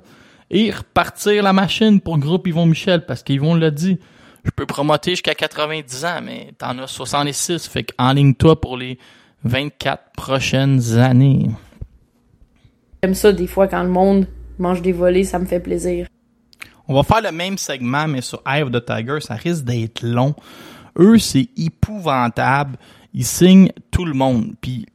et 0.50 0.72
repartir 0.72 1.44
la 1.44 1.54
machine 1.54 2.02
pour 2.02 2.16
le 2.16 2.22
groupe 2.22 2.48
Yvon 2.48 2.66
Michel 2.66 3.06
parce 3.06 3.24
qu'Yvon 3.24 3.56
l'a 3.56 3.72
dit. 3.72 4.00
Je 4.44 4.50
peux 4.50 4.66
promoter 4.66 5.12
jusqu'à 5.12 5.36
90 5.36 6.06
ans, 6.06 6.20
mais 6.24 6.50
t'en 6.58 6.78
as 6.80 6.88
66. 6.88 7.68
Fait 7.68 7.84
qu'enligne-toi 7.84 8.60
pour 8.60 8.76
les 8.76 8.98
24 9.44 10.14
prochaines 10.14 10.98
années. 10.98 11.52
J'aime 13.04 13.14
ça 13.14 13.32
des 13.32 13.48
fois 13.48 13.68
quand 13.68 13.84
le 13.84 13.90
monde 13.90 14.28
mange 14.58 14.82
des 14.82 14.92
volets, 14.92 15.24
ça 15.24 15.40
me 15.40 15.46
fait 15.46 15.60
plaisir. 15.60 16.08
On 16.88 16.94
va 16.94 17.04
faire 17.04 17.22
le 17.22 17.32
même 17.32 17.58
segment, 17.58 18.08
mais 18.08 18.22
sur 18.22 18.42
Eye 18.46 18.64
of 18.64 18.72
the 18.72 18.84
Tiger, 18.84 19.22
ça 19.22 19.36
risque 19.36 19.64
d'être 19.64 20.04
long. 20.04 20.36
Eux, 21.00 21.18
c'est 21.18 21.50
épouvantable 21.56 22.78
il 23.14 23.26
signe 23.26 23.72
tout 23.92 24.06
le 24.06 24.14
monde. 24.14 24.54
Puis 24.62 24.86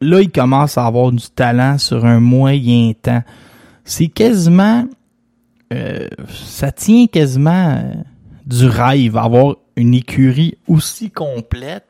là, 0.00 0.20
il 0.20 0.30
commence 0.30 0.78
à 0.78 0.86
avoir 0.86 1.12
du 1.12 1.28
talent 1.28 1.78
sur 1.78 2.04
un 2.04 2.20
moyen 2.20 2.92
temps. 3.00 3.22
C'est 3.84 4.08
quasiment... 4.08 4.86
Euh, 5.72 6.08
ça 6.28 6.70
tient 6.70 7.06
quasiment 7.06 7.78
euh, 7.78 7.94
du 8.44 8.66
rêve, 8.66 9.16
avoir 9.16 9.56
une 9.76 9.94
écurie 9.94 10.58
aussi 10.68 11.10
complète 11.10 11.86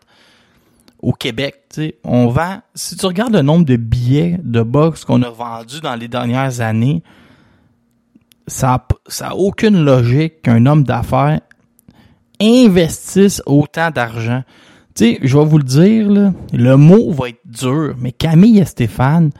au 1.00 1.12
Québec. 1.12 1.64
sais. 1.70 1.96
On 2.04 2.28
vend... 2.28 2.60
Si 2.74 2.96
tu 2.96 3.06
regardes 3.06 3.34
le 3.34 3.42
nombre 3.42 3.64
de 3.64 3.76
billets 3.76 4.38
de 4.42 4.62
boxe 4.62 5.04
qu'on 5.04 5.22
a 5.22 5.30
vendus 5.30 5.80
dans 5.80 5.96
les 5.96 6.06
dernières 6.06 6.60
années, 6.60 7.02
ça 8.46 8.74
a, 8.74 8.88
ça 9.08 9.34
aucune 9.34 9.84
logique 9.84 10.42
qu'un 10.42 10.64
homme 10.66 10.84
d'affaires 10.84 11.40
investisse 12.40 13.42
autant 13.46 13.90
d'argent. 13.90 14.42
Tu 14.94 15.04
sais, 15.04 15.18
je 15.22 15.38
vais 15.38 15.44
vous 15.44 15.58
le 15.58 15.64
dire, 15.64 16.10
là, 16.10 16.32
le 16.52 16.76
mot 16.76 17.12
va 17.12 17.30
être 17.30 17.40
dur, 17.46 17.94
mais 17.98 18.12
Camille 18.12 18.58
et 18.58 18.64
Stéphane, 18.64 19.30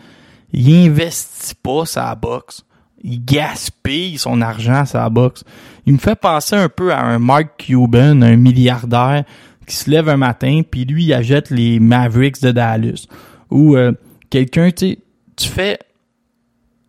il 0.52 0.88
investit 0.88 1.54
pas 1.62 1.84
sa 1.84 2.14
boxe. 2.14 2.64
Il 3.04 3.24
gaspille 3.24 4.16
son 4.16 4.40
argent 4.40 4.84
sa 4.84 5.08
boxe. 5.10 5.44
Il 5.86 5.94
me 5.94 5.98
fait 5.98 6.14
penser 6.14 6.54
un 6.54 6.68
peu 6.68 6.92
à 6.92 7.00
un 7.00 7.18
Mark 7.18 7.56
Cuban, 7.58 8.22
un 8.22 8.36
milliardaire 8.36 9.24
qui 9.66 9.76
se 9.76 9.90
lève 9.90 10.08
un 10.08 10.16
matin 10.16 10.62
puis 10.68 10.84
lui 10.84 11.04
il 11.04 11.14
achète 11.14 11.50
les 11.50 11.78
Mavericks 11.80 12.42
de 12.42 12.50
Dallas 12.50 13.06
ou 13.50 13.76
euh, 13.76 13.92
quelqu'un 14.30 14.70
tu 14.70 14.98
tu 15.36 15.48
fais 15.48 15.78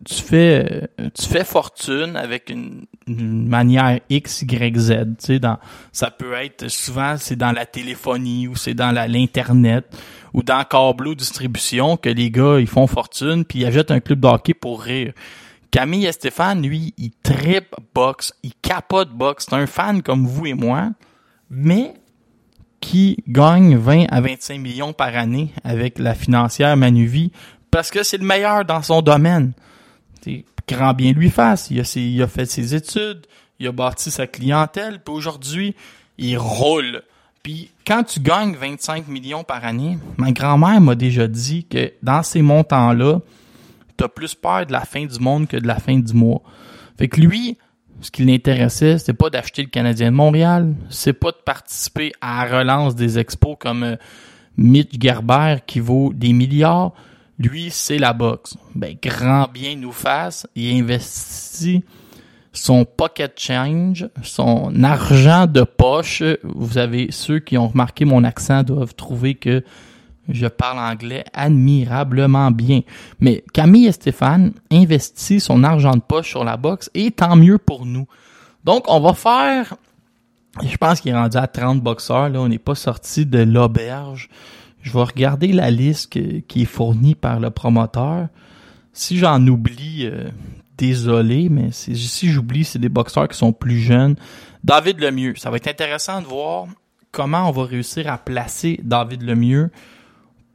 tu 0.04 0.22
fais 0.22 0.88
tu 1.14 1.26
fais 1.26 1.44
fortune 1.44 2.16
avec 2.16 2.50
une, 2.50 2.86
manière 3.06 4.00
X 4.08 4.42
Y 4.42 4.78
Z 4.78 4.88
tu 4.88 5.26
sais 5.26 5.38
dans 5.38 5.58
ça 5.92 6.10
peut 6.10 6.32
être 6.34 6.68
souvent 6.68 7.16
c'est 7.18 7.36
dans 7.36 7.52
la 7.52 7.66
téléphonie 7.66 8.48
ou 8.48 8.56
c'est 8.56 8.74
dans 8.74 8.92
l'internet 8.92 9.84
ou 10.32 10.42
dans 10.42 10.64
câble 10.64 11.14
distribution 11.14 11.96
que 11.96 12.08
les 12.08 12.30
gars 12.30 12.58
ils 12.60 12.66
font 12.66 12.86
fortune 12.86 13.44
puis 13.44 13.60
ils 13.60 13.66
achètent 13.66 13.90
un 13.90 14.00
club 14.00 14.20
d'hockey 14.20 14.54
pour 14.54 14.82
rire. 14.82 15.12
Camille 15.70 16.06
et 16.06 16.12
Stéphane 16.12 16.62
lui 16.62 16.94
il 16.96 17.10
trip 17.22 17.74
boxe 17.94 18.32
il 18.42 18.52
capote 18.62 19.10
boxe. 19.10 19.46
C'est 19.48 19.56
un 19.56 19.66
fan 19.66 20.02
comme 20.02 20.26
vous 20.26 20.46
et 20.46 20.54
moi 20.54 20.90
mais 21.50 21.94
qui 22.80 23.22
gagne 23.28 23.76
20 23.76 24.06
à 24.10 24.20
25 24.20 24.58
millions 24.58 24.92
par 24.92 25.16
année 25.16 25.52
avec 25.62 25.98
la 25.98 26.14
financière 26.14 26.76
Manuvie 26.76 27.32
parce 27.70 27.90
que 27.90 28.02
c'est 28.02 28.18
le 28.18 28.26
meilleur 28.26 28.64
dans 28.64 28.82
son 28.82 29.02
domaine 29.02 29.52
grand 30.68 30.94
bien 30.94 31.12
lui 31.12 31.30
fasse. 31.30 31.70
Il 31.70 31.80
a, 31.80 32.26
fait 32.26 32.46
ses 32.46 32.74
études, 32.74 33.26
il 33.58 33.66
a 33.66 33.72
bâti 33.72 34.10
sa 34.10 34.26
clientèle, 34.26 35.00
puis 35.04 35.14
aujourd'hui, 35.14 35.74
il 36.18 36.36
roule. 36.38 37.02
Puis 37.42 37.70
quand 37.86 38.04
tu 38.04 38.20
gagnes 38.20 38.54
25 38.54 39.08
millions 39.08 39.44
par 39.44 39.64
année, 39.64 39.98
ma 40.16 40.32
grand-mère 40.32 40.80
m'a 40.80 40.94
déjà 40.94 41.26
dit 41.26 41.64
que 41.64 41.92
dans 42.02 42.22
ces 42.22 42.40
montants-là, 42.40 43.20
t'as 43.96 44.08
plus 44.08 44.34
peur 44.34 44.66
de 44.66 44.72
la 44.72 44.80
fin 44.80 45.04
du 45.04 45.18
monde 45.18 45.46
que 45.46 45.56
de 45.56 45.66
la 45.66 45.76
fin 45.76 45.98
du 45.98 46.14
mois. 46.14 46.42
Fait 46.96 47.08
que 47.08 47.20
lui, 47.20 47.58
ce 48.00 48.10
qui 48.10 48.24
l'intéressait, 48.24 48.98
c'était 48.98 49.12
pas 49.12 49.30
d'acheter 49.30 49.62
le 49.62 49.68
Canadien 49.68 50.10
de 50.10 50.16
Montréal, 50.16 50.74
c'est 50.88 51.12
pas 51.12 51.32
de 51.32 51.38
participer 51.44 52.12
à 52.20 52.44
la 52.44 52.58
relance 52.58 52.94
des 52.94 53.18
expos 53.18 53.56
comme 53.58 53.82
euh, 53.82 53.96
Mitch 54.56 54.92
Gerber 55.00 55.56
qui 55.66 55.80
vaut 55.80 56.12
des 56.14 56.32
milliards. 56.32 56.92
Lui, 57.38 57.70
c'est 57.70 57.98
la 57.98 58.12
boxe. 58.12 58.56
Ben, 58.74 58.96
grand 59.02 59.48
bien 59.52 59.76
nous 59.76 59.92
fasse. 59.92 60.46
Il 60.54 60.80
investit 60.80 61.82
son 62.52 62.84
pocket 62.84 63.38
change, 63.38 64.08
son 64.22 64.82
argent 64.84 65.46
de 65.46 65.62
poche. 65.62 66.22
Vous 66.44 66.78
avez 66.78 67.08
ceux 67.10 67.40
qui 67.40 67.58
ont 67.58 67.68
remarqué 67.68 68.04
mon 68.04 68.22
accent 68.24 68.62
doivent 68.62 68.94
trouver 68.94 69.34
que 69.34 69.62
Je 70.28 70.46
parle 70.46 70.78
anglais 70.78 71.24
admirablement 71.34 72.50
bien. 72.50 72.80
Mais 73.20 73.44
Camille 73.52 73.88
et 73.88 73.92
Stéphane 73.92 74.52
investissent 74.70 75.44
son 75.44 75.64
argent 75.64 75.94
de 75.94 76.00
poche 76.00 76.30
sur 76.30 76.44
la 76.44 76.56
boxe 76.56 76.88
et 76.94 77.10
tant 77.10 77.36
mieux 77.36 77.58
pour 77.58 77.84
nous. 77.84 78.06
Donc, 78.62 78.84
on 78.88 79.00
va 79.00 79.12
faire, 79.12 79.74
je 80.62 80.76
pense 80.78 81.00
qu'il 81.00 81.12
est 81.12 81.14
rendu 81.14 81.36
à 81.36 81.46
30 81.46 81.82
boxeurs. 81.82 82.30
Là, 82.30 82.40
on 82.40 82.48
n'est 82.48 82.58
pas 82.58 82.74
sorti 82.74 83.26
de 83.26 83.40
l'auberge. 83.40 84.30
Je 84.84 84.92
vais 84.92 85.02
regarder 85.02 85.48
la 85.48 85.70
liste 85.70 86.10
qui 86.10 86.62
est 86.62 86.66
fournie 86.66 87.14
par 87.14 87.40
le 87.40 87.48
promoteur. 87.50 88.28
Si 88.92 89.16
j'en 89.16 89.44
oublie, 89.46 90.04
euh, 90.04 90.28
désolé, 90.76 91.48
mais 91.48 91.70
si 91.72 92.28
j'oublie, 92.28 92.64
c'est 92.64 92.78
des 92.78 92.90
boxeurs 92.90 93.26
qui 93.26 93.38
sont 93.38 93.54
plus 93.54 93.78
jeunes. 93.78 94.14
David 94.62 95.00
Lemieux, 95.00 95.34
ça 95.36 95.50
va 95.50 95.56
être 95.56 95.68
intéressant 95.68 96.20
de 96.20 96.26
voir 96.26 96.66
comment 97.12 97.48
on 97.48 97.50
va 97.50 97.64
réussir 97.64 98.12
à 98.12 98.18
placer 98.18 98.78
David 98.82 99.22
Lemieux 99.22 99.70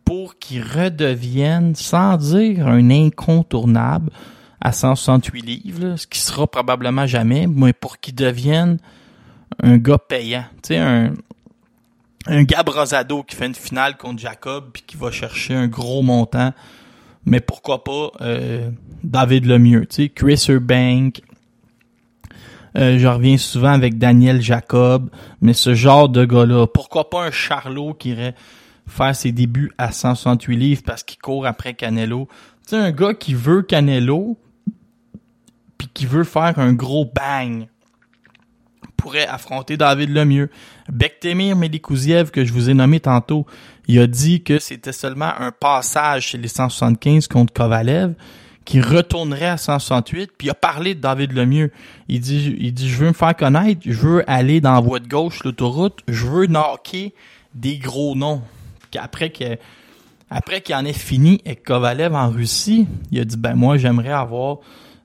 pour 0.06 0.38
qu'il 0.38 0.62
redevienne, 0.62 1.74
sans 1.74 2.18
dire 2.18 2.68
un 2.68 2.92
incontournable, 2.92 4.12
à 4.62 4.72
168 4.72 5.42
livres, 5.42 5.96
ce 5.96 6.06
qui 6.06 6.20
sera 6.20 6.46
probablement 6.46 7.08
jamais, 7.08 7.48
mais 7.48 7.74
pour 7.74 7.98
qu'il 7.98 8.14
devienne 8.14 8.78
un 9.64 9.78
gars 9.78 9.98
payant. 9.98 10.46
Tu 10.62 10.70
sais, 10.70 10.78
un, 10.78 11.14
un 12.30 12.44
Gab 12.44 12.70
Rosado 12.70 13.24
qui 13.24 13.36
fait 13.36 13.48
une 13.48 13.56
finale 13.56 13.98
contre 13.98 14.20
Jacob 14.20 14.70
puis 14.72 14.84
qui 14.86 14.98
va 14.98 15.12
chercher 15.12 15.56
un 15.56 15.68
gros 15.68 16.02
montant. 16.04 16.54
Mais 17.26 17.40
pourquoi 17.40 17.84
pas 17.84 18.12
euh, 18.22 18.70
David 19.04 19.46
Lemieux, 19.46 19.86
tu 19.88 20.04
sais, 20.04 20.10
Chris 20.10 20.46
Eubank. 20.50 21.22
Euh, 22.78 23.00
je 23.00 23.08
reviens 23.08 23.38
souvent 23.38 23.72
avec 23.72 23.98
Daniel 23.98 24.42
Jacob, 24.42 25.10
mais 25.42 25.54
ce 25.54 25.74
genre 25.74 26.08
de 26.08 26.24
gars-là, 26.24 26.68
pourquoi 26.68 27.10
pas 27.10 27.26
un 27.26 27.32
Charlot 27.32 27.96
qui 27.96 28.10
irait 28.10 28.36
faire 28.88 29.16
ses 29.16 29.32
débuts 29.32 29.72
à 29.78 29.92
168 29.92 30.56
livres 30.56 30.82
parce 30.86 31.04
qu'il 31.04 31.18
court 31.18 31.48
après 31.48 31.74
Canelo? 31.74 32.28
Tu 32.64 32.70
sais, 32.70 32.78
un 32.78 32.92
gars 32.92 33.16
qui 33.16 33.34
veut 33.34 33.64
Canelo, 33.64 34.38
puis 35.80 35.90
qui 35.94 36.06
veut 36.06 36.24
faire 36.24 36.60
un 36.60 36.74
gros 36.74 37.06
bang 37.06 37.68
pourrait 39.02 39.28
affronter 39.28 39.78
David 39.78 40.10
Lemieux. 40.10 40.50
Bektemir 40.92 41.56
Melikouziev, 41.56 42.32
que 42.32 42.46
je 42.46 42.54
vous 42.54 42.70
ai 42.70 42.74
nommé 42.74 43.00
tantôt, 43.00 43.46
il 43.88 44.00
a 44.00 44.08
dit 44.08 44.44
que 44.44 44.60
c'était 44.60 44.92
seulement 44.92 45.32
un 45.40 45.52
passage 45.52 46.28
chez 46.28 46.38
les 46.38 46.48
175 46.48 47.28
contre 47.28 47.54
Kovalev, 47.54 48.14
qui 48.66 48.82
retournerait 48.82 49.48
à 49.48 49.58
168, 49.58 50.32
puis 50.38 50.48
il 50.48 50.52
a 50.52 50.56
parlé 50.56 50.94
de 50.94 51.02
David 51.02 51.34
Lemieux. 51.34 51.72
Il 52.08 52.20
dit, 52.20 52.56
il 52.60 52.74
dit, 52.74 52.88
je 52.90 52.98
veux 52.98 53.08
me 53.08 53.14
faire 53.14 53.36
connaître, 53.36 53.82
je 53.86 54.00
veux 54.00 54.30
aller 54.30 54.62
dans 54.62 54.74
la 54.74 54.80
voie 54.80 55.00
de 55.00 55.08
gauche, 55.08 55.44
l'autoroute, 55.44 56.02
je 56.08 56.28
veux 56.28 56.46
knocker 56.46 57.14
des 57.56 57.78
gros 57.78 58.16
noms. 58.16 58.42
Après 58.98 59.32
qu'il 59.32 60.76
en 60.76 60.86
ait 60.86 60.94
fini 60.94 61.42
avec 61.46 61.64
Kovalev 61.64 62.14
en 62.14 62.30
Russie, 62.30 62.88
il 63.12 63.20
a 63.20 63.26
dit, 63.26 63.38
ben 63.38 63.56
moi, 63.56 63.78
j'aimerais 63.78 64.12
avoir 64.12 64.58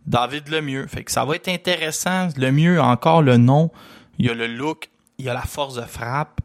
David 0.07 0.49
Lemieux. 0.49 0.87
Fait 0.87 1.05
que 1.05 1.11
ça 1.11 1.25
va 1.25 1.37
être 1.37 1.49
intéressant. 1.49 2.29
Lemieux 2.37 2.81
encore 2.81 3.23
le 3.23 3.37
nom, 3.37 3.71
il 4.19 4.31
a 4.31 4.35
le 4.35 4.47
look, 4.47 4.91
il 5.19 5.29
a 5.29 5.35
la 5.35 5.43
force 5.43 5.75
de 5.75 5.83
frappe. 5.83 6.41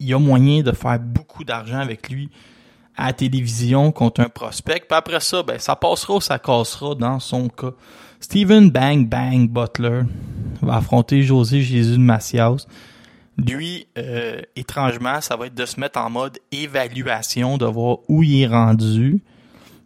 Il 0.00 0.08
y 0.08 0.14
a 0.14 0.18
moyen 0.18 0.62
de 0.62 0.72
faire 0.72 0.98
beaucoup 0.98 1.44
d'argent 1.44 1.78
avec 1.78 2.10
lui 2.10 2.28
à 2.96 3.06
la 3.06 3.12
télévision 3.12 3.92
contre 3.92 4.20
un 4.20 4.28
prospect. 4.28 4.80
Puis 4.80 4.96
après 4.96 5.20
ça, 5.20 5.42
ben, 5.42 5.58
ça 5.58 5.76
passera 5.76 6.16
ou 6.16 6.20
ça 6.20 6.38
cassera 6.38 6.94
dans 6.94 7.20
son 7.20 7.48
cas. 7.48 7.72
Steven 8.20 8.70
Bang 8.70 9.08
Bang 9.08 9.48
Butler 9.48 10.02
va 10.60 10.76
affronter 10.76 11.22
José 11.22 11.62
Jésus 11.62 11.92
de 11.92 12.02
Macias. 12.02 12.66
Lui, 13.38 13.86
euh, 13.96 14.40
étrangement, 14.56 15.20
ça 15.20 15.36
va 15.36 15.46
être 15.46 15.54
de 15.54 15.66
se 15.66 15.80
mettre 15.80 15.98
en 15.98 16.10
mode 16.10 16.38
évaluation, 16.52 17.56
de 17.56 17.64
voir 17.64 17.98
où 18.08 18.22
il 18.22 18.42
est 18.42 18.46
rendu, 18.46 19.22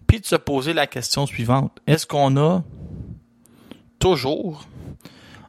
puis 0.06 0.20
de 0.20 0.26
se 0.26 0.36
poser 0.36 0.72
la 0.72 0.86
question 0.86 1.26
suivante. 1.26 1.78
Est-ce 1.86 2.06
qu'on 2.06 2.36
a 2.36 2.64
toujours 3.98 4.66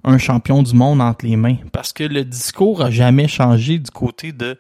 un 0.04 0.18
champion 0.18 0.64
du 0.64 0.74
monde 0.74 1.02
entre 1.02 1.26
les 1.26 1.36
mains? 1.36 1.58
Parce 1.72 1.94
que 1.94 2.04
le 2.04 2.24
discours 2.24 2.82
a 2.82 2.90
jamais 2.92 3.28
changé 3.28 3.80
du 3.80 3.92
côté 3.92 4.32
de 4.32 4.58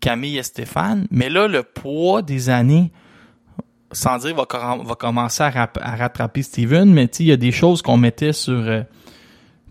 Camille 0.00 0.38
et 0.38 0.42
Stéphane, 0.42 1.06
mais 1.10 1.28
là, 1.28 1.48
le 1.48 1.62
poids 1.62 2.22
des 2.22 2.50
années, 2.50 2.92
sans 3.92 4.18
dire 4.18 4.34
va, 4.34 4.44
com- 4.44 4.82
va 4.84 4.94
commencer 4.94 5.42
à, 5.42 5.50
rap- 5.50 5.78
à 5.82 5.96
rattraper 5.96 6.42
Steven, 6.42 6.92
mais 6.92 7.06
il 7.18 7.26
y 7.26 7.32
a 7.32 7.36
des 7.36 7.52
choses 7.52 7.82
qu'on 7.82 7.96
mettait 7.96 8.32
sur... 8.32 8.54
euh, 8.54 8.82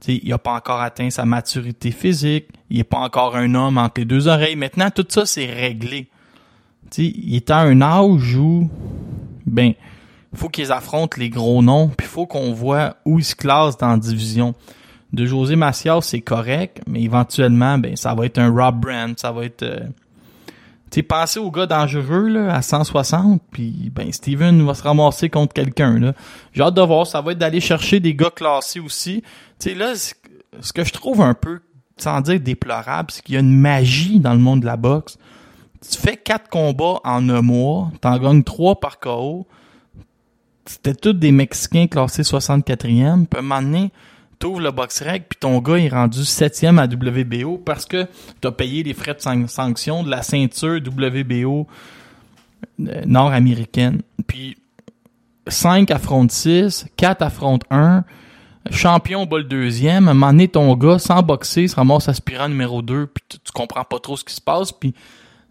il 0.08 0.30
n'a 0.30 0.38
pas 0.38 0.54
encore 0.54 0.80
atteint 0.80 1.10
sa 1.10 1.26
maturité 1.26 1.92
physique, 1.92 2.48
il 2.70 2.78
n'est 2.78 2.84
pas 2.84 3.00
encore 3.00 3.36
un 3.36 3.56
homme 3.56 3.78
entre 3.78 4.02
les 4.02 4.06
deux 4.06 4.28
oreilles. 4.28 4.56
Maintenant, 4.56 4.90
tout 4.92 5.06
ça, 5.10 5.26
c'est 5.26 5.48
réglé. 5.48 6.08
Il 6.98 7.36
est 7.36 7.50
à 7.50 7.58
un 7.60 7.82
âge 7.82 8.36
où, 8.36 8.70
ben, 9.46 9.74
faut 10.34 10.50
qu'ils 10.50 10.72
affrontent 10.72 11.18
les 11.20 11.30
gros 11.30 11.62
noms, 11.62 11.90
puis 11.90 12.08
faut 12.08 12.26
qu'on 12.26 12.54
voit 12.54 12.98
où 13.06 13.20
ils 13.20 13.26
se 13.26 13.36
classent 13.36 13.78
dans 13.78 13.90
la 13.90 13.98
division. 13.98 14.54
De 15.14 15.26
José 15.26 15.56
Macias, 15.56 16.02
c'est 16.02 16.22
correct, 16.22 16.82
mais 16.86 17.02
éventuellement, 17.02 17.78
ben, 17.78 17.96
ça 17.96 18.14
va 18.14 18.26
être 18.26 18.38
un 18.40 18.50
Rob 18.50 18.82
Brand, 18.82 19.18
ça 19.18 19.32
va 19.32 19.46
être... 19.46 19.64
euh, 19.64 19.80
tu 20.92 21.04
pensez 21.04 21.40
aux 21.40 21.52
gars 21.52 21.66
dangereux, 21.66 22.28
là, 22.28 22.56
à 22.56 22.62
160, 22.62 23.42
puis 23.52 23.92
ben, 23.94 24.12
Steven 24.12 24.66
va 24.66 24.74
se 24.74 24.84
ramasser 24.84 25.30
contre 25.30 25.54
quelqu'un, 25.54 26.00
là. 26.00 26.14
J'ai 26.54 26.62
hâte 26.62 26.74
de 26.74 26.82
voir, 26.82 27.08
ça 27.08 27.22
va 27.22 27.32
être 27.32 27.38
d'aller 27.38 27.62
chercher 27.62 28.00
des 28.00 28.16
gars 28.16 28.30
classés 28.30 28.80
aussi. 28.80 29.22
Tu 29.60 29.70
sais, 29.70 29.76
là, 29.76 29.96
ce 29.96 30.14
ce 30.62 30.74
que 30.74 30.84
je 30.84 30.94
trouve 30.94 31.22
un 31.22 31.34
peu, 31.34 31.60
sans 31.98 32.22
dire 32.22 32.40
déplorable, 32.40 33.12
c'est 33.12 33.24
qu'il 33.24 33.36
y 33.36 33.38
a 33.38 33.42
une 33.42 33.56
magie 33.56 34.20
dans 34.20 34.34
le 34.34 34.40
monde 34.40 34.62
de 34.62 34.66
la 34.66 34.78
boxe. 34.78 35.18
Tu 35.90 35.98
fais 35.98 36.18
quatre 36.18 36.50
combats 36.50 37.00
en 37.04 37.30
un 37.30 37.42
mois, 37.42 37.92
t'en 38.02 38.18
gagnes 38.18 38.44
trois 38.44 38.80
par 38.80 39.00
KO. 39.00 39.48
C'était 40.68 40.94
tous 40.94 41.14
des 41.14 41.32
Mexicains 41.32 41.88
classés 41.88 42.24
64e. 42.24 43.26
Puis 43.26 43.38
à 43.38 43.40
un 43.40 43.42
moment 43.42 43.62
donné, 43.62 43.92
t'ouvres 44.40 44.60
le 44.62 44.72
box 44.72 45.04
puis 45.04 45.40
ton 45.40 45.60
gars 45.60 45.78
est 45.78 45.90
rendu 45.90 46.20
7e 46.20 46.78
à 46.78 46.86
WBO 46.86 47.58
parce 47.58 47.86
que 47.86 48.06
t'as 48.42 48.52
payé 48.52 48.84
les 48.84 48.94
frais 48.94 49.14
de 49.14 49.22
san- 49.22 49.48
sanction 49.48 50.04
de 50.04 50.10
la 50.10 50.22
ceinture 50.22 50.80
WBO 50.86 51.68
euh, 52.80 53.02
nord-américaine. 53.06 54.02
Puis 54.28 54.58
5 55.48 55.90
affrontent 55.92 56.34
6, 56.34 56.88
4 56.98 57.22
affrontent 57.22 57.66
1, 57.72 58.04
champion 58.72 59.26
bat 59.26 59.38
le 59.38 59.44
deuxième, 59.46 60.08
à 60.10 60.48
ton 60.48 60.76
gars, 60.76 61.00
sans 61.00 61.24
boxer, 61.24 61.68
se 61.68 61.76
ramasse 61.76 62.10
aspirant 62.10 62.50
numéro 62.50 62.82
2, 62.82 63.08
puis 63.08 63.24
tu, 63.30 63.40
tu 63.40 63.52
comprends 63.54 63.84
pas 63.86 64.00
trop 64.00 64.18
ce 64.18 64.26
qui 64.26 64.34
se 64.34 64.42
passe, 64.42 64.72
puis 64.72 64.94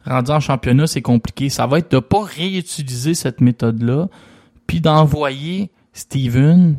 rendu 0.04 0.30
en 0.30 0.40
championnat, 0.40 0.86
c'est 0.86 1.02
compliqué. 1.02 1.48
Ça 1.48 1.66
va 1.66 1.78
être 1.78 1.90
de 1.90 1.98
pas 1.98 2.22
réutiliser 2.22 3.14
cette 3.14 3.40
méthode-là, 3.40 4.08
puis 4.66 4.80
d'envoyer 4.80 5.70
Steven 5.92 6.76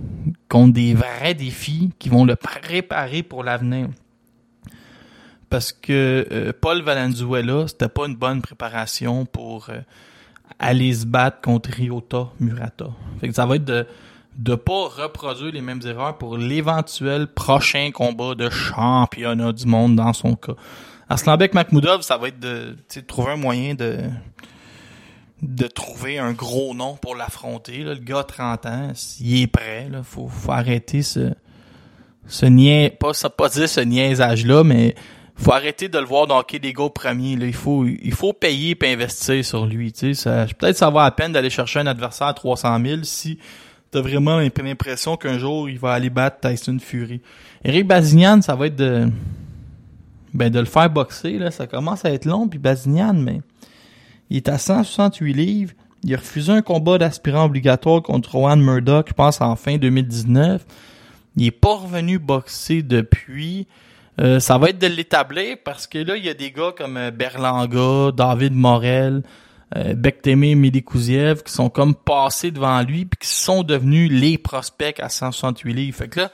contre 0.49 0.73
des 0.73 0.93
vrais 0.93 1.33
défis 1.33 1.91
qui 1.99 2.09
vont 2.09 2.25
le 2.25 2.35
préparer 2.35 3.23
pour 3.23 3.43
l'avenir. 3.43 3.87
Parce 5.49 5.71
que 5.71 6.27
euh, 6.31 6.51
Paul 6.59 6.81
Valenzuela, 6.81 7.67
c'était 7.67 7.87
pas 7.87 8.05
une 8.05 8.15
bonne 8.15 8.41
préparation 8.41 9.25
pour 9.25 9.69
euh, 9.69 9.79
aller 10.59 10.93
se 10.93 11.05
battre 11.05 11.41
contre 11.41 11.71
Ryota 11.71 12.29
Murata. 12.39 12.89
Fait 13.19 13.29
que 13.29 13.33
ça 13.33 13.45
va 13.45 13.55
être 13.55 13.65
de 13.65 13.87
de 14.37 14.53
pas 14.53 14.87
reproduire 14.87 15.51
les 15.51 15.61
mêmes 15.61 15.81
erreurs 15.83 16.17
pour 16.17 16.37
l'éventuel 16.37 17.27
prochain 17.27 17.89
combat 17.91 18.35
de 18.35 18.49
championnat 18.49 19.51
du 19.51 19.65
monde 19.65 19.95
dans 19.95 20.13
son 20.13 20.35
cas. 20.35 20.53
Aslanbek 21.09 21.53
Makhmoudov, 21.53 22.01
ça 22.01 22.17
va 22.17 22.27
être 22.27 22.39
de, 22.39 22.75
trouver 23.07 23.31
un 23.31 23.37
moyen 23.37 23.73
de 23.73 23.97
de 25.41 25.67
trouver 25.67 26.17
un 26.17 26.33
gros 26.33 26.73
nom 26.73 26.95
pour 26.95 27.15
l'affronter. 27.15 27.83
Le 27.83 27.95
gars 27.95 28.19
a 28.19 28.23
30 28.23 28.65
ans, 28.65 28.91
il 29.19 29.43
est 29.43 29.47
prêt. 29.47 29.87
Là. 29.89 30.01
Faut, 30.03 30.27
faut 30.27 30.51
arrêter 30.51 31.03
ce, 31.03 31.31
ce 32.27 32.45
nia... 32.45 32.89
pas, 32.89 33.13
ça 33.13 33.29
pas 33.29 33.49
dire 33.49 33.69
ce 33.69 33.81
niaisage-là, 33.81 34.63
mais 34.63 34.95
faut 35.35 35.53
arrêter 35.53 35.87
de 35.87 35.99
le 35.99 36.05
voir 36.05 36.25
gars 36.73 36.83
au 36.83 36.89
premier. 36.89 37.35
Là. 37.35 37.45
Il, 37.45 37.53
faut, 37.53 37.85
il 37.85 38.13
faut 38.13 38.33
payer 38.33 38.77
et 38.81 38.93
investir 38.93 39.45
sur 39.45 39.65
lui. 39.67 39.91
Peut-être 39.91 40.77
ça 40.77 40.89
va 40.89 41.03
à 41.03 41.11
peine 41.11 41.31
d'aller 41.31 41.51
chercher 41.51 41.79
un 41.79 41.87
adversaire 41.87 42.27
à 42.27 42.33
300 42.33 42.79
000 42.83 43.03
si 43.03 43.37
t'as 43.91 44.01
vraiment 44.01 44.39
l'impression 44.39 45.15
qu'un 45.15 45.37
jour 45.37 45.69
il 45.69 45.79
va 45.79 45.93
aller 45.93 46.09
battre 46.09 46.49
Tyson 46.49 46.77
Fury. 46.79 47.21
Eric 47.63 47.87
Bazignan, 47.87 48.41
ça 48.41 48.55
va 48.55 48.67
être 48.67 48.75
de 48.75 49.07
ben 50.33 50.49
de 50.49 50.59
le 50.59 50.65
faire 50.65 50.89
boxer 50.89 51.39
là, 51.39 51.51
ça 51.51 51.67
commence 51.67 52.03
à 52.03 52.11
être 52.11 52.25
long 52.25 52.49
puis 52.49 52.59
Bazignan 52.59 53.13
mais 53.13 53.41
il 54.29 54.37
est 54.37 54.49
à 54.49 54.57
168 54.57 55.33
livres, 55.33 55.73
il 56.03 56.13
a 56.13 56.17
refusé 56.17 56.51
un 56.51 56.61
combat 56.61 56.97
d'aspirant 56.97 57.45
obligatoire 57.45 58.01
contre 58.01 58.31
Rowan 58.31 58.61
Murdoch, 58.61 59.07
je 59.09 59.13
pense 59.13 59.41
en 59.41 59.55
fin 59.55 59.77
2019. 59.77 60.65
Il 61.35 61.45
est 61.45 61.51
pas 61.51 61.75
revenu 61.75 62.19
boxer 62.19 62.81
depuis. 62.81 63.67
Euh, 64.19 64.39
ça 64.39 64.57
va 64.57 64.69
être 64.69 64.79
de 64.79 64.87
l'établir 64.87 65.57
parce 65.63 65.85
que 65.85 65.99
là, 65.99 66.17
il 66.17 66.25
y 66.25 66.29
a 66.29 66.33
des 66.33 66.51
gars 66.51 66.73
comme 66.75 66.97
euh, 66.97 67.11
Berlanga, 67.11 68.11
David 68.11 68.53
Morel, 68.53 69.21
euh, 69.75 69.93
Bektemir 69.93 70.57
Melikouziev 70.57 71.43
qui 71.43 71.51
sont 71.51 71.69
comme 71.69 71.93
passés 71.93 72.51
devant 72.51 72.81
lui 72.81 73.05
puis 73.05 73.19
qui 73.19 73.27
sont 73.27 73.63
devenus 73.63 74.11
les 74.11 74.37
prospects 74.37 74.99
à 74.99 75.09
168 75.09 75.73
livres. 75.73 75.97
Fait 75.97 76.07
que 76.07 76.21
là, 76.21 76.31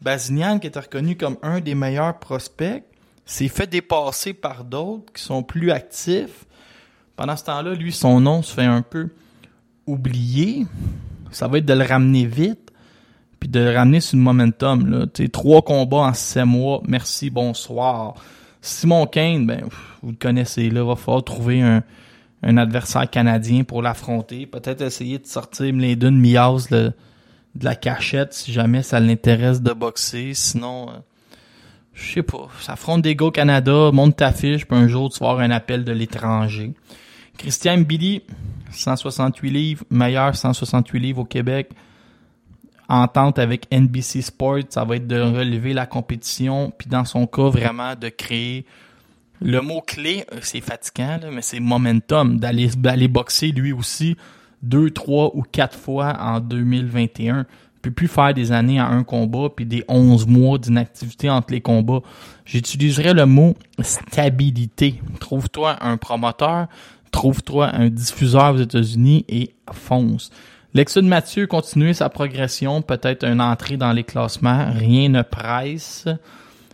Bazignan, 0.00 0.58
qui 0.58 0.66
était 0.68 0.80
reconnu 0.80 1.16
comme 1.16 1.36
un 1.42 1.60
des 1.60 1.74
meilleurs 1.74 2.18
prospects, 2.18 2.84
s'est 3.24 3.48
fait 3.48 3.66
dépasser 3.66 4.32
par 4.32 4.64
d'autres 4.64 5.12
qui 5.12 5.22
sont 5.22 5.42
plus 5.42 5.70
actifs 5.72 6.46
Pendant 7.16 7.36
ce 7.36 7.44
temps-là, 7.44 7.74
lui, 7.74 7.92
son 7.92 8.20
nom 8.20 8.42
se 8.42 8.52
fait 8.52 8.64
un 8.64 8.82
peu 8.82 9.08
oublier. 9.86 10.66
Ça 11.30 11.48
va 11.48 11.58
être 11.58 11.64
de 11.64 11.72
le 11.72 11.84
ramener 11.84 12.26
vite, 12.26 12.70
puis 13.40 13.48
de 13.48 13.60
le 13.60 13.74
ramener 13.74 14.00
sur 14.00 14.16
le 14.16 14.22
momentum. 14.22 14.86
Là. 14.86 15.06
Trois 15.32 15.62
combats 15.62 16.08
en 16.08 16.14
sept 16.14 16.44
mois, 16.44 16.82
merci, 16.86 17.30
bonsoir. 17.30 18.14
Simon 18.60 19.06
Kane, 19.06 19.46
ben, 19.46 19.62
vous 20.02 20.10
le 20.10 20.16
connaissez, 20.16 20.68
là, 20.70 20.84
va 20.84 20.96
falloir 20.96 21.24
trouver 21.24 21.62
un, 21.62 21.82
adversaire 22.42 23.08
canadien 23.08 23.64
pour 23.64 23.82
l'affronter. 23.82 24.46
Peut-être 24.46 24.82
essayer 24.82 25.18
de 25.18 25.26
sortir 25.26 25.72
Mladen 25.72 26.16
Miaz 26.16 26.68
de 26.68 26.92
la 27.60 27.74
cachette 27.74 28.34
si 28.34 28.52
jamais 28.52 28.82
ça 28.82 29.00
l'intéresse 29.00 29.62
de 29.62 29.72
boxer. 29.72 30.34
Sinon, 30.34 30.90
euh, 30.90 30.98
je 31.94 32.12
sais 32.14 32.22
pas. 32.22 32.48
Ça 32.60 32.74
affronte 32.74 33.02
des 33.02 33.16
gars 33.16 33.26
au 33.26 33.30
Canada, 33.30 33.90
monte 33.92 34.16
ta 34.16 34.32
fiche, 34.32 34.66
puis 34.66 34.78
un 34.78 34.86
jour 34.86 35.10
tu 35.10 35.20
vas 35.20 35.30
un 35.30 35.50
appel 35.50 35.82
de 35.82 35.92
l'étranger. 35.92 36.74
Christian 37.36 37.78
Billy, 37.78 38.22
168 38.70 39.50
livres, 39.50 39.84
meilleur 39.90 40.34
168 40.34 40.98
livres 40.98 41.20
au 41.20 41.24
Québec. 41.24 41.70
Entente 42.88 43.38
avec 43.38 43.66
NBC 43.72 44.22
Sports, 44.22 44.60
ça 44.68 44.84
va 44.84 44.96
être 44.96 45.06
de 45.06 45.20
relever 45.20 45.72
la 45.74 45.86
compétition, 45.86 46.72
puis 46.76 46.88
dans 46.88 47.04
son 47.04 47.26
cas, 47.26 47.48
vraiment 47.48 47.94
de 47.96 48.08
créer 48.08 48.64
le 49.40 49.60
mot 49.60 49.80
clé, 49.80 50.24
euh, 50.32 50.38
c'est 50.40 50.60
fatigant, 50.60 51.18
mais 51.30 51.42
c'est 51.42 51.60
momentum, 51.60 52.38
d'aller 52.38 53.08
boxer 53.08 53.48
lui 53.48 53.72
aussi 53.72 54.16
deux, 54.62 54.90
trois 54.90 55.30
ou 55.34 55.42
quatre 55.42 55.78
fois 55.78 56.16
en 56.18 56.40
2021. 56.40 57.40
Il 57.40 57.80
peut 57.82 57.90
plus 57.90 58.08
faire 58.08 58.34
des 58.34 58.50
années 58.50 58.80
à 58.80 58.86
un 58.86 59.04
combat 59.04 59.48
puis 59.54 59.66
des 59.66 59.84
11 59.88 60.26
mois 60.26 60.58
d'inactivité 60.58 61.30
entre 61.30 61.52
les 61.52 61.60
combats. 61.60 62.00
J'utiliserais 62.44 63.14
le 63.14 63.26
mot 63.26 63.54
stabilité. 63.80 65.00
Trouve-toi 65.20 65.76
un 65.80 65.96
promoteur, 65.96 66.66
trouve-toi 67.10 67.74
un 67.74 67.88
diffuseur 67.88 68.54
aux 68.54 68.58
États-Unis 68.58 69.24
et 69.28 69.54
fonce. 69.72 70.30
L'exode 70.74 71.06
Mathieu 71.06 71.46
continue 71.46 71.94
sa 71.94 72.08
progression, 72.08 72.82
peut-être 72.82 73.24
une 73.24 73.40
entrée 73.40 73.76
dans 73.76 73.92
les 73.92 74.04
classements, 74.04 74.70
rien 74.72 75.08
ne 75.08 75.22
presse 75.22 76.06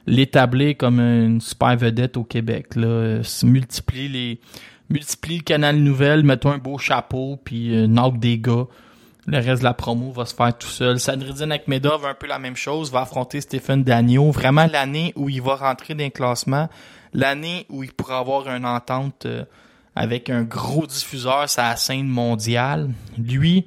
l'établir 0.07 0.77
comme 0.77 0.99
une 0.99 1.40
super 1.40 1.77
vedette 1.77 2.16
au 2.16 2.25
Québec. 2.25 2.75
Là. 2.75 3.21
Multiplie 3.45 4.09
les 4.09 4.40
multiplie 4.90 5.38
le 5.38 5.42
canal 5.42 5.77
nouvelle, 5.77 6.23
mets-toi 6.23 6.55
un 6.55 6.59
beau 6.59 6.79
chapeau, 6.79 7.38
puis 7.42 7.75
euh, 7.75 7.87
knock 7.87 8.18
des 8.18 8.38
gars. 8.38 8.66
Le 9.27 9.38
reste 9.38 9.61
de 9.61 9.64
la 9.64 9.75
promo 9.75 10.11
va 10.11 10.27
se 10.27 10.35
faire 10.35 10.57
tout 10.57 10.66
seul. 10.66 10.99
Sadridine 10.99 11.53
Akmedov, 11.53 12.05
un 12.05 12.14
peu 12.14 12.27
la 12.27 12.38
même 12.38 12.57
chose, 12.57 12.90
va 12.90 13.03
affronter 13.03 13.40
Stephen 13.40 13.85
Daniel. 13.85 14.31
Vraiment 14.31 14.66
l'année 14.71 15.12
où 15.16 15.29
il 15.29 15.40
va 15.40 15.55
rentrer 15.55 15.95
dans 15.95 16.05
le 16.05 16.11
classement, 16.11 16.68
l'année 17.14 17.66
où 17.71 17.85
il 17.85 17.92
pourra 17.92 18.18
avoir 18.18 18.49
une 18.49 18.66
entente 18.66 19.27
euh, 19.27 19.45
avec 19.94 20.31
un 20.31 20.42
gros 20.42 20.87
diffuseur 20.87 21.48
sur 21.48 21.62
la 21.62 21.76
scène 21.76 22.09
mondiale. 22.09 22.90
Lui, 23.18 23.66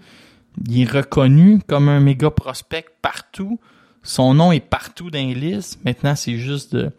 il 0.67 0.81
est 0.81 0.91
reconnu 0.91 1.59
comme 1.67 1.89
un 1.89 1.99
méga 1.99 2.31
prospect 2.31 2.85
partout. 3.01 3.59
Son 4.03 4.33
nom 4.33 4.51
est 4.51 4.59
partout 4.59 5.09
dans 5.11 5.19
les 5.19 5.35
listes. 5.35 5.79
Maintenant, 5.83 6.15
c'est 6.15 6.37
juste 6.37 6.75
de, 6.75 6.91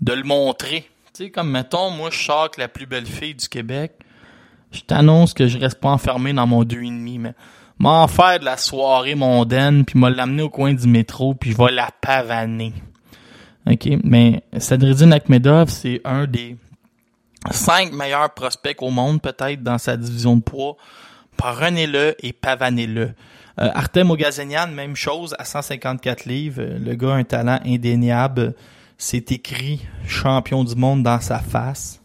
de 0.00 0.12
le 0.12 0.22
montrer. 0.22 0.88
Tu 1.14 1.24
sais, 1.24 1.30
comme 1.30 1.50
mettons, 1.50 1.90
moi, 1.90 2.10
je 2.10 2.18
sors 2.18 2.50
la 2.58 2.68
plus 2.68 2.86
belle 2.86 3.06
fille 3.06 3.34
du 3.34 3.48
Québec. 3.48 3.92
Je 4.70 4.80
t'annonce 4.80 5.32
que 5.32 5.46
je 5.46 5.58
reste 5.58 5.80
pas 5.80 5.90
enfermé 5.90 6.32
dans 6.32 6.46
mon 6.46 6.64
deux 6.64 6.82
et 6.82 6.90
demi, 6.90 7.18
mais 7.18 7.34
m'en 7.78 8.06
faire 8.06 8.38
de 8.38 8.44
la 8.44 8.56
soirée 8.56 9.14
mondaine, 9.14 9.84
puis 9.84 9.98
m'a 9.98 10.10
l'amener 10.10 10.42
au 10.42 10.50
coin 10.50 10.74
du 10.74 10.86
métro, 10.86 11.34
puis 11.34 11.52
je 11.52 11.56
vais 11.56 11.72
la 11.72 11.90
pavaner. 12.00 12.74
OK? 13.66 13.88
Mais 14.04 14.42
Sadridine 14.58 15.12
Akmedov, 15.12 15.70
c'est 15.70 16.00
un 16.04 16.26
des 16.26 16.56
cinq 17.50 17.92
meilleurs 17.92 18.32
prospects 18.34 18.80
au 18.80 18.90
monde, 18.90 19.20
peut-être, 19.20 19.62
dans 19.62 19.78
sa 19.78 19.96
division 19.96 20.36
de 20.36 20.42
poids. 20.42 20.76
Prenez-le 21.36 22.14
et 22.20 22.32
pavanez-le. 22.32 23.14
Euh, 23.60 23.70
Artem 23.74 24.10
Ogazenian, 24.10 24.68
même 24.68 24.96
chose, 24.96 25.34
à 25.38 25.44
154 25.44 26.26
livres. 26.26 26.62
Euh, 26.62 26.78
Le 26.78 26.94
gars 26.94 27.14
a 27.14 27.16
un 27.16 27.24
talent 27.24 27.60
indéniable. 27.64 28.54
C'est 28.98 29.32
écrit 29.32 29.86
champion 30.06 30.64
du 30.64 30.74
monde 30.74 31.02
dans 31.02 31.20
sa 31.20 31.38
face. 31.38 32.00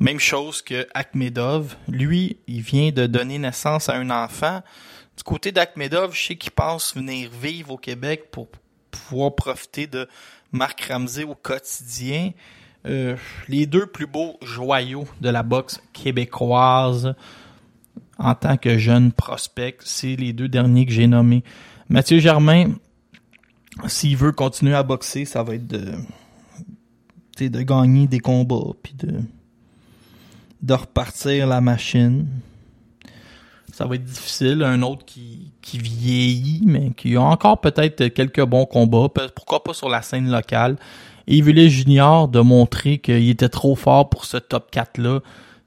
Même 0.00 0.20
chose 0.20 0.60
que 0.60 0.86
Akhmedov. 0.94 1.76
Lui, 1.88 2.38
il 2.46 2.60
vient 2.60 2.90
de 2.90 3.06
donner 3.06 3.38
naissance 3.38 3.88
à 3.88 3.94
un 3.94 4.10
enfant. 4.10 4.62
Du 5.16 5.22
côté 5.22 5.52
d'Akhmedov, 5.52 6.14
je 6.14 6.26
sais 6.26 6.36
qu'il 6.36 6.52
pense 6.52 6.94
venir 6.94 7.30
vivre 7.30 7.72
au 7.72 7.78
Québec 7.78 8.30
pour 8.30 8.48
pouvoir 8.90 9.34
profiter 9.34 9.86
de 9.86 10.06
Marc 10.52 10.82
Ramsey 10.82 11.24
au 11.24 11.34
quotidien. 11.34 12.32
Euh, 12.86 13.16
les 13.48 13.66
deux 13.66 13.86
plus 13.86 14.06
beaux 14.06 14.36
joyaux 14.42 15.06
de 15.20 15.28
la 15.28 15.42
boxe 15.42 15.80
québécoise 15.92 17.14
en 18.18 18.34
tant 18.34 18.56
que 18.56 18.78
jeune 18.78 19.12
prospect, 19.12 19.78
c'est 19.80 20.14
les 20.16 20.32
deux 20.32 20.48
derniers 20.48 20.86
que 20.86 20.92
j'ai 20.92 21.06
nommés. 21.06 21.42
Mathieu 21.88 22.20
Germain, 22.20 22.74
s'il 23.86 24.16
veut 24.16 24.32
continuer 24.32 24.74
à 24.74 24.82
boxer, 24.82 25.24
ça 25.24 25.42
va 25.42 25.56
être 25.56 25.66
de, 25.66 25.92
de 27.38 27.62
gagner 27.62 28.06
des 28.06 28.20
combats, 28.20 28.72
puis 28.82 28.94
de, 28.94 29.20
de 30.62 30.74
repartir 30.74 31.46
la 31.46 31.60
machine. 31.60 32.28
Ça 33.72 33.84
va 33.84 33.96
être 33.96 34.04
difficile. 34.04 34.62
Un 34.62 34.80
autre 34.82 35.04
qui, 35.04 35.52
qui 35.60 35.78
vieillit, 35.78 36.62
mais 36.64 36.92
qui 36.96 37.16
a 37.16 37.22
encore 37.22 37.60
peut-être 37.60 38.08
quelques 38.08 38.44
bons 38.44 38.64
combats. 38.64 39.08
Pourquoi 39.34 39.62
pas 39.62 39.74
sur 39.74 39.90
la 39.90 40.00
scène 40.00 40.30
locale. 40.30 40.76
Yves 41.26 41.48
Ulysse 41.48 41.72
Junior 41.72 42.28
de 42.28 42.40
montrer 42.40 42.98
qu'il 42.98 43.28
était 43.28 43.48
trop 43.48 43.74
fort 43.74 44.08
pour 44.08 44.24
ce 44.24 44.36
top 44.36 44.70
4-là, 44.72 45.20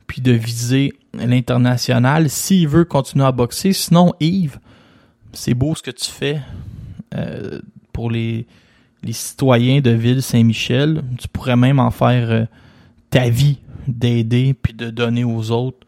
puis 0.07 0.21
de 0.21 0.31
viser 0.31 0.93
l'international 1.13 2.29
s'il 2.29 2.67
veut 2.67 2.85
continuer 2.85 3.25
à 3.25 3.31
boxer. 3.31 3.73
Sinon, 3.73 4.13
Yves, 4.19 4.59
c'est 5.33 5.53
beau 5.53 5.75
ce 5.75 5.83
que 5.83 5.91
tu 5.91 6.09
fais 6.09 6.41
euh, 7.15 7.59
pour 7.93 8.09
les, 8.09 8.47
les 9.03 9.13
citoyens 9.13 9.81
de 9.81 9.91
Ville-Saint-Michel. 9.91 11.03
Tu 11.17 11.27
pourrais 11.27 11.55
même 11.55 11.79
en 11.79 11.91
faire 11.91 12.31
euh, 12.31 12.45
ta 13.09 13.29
vie 13.29 13.59
d'aider 13.87 14.53
puis 14.53 14.73
de 14.73 14.89
donner 14.89 15.23
aux 15.23 15.51
autres. 15.51 15.85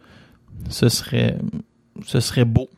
Ce 0.69 0.89
serait, 0.89 1.37
ce 2.05 2.19
serait 2.19 2.45
beau. 2.45 2.69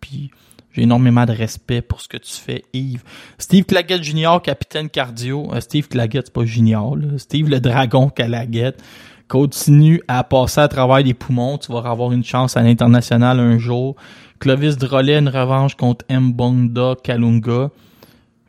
Puis 0.00 0.30
j'ai 0.72 0.82
énormément 0.82 1.26
de 1.26 1.32
respect 1.32 1.82
pour 1.82 2.00
ce 2.00 2.08
que 2.08 2.16
tu 2.16 2.32
fais, 2.32 2.64
Yves. 2.72 3.02
Steve 3.38 3.64
Claggett 3.64 4.02
Junior, 4.02 4.40
capitaine 4.40 4.88
cardio. 4.88 5.52
Euh, 5.52 5.60
Steve 5.60 5.88
Claggett, 5.88 6.26
c'est 6.26 6.32
pas 6.32 6.44
Junior. 6.44 6.96
Là. 6.96 7.18
Steve 7.18 7.48
le 7.50 7.60
dragon 7.60 8.08
Claggett. 8.08 8.82
Continue 9.28 10.02
à 10.08 10.24
passer 10.24 10.60
à 10.60 10.68
travers 10.68 10.98
les 10.98 11.14
poumons. 11.14 11.58
Tu 11.58 11.72
vas 11.72 11.78
avoir 11.80 12.12
une 12.12 12.24
chance 12.24 12.56
à 12.56 12.62
l'international 12.62 13.38
un 13.38 13.58
jour. 13.58 13.96
Clovis 14.40 14.76
Drolet, 14.76 15.18
une 15.18 15.28
revanche 15.28 15.74
contre 15.74 16.04
Mbonda 16.10 16.96
Kalunga. 17.02 17.70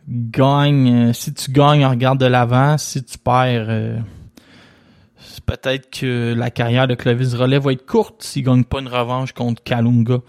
Gagne. 0.08 1.10
euh, 1.10 1.14
si 1.14 1.34
tu 1.34 1.52
gagnes, 1.52 1.86
regarde 1.86 2.20
de 2.20 2.26
l'avant. 2.26 2.78
Si 2.78 3.04
tu 3.04 3.18
perds, 3.18 3.68
euh, 3.70 3.98
peut-être 5.46 5.90
que 5.90 6.34
la 6.34 6.52
carrière 6.52 6.88
de 6.88 6.96
Clovis 6.96 7.32
Drolet 7.32 7.60
va 7.60 7.74
être 7.74 7.86
courte 7.86 8.24
s'il 8.24 8.44
gagne 8.44 8.64
pas 8.64 8.80
une 8.80 8.88
revanche 8.88 9.34
contre 9.34 9.62
Kalunga. 9.64 10.20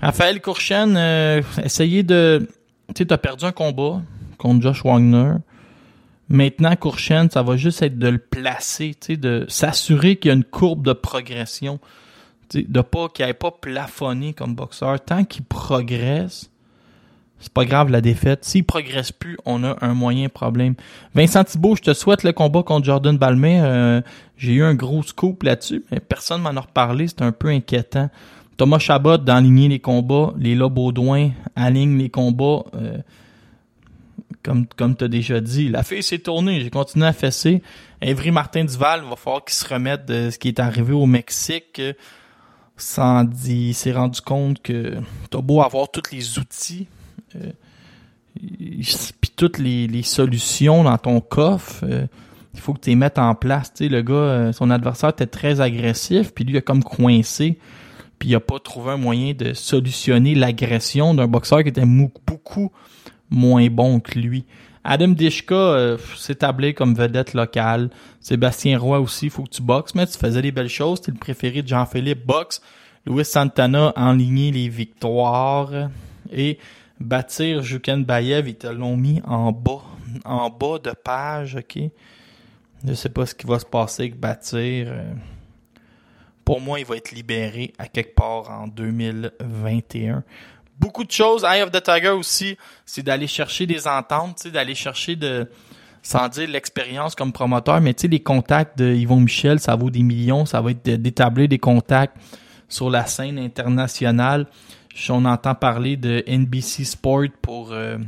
Raphaël 0.00 0.40
Courchen, 0.40 0.96
euh, 0.96 1.42
essayez 1.62 2.02
de... 2.02 2.48
Tu 2.88 2.94
sais, 2.98 3.06
t'as 3.06 3.18
perdu 3.18 3.44
un 3.44 3.52
combat 3.52 4.02
contre 4.38 4.62
Josh 4.62 4.84
Wagner. 4.84 5.34
Maintenant, 6.28 6.74
Courchen, 6.76 7.30
ça 7.30 7.42
va 7.42 7.56
juste 7.56 7.82
être 7.82 7.98
de 7.98 8.08
le 8.08 8.18
placer, 8.18 8.94
tu 9.00 9.06
sais, 9.06 9.16
de 9.16 9.44
s'assurer 9.48 10.16
qu'il 10.16 10.30
y 10.30 10.32
a 10.32 10.34
une 10.34 10.44
courbe 10.44 10.84
de 10.84 10.92
progression. 10.92 11.78
Tu 12.48 12.60
sais, 12.60 12.66
de 12.68 12.80
pas 12.80 13.08
qu'il 13.08 13.24
n'ait 13.26 13.34
pas 13.34 13.50
plafonné 13.50 14.32
comme 14.32 14.54
boxeur. 14.54 15.02
Tant 15.02 15.24
qu'il 15.24 15.44
progresse, 15.44 16.50
c'est 17.38 17.52
pas 17.52 17.64
grave 17.64 17.90
la 17.90 18.00
défaite. 18.00 18.44
S'il 18.44 18.64
progresse 18.64 19.12
plus, 19.12 19.36
on 19.44 19.64
a 19.64 19.76
un 19.82 19.94
moyen 19.94 20.28
problème. 20.28 20.74
Vincent 21.14 21.44
Thibault, 21.44 21.76
je 21.76 21.82
te 21.82 21.92
souhaite 21.94 22.22
le 22.22 22.32
combat 22.32 22.62
contre 22.62 22.86
Jordan 22.86 23.16
Balmer. 23.16 23.60
Euh, 23.62 24.00
J'ai 24.36 24.54
eu 24.54 24.62
un 24.62 24.74
gros 24.74 25.02
scoop 25.02 25.42
là-dessus, 25.42 25.84
mais 25.90 26.00
personne 26.00 26.40
m'en 26.40 26.50
a 26.50 26.60
reparlé. 26.60 27.06
C'est 27.08 27.22
un 27.22 27.32
peu 27.32 27.48
inquiétant. 27.48 28.08
Thomas 28.56 28.78
Chabot 28.78 29.18
d'enligner 29.18 29.68
les 29.68 29.80
combats. 29.80 30.32
Léla 30.38 30.68
Baudouin 30.68 31.30
aligne 31.56 31.98
les 31.98 32.10
combats. 32.10 32.64
Euh, 32.74 32.98
comme, 34.42 34.66
comme 34.76 34.94
tu 34.94 35.04
as 35.04 35.08
déjà 35.08 35.40
dit. 35.40 35.68
La 35.68 35.82
fille 35.82 36.02
s'est 36.02 36.18
tournée. 36.18 36.60
J'ai 36.60 36.70
continué 36.70 37.06
à 37.06 37.12
fesser. 37.12 37.62
Evry 38.00 38.30
Martin 38.30 38.64
Duval, 38.64 39.02
va 39.08 39.16
falloir 39.16 39.44
qu'il 39.44 39.54
se 39.54 39.66
remette 39.66 40.06
de 40.06 40.30
ce 40.30 40.38
qui 40.38 40.48
est 40.48 40.60
arrivé 40.60 40.92
au 40.92 41.06
Mexique. 41.06 41.80
Sans 42.76 43.24
il 43.46 43.72
s'est 43.72 43.92
rendu 43.92 44.20
compte 44.20 44.60
que 44.60 44.96
t'as 45.30 45.40
beau 45.40 45.62
avoir 45.62 45.90
tous 45.90 46.10
les 46.10 46.38
outils, 46.40 46.88
euh, 47.36 47.52
puis 48.34 49.30
toutes 49.36 49.58
les, 49.58 49.86
les 49.86 50.02
solutions 50.02 50.82
dans 50.82 50.98
ton 50.98 51.20
coffre, 51.20 51.84
euh, 51.84 52.06
il 52.52 52.58
faut 52.58 52.74
que 52.74 52.80
tu 52.80 52.90
les 52.90 52.96
mettes 52.96 53.20
en 53.20 53.36
place. 53.36 53.72
Le 53.78 54.02
gars, 54.02 54.14
euh, 54.14 54.52
son 54.52 54.70
adversaire 54.70 55.10
était 55.10 55.26
très 55.26 55.60
agressif, 55.60 56.34
puis 56.34 56.44
lui 56.44 56.56
a 56.56 56.60
comme 56.60 56.82
coincé, 56.82 57.58
il 58.24 58.34
a 58.34 58.40
pas 58.40 58.58
trouvé 58.58 58.92
un 58.92 58.96
moyen 58.96 59.32
de 59.34 59.52
solutionner 59.52 60.34
l'agression 60.34 61.14
d'un 61.14 61.26
boxeur 61.26 61.62
qui 61.62 61.68
était 61.68 61.84
beaucoup 61.84 62.72
moins 63.30 63.66
bon 63.68 64.00
que 64.00 64.18
lui. 64.18 64.44
Adam 64.84 65.08
Dishka 65.08 65.54
euh, 65.54 65.98
s'est 66.16 66.34
tablé 66.36 66.74
comme 66.74 66.94
vedette 66.94 67.32
locale. 67.32 67.90
Sébastien 68.20 68.78
Roy 68.78 69.00
aussi, 69.00 69.30
faut 69.30 69.44
que 69.44 69.50
tu 69.50 69.62
boxes, 69.62 69.94
mais 69.94 70.06
tu 70.06 70.18
faisais 70.18 70.42
des 70.42 70.52
belles 70.52 70.68
choses. 70.68 71.00
T'es 71.00 71.10
le 71.10 71.16
préféré 71.16 71.62
de 71.62 71.68
Jean-Philippe 71.68 72.26
Box. 72.26 72.60
Louis 73.06 73.24
Santana 73.24 73.92
a 73.96 74.04
enligné 74.04 74.50
les 74.52 74.68
victoires. 74.68 75.70
Et 76.30 76.58
bâtir 77.00 77.62
Juken 77.62 78.04
Bayev, 78.04 78.48
ils 78.48 78.56
te 78.56 78.66
l'ont 78.66 78.96
mis 78.96 79.22
en 79.26 79.52
bas. 79.52 79.82
En 80.24 80.50
bas 80.50 80.78
de 80.82 80.90
page, 80.90 81.56
ok? 81.56 81.82
Je 82.86 82.92
sais 82.92 83.08
pas 83.08 83.24
ce 83.24 83.34
qui 83.34 83.46
va 83.46 83.58
se 83.58 83.64
passer 83.64 84.02
avec 84.02 84.20
bâtir. 84.20 84.88
euh. 84.88 85.14
Pour 86.44 86.60
moi, 86.60 86.78
il 86.78 86.86
va 86.86 86.96
être 86.96 87.12
libéré 87.12 87.72
à 87.78 87.86
quelque 87.86 88.14
part 88.14 88.50
en 88.50 88.66
2021 88.66 90.24
beaucoup 90.78 91.04
de 91.04 91.10
choses. 91.10 91.44
Eye 91.44 91.62
of 91.62 91.70
the 91.70 91.82
Tiger 91.82 92.10
aussi, 92.10 92.56
c'est 92.84 93.02
d'aller 93.02 93.26
chercher 93.26 93.66
des 93.66 93.86
ententes, 93.86 94.46
d'aller 94.48 94.74
chercher 94.74 95.16
de, 95.16 95.48
sans 96.02 96.28
dire 96.28 96.48
l'expérience 96.48 97.14
comme 97.14 97.32
promoteur, 97.32 97.80
mais 97.80 97.94
tu 97.94 98.02
sais, 98.02 98.08
les 98.08 98.20
contacts 98.20 98.78
de 98.78 98.92
Yvon 98.92 99.20
Michel, 99.20 99.60
ça 99.60 99.76
vaut 99.76 99.90
des 99.90 100.02
millions, 100.02 100.44
ça 100.44 100.60
va 100.60 100.70
être 100.72 100.84
d'établir 100.84 101.48
des 101.48 101.58
contacts 101.58 102.16
sur 102.68 102.90
la 102.90 103.06
scène 103.06 103.38
internationale. 103.38 104.46
On 105.08 105.24
entend 105.24 105.54
parler 105.54 105.96
de 105.96 106.22
NBC 106.28 106.84
Sport 106.84 107.24
pour 107.42 107.72
euh, 107.72 107.98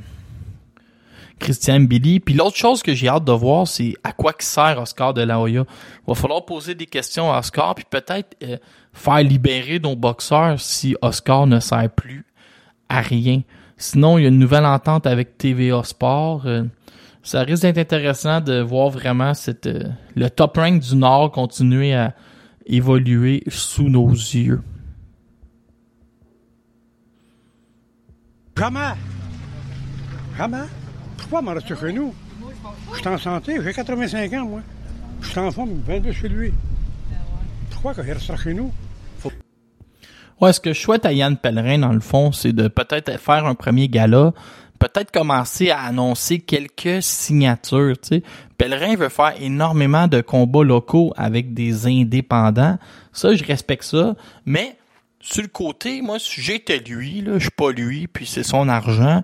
Christian 1.38 1.80
Billy. 1.80 2.20
Puis 2.20 2.34
l'autre 2.34 2.56
chose 2.56 2.82
que 2.82 2.94
j'ai 2.94 3.08
hâte 3.08 3.24
de 3.24 3.32
voir, 3.32 3.66
c'est 3.66 3.94
à 4.04 4.12
quoi 4.12 4.32
que 4.32 4.44
sert 4.44 4.80
Oscar 4.80 5.14
de 5.14 5.22
la 5.22 5.38
Hoya. 5.40 5.64
Il 5.68 6.08
va 6.08 6.14
falloir 6.14 6.44
poser 6.44 6.74
des 6.74 6.86
questions 6.86 7.32
à 7.32 7.38
Oscar, 7.38 7.74
puis 7.74 7.84
peut-être 7.88 8.36
euh, 8.42 8.56
faire 8.92 9.22
libérer 9.22 9.78
nos 9.78 9.96
boxeurs 9.96 10.60
si 10.60 10.96
Oscar 11.02 11.46
ne 11.46 11.60
sert 11.60 11.90
plus 11.90 12.24
à 12.88 13.00
rien. 13.00 13.42
Sinon, 13.76 14.18
il 14.18 14.22
y 14.22 14.24
a 14.24 14.28
une 14.28 14.38
nouvelle 14.38 14.64
entente 14.64 15.06
avec 15.06 15.36
TVA 15.36 15.82
Sport. 15.84 16.46
Euh, 16.46 16.64
ça 17.22 17.42
risque 17.42 17.62
d'être 17.62 17.78
intéressant 17.78 18.40
de 18.40 18.60
voir 18.60 18.88
vraiment 18.88 19.34
cette, 19.34 19.66
euh, 19.66 19.90
le 20.14 20.30
top 20.30 20.56
rank 20.56 20.80
du 20.80 20.96
Nord 20.96 21.32
continuer 21.32 21.92
à 21.92 22.14
évoluer 22.66 23.42
sous 23.48 23.88
nos 23.88 24.08
yeux. 24.10 24.62
Jamais. 30.38 30.66
M'en 31.30 31.52
rester 31.52 31.74
chez 31.76 31.92
nous? 31.92 32.14
Je 32.94 32.98
suis 32.98 33.08
en 33.08 33.18
santé, 33.18 33.58
j'ai 33.62 33.72
85 33.72 34.32
ans, 34.34 34.46
moi. 34.46 34.60
Je 35.20 35.28
suis 35.28 35.38
en 35.38 35.50
forme, 35.50 35.80
22 35.86 36.12
chez 36.12 36.28
lui. 36.28 36.52
Pourquoi 37.70 37.94
qu'il 37.94 38.04
restera 38.04 38.36
chez 38.38 38.54
nous? 38.54 38.72
Ouais, 40.40 40.52
ce 40.52 40.60
que 40.60 40.72
je 40.72 40.80
souhaite 40.80 41.04
à 41.06 41.12
Yann 41.12 41.36
Pellerin, 41.36 41.78
dans 41.78 41.92
le 41.92 42.00
fond, 42.00 42.30
c'est 42.32 42.52
de 42.52 42.68
peut-être 42.68 43.18
faire 43.18 43.46
un 43.46 43.54
premier 43.54 43.88
gala, 43.88 44.32
peut-être 44.78 45.10
commencer 45.10 45.70
à 45.70 45.80
annoncer 45.80 46.40
quelques 46.40 47.02
signatures, 47.02 47.98
tu 48.00 48.08
sais. 48.08 48.22
Pellerin 48.58 48.96
veut 48.96 49.08
faire 49.08 49.34
énormément 49.40 50.08
de 50.08 50.20
combats 50.20 50.64
locaux 50.64 51.12
avec 51.16 51.54
des 51.54 51.86
indépendants. 51.86 52.78
Ça, 53.12 53.34
je 53.34 53.44
respecte 53.44 53.84
ça. 53.84 54.14
Mais, 54.44 54.76
sur 55.20 55.42
le 55.42 55.48
côté, 55.48 56.02
moi, 56.02 56.18
si 56.18 56.40
j'étais 56.40 56.78
lui, 56.78 57.20
là, 57.20 57.34
je 57.34 57.44
suis 57.44 57.50
pas 57.50 57.72
lui, 57.72 58.06
puis 58.06 58.26
c'est 58.26 58.42
son 58.42 58.68
argent, 58.68 59.22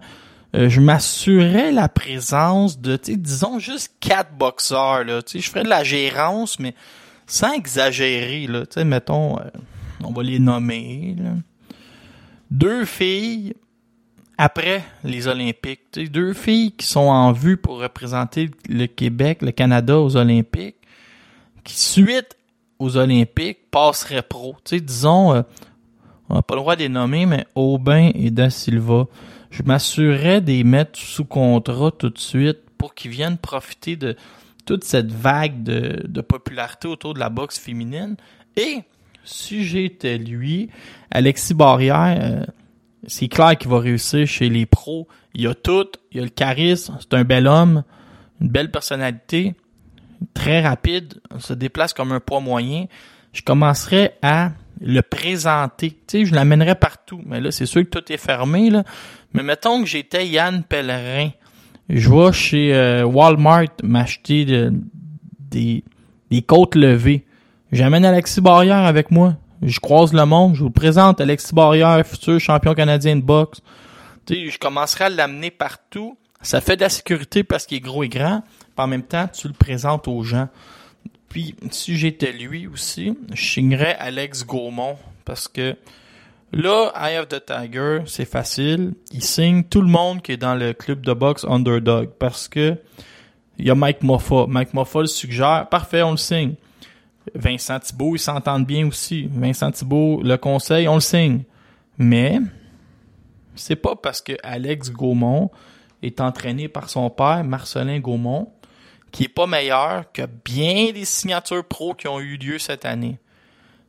euh, 0.55 0.69
je 0.69 0.81
m'assurais 0.81 1.73
la 1.73 1.89
présence 1.89 2.79
de, 2.81 2.97
disons 2.97 3.59
juste 3.59 3.95
quatre 4.01 4.37
boxeurs, 4.37 5.05
là. 5.05 5.21
Je 5.27 5.41
ferais 5.41 5.65
de 5.65 5.69
la 5.69 5.83
gérance, 5.83 6.59
mais 6.59 6.75
sans 7.27 7.53
exagérer, 7.53 8.47
là. 8.47 8.65
Mettons, 8.85 9.39
euh, 9.39 9.45
on 10.05 10.13
va 10.13 10.23
les 10.23 10.39
nommer. 10.39 11.17
Deux 12.51 12.85
filles 12.85 13.55
après 14.37 14.83
les 15.05 15.27
Olympiques. 15.27 15.81
Deux 15.95 16.35
filles 16.35 16.73
qui 16.73 16.87
sont 16.87 17.01
en 17.01 17.33
vue 17.33 17.57
pour 17.57 17.81
représenter 17.81 18.51
le 18.69 18.87
Québec, 18.87 19.41
le 19.41 19.53
Canada 19.53 19.99
aux 19.99 20.17
Olympiques, 20.17 20.77
qui 21.65 21.79
suite 21.79 22.37
aux 22.79 22.97
Olympiques 22.97 23.71
passeraient 23.71 24.23
pro. 24.23 24.57
Disons, 24.71 25.33
euh, 25.33 25.43
on 26.29 26.35
n'a 26.35 26.43
pas 26.43 26.55
le 26.55 26.61
droit 26.61 26.77
de 26.77 26.81
les 26.81 26.89
nommer, 26.89 27.25
mais 27.25 27.47
Aubin 27.55 28.11
et 28.15 28.31
Da 28.31 28.51
Silva. 28.51 29.07
Je 29.53 29.63
m'assurerais 29.65 30.41
de 30.41 30.47
les 30.47 30.65
mettre 30.65 30.99
sous 30.99 31.27
contrat 31.27 31.91
tout 31.91 32.09
de 32.09 32.19
suite 32.19 32.61
pour 32.79 32.95
qu'ils 32.95 33.11
viennent 33.11 33.37
profiter 33.37 33.97
de 33.97 34.17
toute 34.65 34.83
cette 34.83 35.13
vague 35.13 35.63
de, 35.63 36.03
de 36.09 36.21
popularité 36.23 36.89
autour 36.89 37.13
de 37.13 37.19
la 37.19 37.29
boxe 37.29 37.59
féminine. 37.59 38.17
Et 38.57 38.79
si 39.25 39.65
j'étais 39.65 40.17
lui, 40.17 40.71
Alexis 41.11 41.53
Barrière, 41.53 42.17
euh, 42.19 42.47
c'est 43.07 43.29
clair 43.29 43.59
qu'il 43.59 43.71
va 43.71 43.79
réussir 43.81 44.27
chez 44.27 44.49
les 44.49 44.65
pros. 44.65 45.07
Il 45.35 45.47
a 45.47 45.55
tout, 45.55 45.87
il 46.13 46.21
a 46.21 46.23
le 46.23 46.31
charisme, 46.31 46.97
c'est 46.99 47.13
un 47.13 47.25
bel 47.25 47.47
homme, 47.47 47.85
une 48.41 48.49
belle 48.49 48.71
personnalité, 48.71 49.55
très 50.33 50.63
rapide, 50.63 51.21
se 51.39 51.53
déplace 51.53 51.93
comme 51.93 52.13
un 52.13 52.21
poids 52.21 52.41
moyen. 52.41 52.87
Je 53.35 53.43
commencerai 53.43 54.13
à 54.23 54.53
le 54.83 55.01
présenter. 55.03 55.91
Tu 55.91 55.97
sais, 56.09 56.25
je 56.25 56.35
l'amènerais 56.35 56.75
partout. 56.75 57.21
Mais 57.27 57.41
là, 57.41 57.51
c'est 57.51 57.67
sûr 57.67 57.83
que 57.83 57.89
tout 57.99 58.13
est 58.13 58.17
fermé, 58.17 58.71
là. 58.71 58.85
Mais 59.33 59.43
mettons 59.43 59.81
que 59.81 59.87
j'étais 59.89 60.27
Yann 60.29 60.63
Pellerin. 60.63 61.31
Je 61.89 62.11
vais 62.11 62.33
chez 62.33 62.75
euh, 62.75 63.05
Walmart 63.05 63.67
m'acheter 63.83 64.45
de- 64.45 64.73
des, 65.39 65.85
des 66.31 66.43
côtes 66.43 66.75
levées. 66.75 67.25
J'amène 67.71 68.05
Alexis 68.05 68.41
Barrière 68.41 68.85
avec 68.85 69.11
moi. 69.11 69.37
Je 69.63 69.79
croise 69.81 70.13
le 70.13 70.25
monde. 70.27 70.55
Je 70.55 70.63
vous 70.65 70.71
présente 70.71 71.21
Alexis 71.21 71.55
Barrière, 71.55 72.05
futur 72.07 72.39
champion 72.41 72.75
canadien 72.75 73.17
de 73.17 73.23
boxe. 73.23 73.61
Tu 74.27 74.35
sais, 74.35 74.51
je 74.51 74.59
commencerai 74.59 75.05
à 75.05 75.09
l'amener 75.09 75.51
partout. 75.51 76.17
Ça 76.43 76.61
fait 76.61 76.77
de 76.77 76.83
la 76.83 76.89
sécurité 76.89 77.45
parce 77.45 77.67
qu'il 77.67 77.79
est 77.79 77.81
gros 77.81 78.03
et 78.03 78.09
grand. 78.09 78.43
Puis 78.61 78.85
en 78.85 78.87
même 78.87 79.03
temps, 79.03 79.29
tu 79.29 79.47
le 79.49 79.55
présentes 79.55 80.09
aux 80.09 80.23
gens. 80.23 80.49
Puis, 81.33 81.55
si 81.71 81.97
j'étais 81.97 82.31
lui 82.31 82.67
aussi, 82.67 83.17
je 83.33 83.43
signerais 83.43 83.97
Alex 83.99 84.45
Gaumont 84.45 84.99
parce 85.25 85.49
que 85.49 85.77
là, 86.53 86.93
Eye 86.95 87.17
of 87.17 87.29
the 87.29 87.43
Tiger, 87.43 88.01
c'est 88.05 88.27
facile. 88.27 88.93
Il 89.13 89.25
signe 89.25 89.65
tout 89.65 89.81
le 89.81 89.89
monde 89.89 90.21
qui 90.21 90.33
est 90.33 90.37
dans 90.37 90.55
le 90.55 90.75
club 90.75 91.01
de 91.01 91.15
boxe 91.15 91.47
Underdog 91.49 92.11
parce 92.19 92.49
que 92.49 92.77
il 93.59 93.67
y 93.67 93.71
a 93.71 93.75
Mike 93.75 94.03
Moffa. 94.03 94.45
Mike 94.47 94.75
Moffa 94.75 95.01
le 95.01 95.07
suggère. 95.07 95.69
Parfait, 95.71 96.03
on 96.03 96.11
le 96.11 96.17
signe. 96.19 96.53
Vincent 97.35 97.81
Thibault, 97.81 98.15
ils 98.15 98.19
s'entendent 98.19 98.67
bien 98.67 98.87
aussi. 98.87 99.27
Vincent 99.33 99.71
Thibault 99.71 100.21
le 100.23 100.37
conseil, 100.37 100.87
on 100.87 100.97
le 100.97 101.01
signe. 101.01 101.45
Mais 101.97 102.41
c'est 103.55 103.77
pas 103.77 103.97
parce 103.97 104.21
que 104.21 104.35
Alex 104.43 104.91
Gaumont 104.93 105.51
est 106.03 106.21
entraîné 106.21 106.69
par 106.69 106.91
son 106.91 107.09
père, 107.09 107.43
Marcelin 107.43 108.01
Gaumont, 108.01 108.53
qui 109.13 109.25
est 109.25 109.29
pas 109.29 109.47
meilleur 109.47 110.11
que 110.13 110.23
bien 110.45 110.91
des 110.93 111.05
signatures 111.05 111.65
pro 111.65 111.95
qui 111.95 112.09
ont 112.09 112.19
eu 112.19 112.37
lieu 112.37 112.59
cette 112.59 112.85
année. 112.85 113.19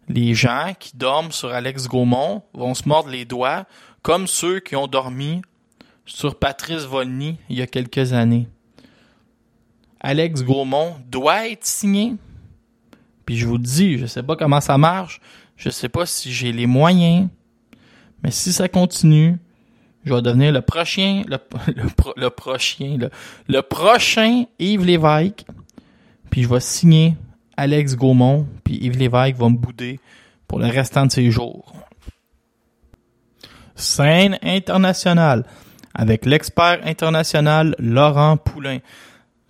Les 0.10 0.36
gens 0.36 0.74
qui 0.78 0.96
dorment 0.96 1.32
sur 1.32 1.52
Alex 1.52 1.88
Gaumont 1.88 2.44
vont 2.54 2.74
se 2.74 2.88
mordre 2.88 3.10
les 3.10 3.24
doigts, 3.24 3.66
comme 4.02 4.28
ceux 4.28 4.60
qui 4.60 4.76
ont 4.76 4.88
dormi 4.88 5.42
sur 6.06 6.38
Patrice 6.38 6.84
Volny 6.84 7.38
il 7.50 7.58
y 7.58 7.62
a 7.62 7.68
quelques 7.68 8.12
années. 8.12 8.50
Alex 10.02 10.44
Gaumont 10.44 10.98
doit 11.08 11.48
être 11.48 11.66
signé. 11.66 12.16
Puis 13.26 13.38
je 13.38 13.48
vous 13.48 13.58
le 13.58 13.64
dis, 13.64 13.98
je 13.98 14.06
sais 14.06 14.24
pas 14.24 14.36
comment 14.36 14.60
ça 14.60 14.78
marche, 14.78 15.22
je 15.56 15.70
sais 15.70 15.88
pas 15.88 16.06
si 16.06 16.34
j'ai 16.34 16.52
les 16.52 16.68
moyens, 16.68 17.30
mais 18.22 18.32
si 18.32 18.52
ça 18.52 18.68
continue, 18.68 19.38
je 20.06 20.14
vais 20.14 20.22
devenir 20.22 20.52
le 20.52 20.62
prochain, 20.62 21.24
le, 21.28 21.38
le, 21.76 21.90
pro- 21.90 22.14
le 22.16 22.30
prochain, 22.30 22.98
prochain 23.62 24.44
Yves 24.60 24.86
Lévesque. 24.86 25.46
Puis 26.30 26.44
je 26.44 26.50
vais 26.50 26.60
signer 26.60 27.16
Alex 27.58 27.96
Gaumont, 27.96 28.48
puis 28.64 28.78
Yves 28.82 28.98
Lévesque 28.98 29.36
va 29.38 29.50
me 29.50 29.56
bouder 29.58 30.00
pour 30.48 30.60
le 30.60 30.68
restant 30.68 31.06
de 31.06 31.12
ses 31.12 31.30
jours. 31.32 31.74
Scène 33.76 34.38
internationale 34.42 35.46
avec 35.94 36.26
l'expert 36.26 36.80
international 36.84 37.76
Laurent 37.80 38.38
Poulain. 38.38 38.80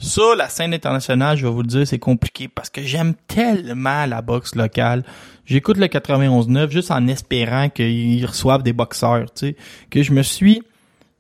Ça, 0.03 0.35
la 0.37 0.49
scène 0.49 0.73
internationale, 0.73 1.37
je 1.37 1.47
vais 1.47 1.51
vous 1.53 1.61
le 1.61 1.67
dire, 1.67 1.87
c'est 1.87 1.97
compliqué 1.97 2.49
parce 2.49 2.69
que 2.69 2.81
j'aime 2.81 3.13
tellement 3.27 4.05
la 4.05 4.21
boxe 4.21 4.53
locale. 4.53 5.05
J'écoute 5.45 5.77
le 5.77 5.85
91.9 5.85 6.69
juste 6.71 6.91
en 6.91 7.07
espérant 7.07 7.69
qu'ils 7.69 8.25
reçoivent 8.25 8.63
des 8.63 8.73
boxeurs, 8.73 9.31
tu 9.33 9.47
sais. 9.47 9.55
Que 9.89 10.03
je 10.03 10.11
me 10.11 10.21
suis, 10.21 10.61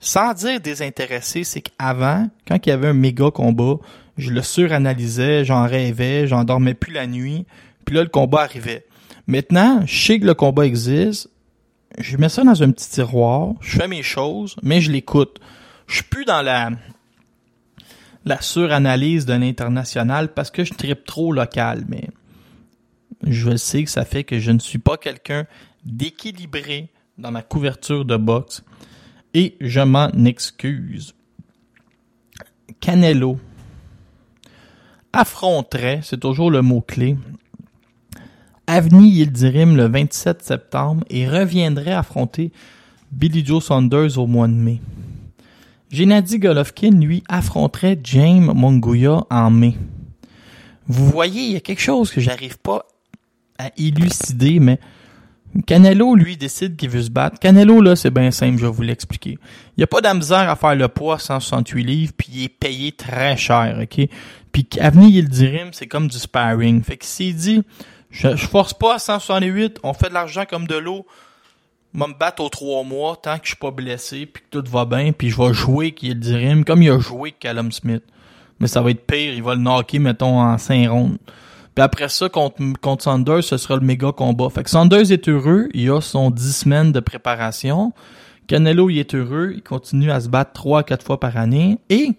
sans 0.01 0.33
dire 0.33 0.59
désintéressé, 0.59 1.45
c'est 1.45 1.61
qu'avant, 1.61 2.27
quand 2.45 2.57
il 2.65 2.69
y 2.69 2.71
avait 2.73 2.89
un 2.89 2.93
méga 2.93 3.31
combat, 3.31 3.75
je 4.17 4.31
le 4.31 4.41
suranalysais, 4.41 5.45
j'en 5.45 5.65
rêvais, 5.65 6.27
j'en 6.27 6.43
dormais 6.43 6.73
plus 6.73 6.91
la 6.91 7.07
nuit, 7.07 7.45
puis 7.85 7.95
là, 7.95 8.03
le 8.03 8.09
combat 8.09 8.41
arrivait. 8.41 8.85
Maintenant, 9.27 9.83
je 9.85 10.07
sais 10.07 10.19
que 10.19 10.25
le 10.25 10.33
combat 10.33 10.65
existe, 10.65 11.29
je 11.99 12.17
mets 12.17 12.27
ça 12.27 12.43
dans 12.43 12.61
un 12.61 12.71
petit 12.71 12.89
tiroir, 12.89 13.53
je 13.61 13.77
fais 13.77 13.87
mes 13.87 14.03
choses, 14.03 14.57
mais 14.61 14.81
je 14.81 14.91
l'écoute. 14.91 15.39
Je 15.87 15.95
suis 15.95 16.03
plus 16.03 16.25
dans 16.25 16.41
la 16.41 16.71
la 18.25 18.41
suranalyse 18.41 19.25
de 19.25 19.33
l'international 19.33 20.33
parce 20.33 20.51
que 20.51 20.63
je 20.63 20.73
tripe 20.73 21.05
trop 21.05 21.31
local, 21.31 21.85
mais 21.87 22.09
je 23.25 23.55
sais 23.55 23.83
que 23.83 23.89
ça 23.89 24.05
fait 24.05 24.23
que 24.23 24.39
je 24.39 24.51
ne 24.51 24.59
suis 24.59 24.79
pas 24.79 24.97
quelqu'un 24.97 25.45
d'équilibré 25.85 26.89
dans 27.17 27.31
ma 27.31 27.41
couverture 27.41 28.05
de 28.05 28.17
boxe 28.17 28.63
et 29.33 29.55
je 29.59 29.81
m'en 29.81 30.09
excuse. 30.25 31.13
Canelo 32.79 33.39
affronterait, 35.11 35.99
c'est 36.03 36.19
toujours 36.19 36.49
le 36.49 36.61
mot-clé, 36.61 37.17
Avni 38.65 39.09
Yildirim 39.09 39.75
le 39.75 39.87
27 39.87 40.41
septembre 40.41 41.03
et 41.09 41.27
reviendrait 41.27 41.93
affronter 41.93 42.51
Billy 43.11 43.45
Joe 43.45 43.63
Saunders 43.63 44.17
au 44.17 44.25
mois 44.25 44.47
de 44.47 44.53
mai. 44.53 44.79
Gennady 45.93 46.39
Golovkin, 46.39 46.99
lui, 46.99 47.23
affronterait 47.29 47.99
James 48.03 48.51
Monguia 48.55 49.25
en 49.29 49.51
mai. 49.51 49.75
Vous 50.87 51.07
voyez, 51.07 51.41
il 51.43 51.51
y 51.51 51.55
a 51.55 51.59
quelque 51.59 51.83
chose 51.83 52.09
que 52.09 52.19
j'arrive 52.19 52.57
pas 52.57 52.87
à 53.59 53.69
élucider, 53.77 54.59
mais 54.59 54.79
Canelo, 55.67 56.15
lui, 56.15 56.35
décide 56.35 56.77
qu'il 56.77 56.89
veut 56.89 57.03
se 57.03 57.11
battre. 57.11 57.37
Canelo, 57.37 57.79
là, 57.79 57.95
c'est 57.95 58.09
bien 58.09 58.31
simple, 58.31 58.57
je 58.57 58.65
vais 58.65 58.71
vous 58.71 58.81
l'expliquer. 58.81 59.37
Il 59.77 59.79
n'y 59.79 59.83
a 59.83 59.87
pas 59.87 60.01
de 60.01 60.33
à 60.33 60.55
faire 60.55 60.75
le 60.75 60.87
poids 60.87 61.19
168 61.19 61.83
livres, 61.83 62.13
puis 62.17 62.27
il 62.33 62.43
est 62.45 62.49
payé 62.49 62.91
très 62.91 63.37
cher, 63.37 63.77
OK? 63.83 64.07
Puis 64.51 64.67
Avni 64.79 65.11
Yildirim, 65.11 65.69
c'est 65.73 65.85
comme 65.85 66.07
du 66.07 66.17
sparring. 66.17 66.81
Fait 66.81 66.97
que 66.97 67.05
s'il 67.05 67.35
dit, 67.35 67.61
je, 68.09 68.35
je 68.35 68.47
force 68.47 68.73
pas 68.73 68.95
à 68.95 68.99
168, 68.99 69.79
on 69.83 69.93
fait 69.93 70.09
de 70.09 70.15
l'argent 70.15 70.45
comme 70.49 70.65
de 70.65 70.75
l'eau, 70.75 71.05
vais 71.93 72.07
me 72.07 72.17
battre 72.17 72.43
aux 72.43 72.49
trois 72.49 72.83
mois 72.83 73.17
tant 73.21 73.37
que 73.37 73.43
je 73.43 73.49
suis 73.49 73.57
pas 73.57 73.71
blessé, 73.71 74.25
puis 74.25 74.43
que 74.43 74.59
tout 74.59 74.69
va 74.69 74.85
bien, 74.85 75.11
puis 75.11 75.29
je 75.29 75.37
vais 75.37 75.53
jouer 75.53 75.93
Yildirim 75.99 76.65
comme 76.65 76.81
il 76.81 76.89
a 76.89 76.99
joué 76.99 77.31
Callum 77.31 77.71
Smith. 77.71 78.03
Mais 78.59 78.67
ça 78.67 78.81
va 78.81 78.91
être 78.91 79.05
pire, 79.05 79.33
il 79.33 79.43
va 79.43 79.55
le 79.55 79.61
knocker, 79.61 79.99
mettons, 79.99 80.39
en 80.39 80.57
5 80.57 80.89
rondes. 80.89 81.17
Puis 81.75 81.83
après 81.83 82.09
ça, 82.09 82.29
contre, 82.29 82.61
contre 82.81 83.03
Sanders, 83.03 83.43
ce 83.43 83.57
sera 83.57 83.75
le 83.75 83.81
méga 83.81 84.11
combat. 84.11 84.49
Fait 84.49 84.63
que 84.63 84.69
Sanders 84.69 85.11
est 85.11 85.27
heureux, 85.27 85.69
il 85.73 85.89
a 85.89 86.01
son 86.01 86.29
10 86.29 86.55
semaines 86.55 86.91
de 86.91 86.99
préparation. 86.99 87.93
Canelo, 88.47 88.89
il 88.89 88.99
est 88.99 89.15
heureux, 89.15 89.53
il 89.55 89.63
continue 89.63 90.11
à 90.11 90.19
se 90.19 90.29
battre 90.29 90.53
3 90.53 90.83
4 90.83 91.03
fois 91.03 91.19
par 91.19 91.37
année. 91.37 91.79
Et 91.89 92.11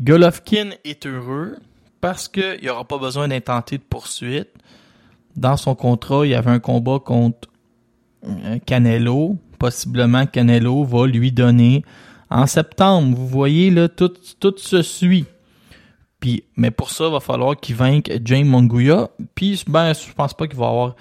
Golovkin 0.00 0.70
est 0.84 1.06
heureux 1.06 1.56
parce 2.00 2.28
qu'il 2.28 2.58
n'y 2.62 2.68
aura 2.68 2.84
pas 2.84 2.98
besoin 2.98 3.28
d'intenter 3.28 3.78
de 3.78 3.82
poursuite. 3.82 4.50
Dans 5.36 5.56
son 5.56 5.74
contrat, 5.74 6.26
il 6.26 6.30
y 6.30 6.34
avait 6.34 6.50
un 6.50 6.58
combat 6.58 6.98
contre 6.98 7.48
Canelo. 8.66 9.36
Possiblement, 9.58 10.26
Canelo 10.26 10.84
va 10.84 11.06
lui 11.06 11.32
donner 11.32 11.84
en 12.30 12.46
septembre. 12.46 13.16
Vous 13.16 13.28
voyez, 13.28 13.70
là, 13.70 13.88
tout, 13.88 14.12
tout 14.40 14.54
se 14.56 14.82
suit. 14.82 15.26
Puis, 16.20 16.44
mais 16.56 16.70
pour 16.70 16.90
ça, 16.90 17.06
il 17.06 17.12
va 17.12 17.20
falloir 17.20 17.56
qu'il 17.56 17.76
vainque 17.76 18.12
James 18.24 18.46
Monguia. 18.46 19.10
Puis, 19.34 19.62
ben, 19.66 19.92
je 19.92 20.12
pense 20.12 20.34
pas 20.34 20.46
qu'il 20.46 20.58
va 20.58 20.68
avoir 20.68 20.96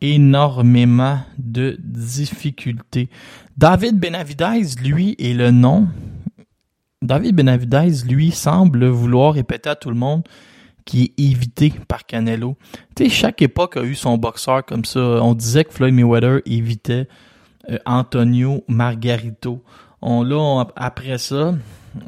énormément 0.00 1.20
de 1.38 1.76
difficultés. 1.80 3.10
David 3.56 3.98
Benavidez, 3.98 4.62
lui, 4.82 5.16
est 5.18 5.34
le 5.34 5.50
nom. 5.50 5.88
David 7.02 7.34
Benavidez, 7.34 8.04
lui, 8.08 8.30
semble 8.30 8.86
vouloir 8.86 9.34
répéter 9.34 9.70
à 9.70 9.76
tout 9.76 9.90
le 9.90 9.96
monde 9.96 10.22
qui 10.84 11.04
est 11.16 11.22
évité 11.22 11.72
par 11.88 12.06
Canelo. 12.06 12.56
Tu 12.96 13.08
chaque 13.10 13.42
époque 13.42 13.76
a 13.76 13.82
eu 13.82 13.94
son 13.94 14.16
boxeur 14.18 14.64
comme 14.64 14.84
ça. 14.84 15.00
On 15.00 15.34
disait 15.34 15.64
que 15.64 15.72
Floyd 15.72 15.94
Mayweather 15.94 16.40
évitait 16.46 17.08
euh, 17.70 17.78
Antonio 17.86 18.64
Margarito. 18.68 19.62
On, 20.02 20.22
là, 20.22 20.64
après 20.76 21.18
ça, 21.18 21.54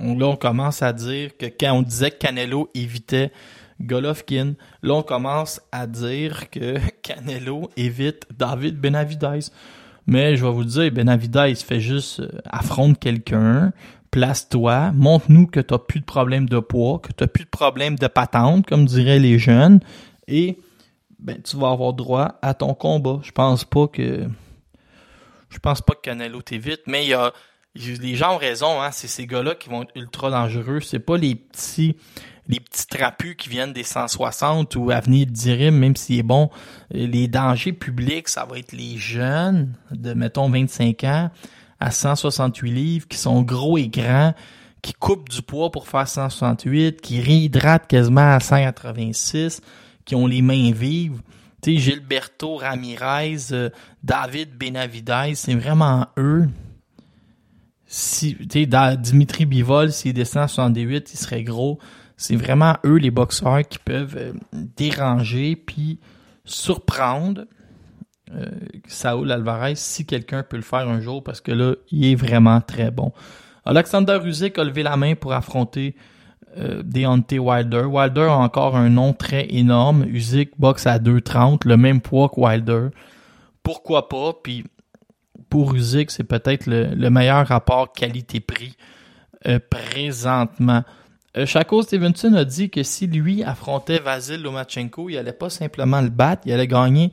on- 0.00 0.16
là, 0.18 0.26
on 0.26 0.36
commence 0.36 0.82
à 0.82 0.92
dire 0.92 1.36
que 1.36 1.46
quand 1.46 1.72
on 1.74 1.82
disait 1.82 2.10
Canelo 2.10 2.70
évitait 2.74 3.30
Golovkin, 3.80 4.54
là, 4.82 4.94
on 4.94 5.02
commence 5.02 5.60
à 5.72 5.86
dire 5.86 6.50
que 6.50 6.76
Canelo 7.02 7.70
évite 7.76 8.26
David 8.36 8.78
Benavidez. 8.80 9.40
Mais 10.06 10.36
je 10.36 10.44
vais 10.44 10.50
vous 10.50 10.60
le 10.60 10.66
dire, 10.66 10.90
Benavidez 10.92 11.54
fait 11.56 11.80
juste 11.80 12.20
euh, 12.20 12.28
affronte 12.44 12.98
quelqu'un, 12.98 13.72
place-toi, 14.12 14.92
montre-nous 14.92 15.48
que 15.48 15.58
t'as 15.58 15.78
plus 15.78 15.98
de 15.98 16.04
problème 16.04 16.48
de 16.48 16.60
poids, 16.60 17.00
que 17.00 17.12
t'as 17.12 17.26
plus 17.26 17.44
de 17.44 17.50
problème 17.50 17.96
de 17.96 18.06
patente, 18.06 18.66
comme 18.66 18.84
diraient 18.84 19.18
les 19.18 19.38
jeunes, 19.40 19.80
et 20.28 20.58
ben 21.18 21.40
tu 21.42 21.56
vas 21.56 21.70
avoir 21.70 21.94
droit 21.94 22.38
à 22.42 22.54
ton 22.54 22.74
combat. 22.74 23.18
Je 23.22 23.32
pense 23.32 23.64
pas 23.64 23.88
que 23.88 24.28
je 25.48 25.58
pense 25.58 25.80
pas 25.80 25.94
que 25.94 26.02
Canelo 26.02 26.42
t'évite, 26.42 26.82
mais 26.86 27.04
il 27.04 27.08
y 27.08 27.14
a 27.14 27.32
les 27.74 28.14
gens 28.14 28.34
ont 28.34 28.38
raison, 28.38 28.82
hein, 28.82 28.90
c'est 28.92 29.08
ces 29.08 29.26
gars-là 29.26 29.54
qui 29.54 29.70
vont 29.70 29.82
être 29.82 29.96
ultra 29.96 30.30
dangereux. 30.30 30.80
C'est 30.80 30.98
pas 30.98 31.16
les 31.16 31.34
petits 31.34 31.96
les 32.48 32.60
petits 32.60 32.86
trapus 32.86 33.36
qui 33.36 33.48
viennent 33.48 33.72
des 33.72 33.84
160 33.84 34.76
ou 34.76 34.90
Avenir 34.90 35.26
Dirim, 35.26 35.78
même 35.78 35.96
s'il 35.96 36.18
est 36.18 36.24
bon. 36.24 36.50
Les 36.90 37.28
dangers 37.28 37.72
publics, 37.72 38.28
ça 38.28 38.44
va 38.44 38.58
être 38.58 38.72
les 38.72 38.98
jeunes 38.98 39.72
de, 39.90 40.12
mettons, 40.12 40.50
25 40.50 41.04
ans 41.04 41.30
à 41.82 41.90
168 41.90 42.70
livres, 42.70 43.08
qui 43.08 43.18
sont 43.18 43.42
gros 43.42 43.76
et 43.76 43.88
grands, 43.88 44.34
qui 44.82 44.92
coupent 44.92 45.28
du 45.28 45.42
poids 45.42 45.70
pour 45.70 45.88
faire 45.88 46.06
168, 46.06 47.00
qui 47.00 47.20
réhydratent 47.20 47.86
quasiment 47.86 48.34
à 48.34 48.40
186, 48.40 49.60
qui 50.04 50.14
ont 50.14 50.26
les 50.26 50.42
mains 50.42 50.72
vives. 50.72 51.20
Tu 51.62 51.74
sais, 51.74 51.78
Gilberto 51.78 52.56
Ramirez, 52.56 53.52
euh, 53.52 53.70
David 54.02 54.56
Benavidez, 54.56 55.34
c'est 55.34 55.54
vraiment 55.54 56.06
eux. 56.16 56.48
Si, 57.86 58.36
tu 58.48 58.64
sais, 58.64 58.96
Dimitri 58.96 59.46
Bivol, 59.46 59.92
s'il 59.92 60.14
descend 60.14 60.44
à 60.44 60.48
68, 60.48 61.12
il 61.12 61.16
serait 61.16 61.42
gros. 61.42 61.78
C'est 62.16 62.36
vraiment 62.36 62.76
eux, 62.84 62.96
les 62.96 63.10
boxeurs, 63.10 63.66
qui 63.68 63.78
peuvent 63.78 64.16
euh, 64.16 64.32
déranger 64.52 65.56
puis 65.56 65.98
surprendre 66.44 67.44
euh, 68.34 68.46
Saul 68.86 69.30
Alvarez 69.30 69.74
si 69.76 70.06
quelqu'un 70.06 70.42
peut 70.42 70.56
le 70.56 70.62
faire 70.62 70.88
un 70.88 71.00
jour 71.00 71.22
parce 71.22 71.40
que 71.40 71.52
là, 71.52 71.74
il 71.90 72.04
est 72.06 72.14
vraiment 72.14 72.60
très 72.60 72.90
bon. 72.90 73.12
Alexander 73.64 74.18
Usyk 74.24 74.58
a 74.58 74.64
levé 74.64 74.82
la 74.82 74.96
main 74.96 75.14
pour 75.14 75.32
affronter 75.32 75.94
euh, 76.56 76.82
Deontay 76.82 77.38
Wilder. 77.38 77.84
Wilder 77.84 78.22
a 78.22 78.38
encore 78.38 78.76
un 78.76 78.88
nom 78.88 79.12
très 79.12 79.46
énorme. 79.50 80.04
Usyk 80.08 80.52
boxe 80.58 80.86
à 80.86 80.98
2,30, 80.98 81.66
le 81.66 81.76
même 81.76 82.00
poids 82.00 82.28
que 82.28 82.40
Wilder. 82.40 82.88
Pourquoi 83.62 84.08
pas? 84.08 84.32
Puis 84.42 84.64
pour 85.48 85.74
Usyk, 85.74 86.10
c'est 86.10 86.24
peut-être 86.24 86.66
le, 86.66 86.94
le 86.94 87.10
meilleur 87.10 87.46
rapport 87.46 87.92
qualité-prix 87.92 88.76
euh, 89.46 89.58
présentement. 89.70 90.84
Euh, 91.36 91.46
Shako 91.46 91.82
Stevenson 91.82 92.34
a 92.34 92.44
dit 92.44 92.70
que 92.70 92.82
si 92.82 93.06
lui 93.06 93.42
affrontait 93.42 93.98
Vasil 93.98 94.42
Lomachenko, 94.42 95.08
il 95.08 95.16
allait 95.16 95.32
pas 95.32 95.50
simplement 95.50 96.00
le 96.00 96.10
battre, 96.10 96.42
il 96.46 96.52
allait 96.52 96.66
gagner 96.66 97.12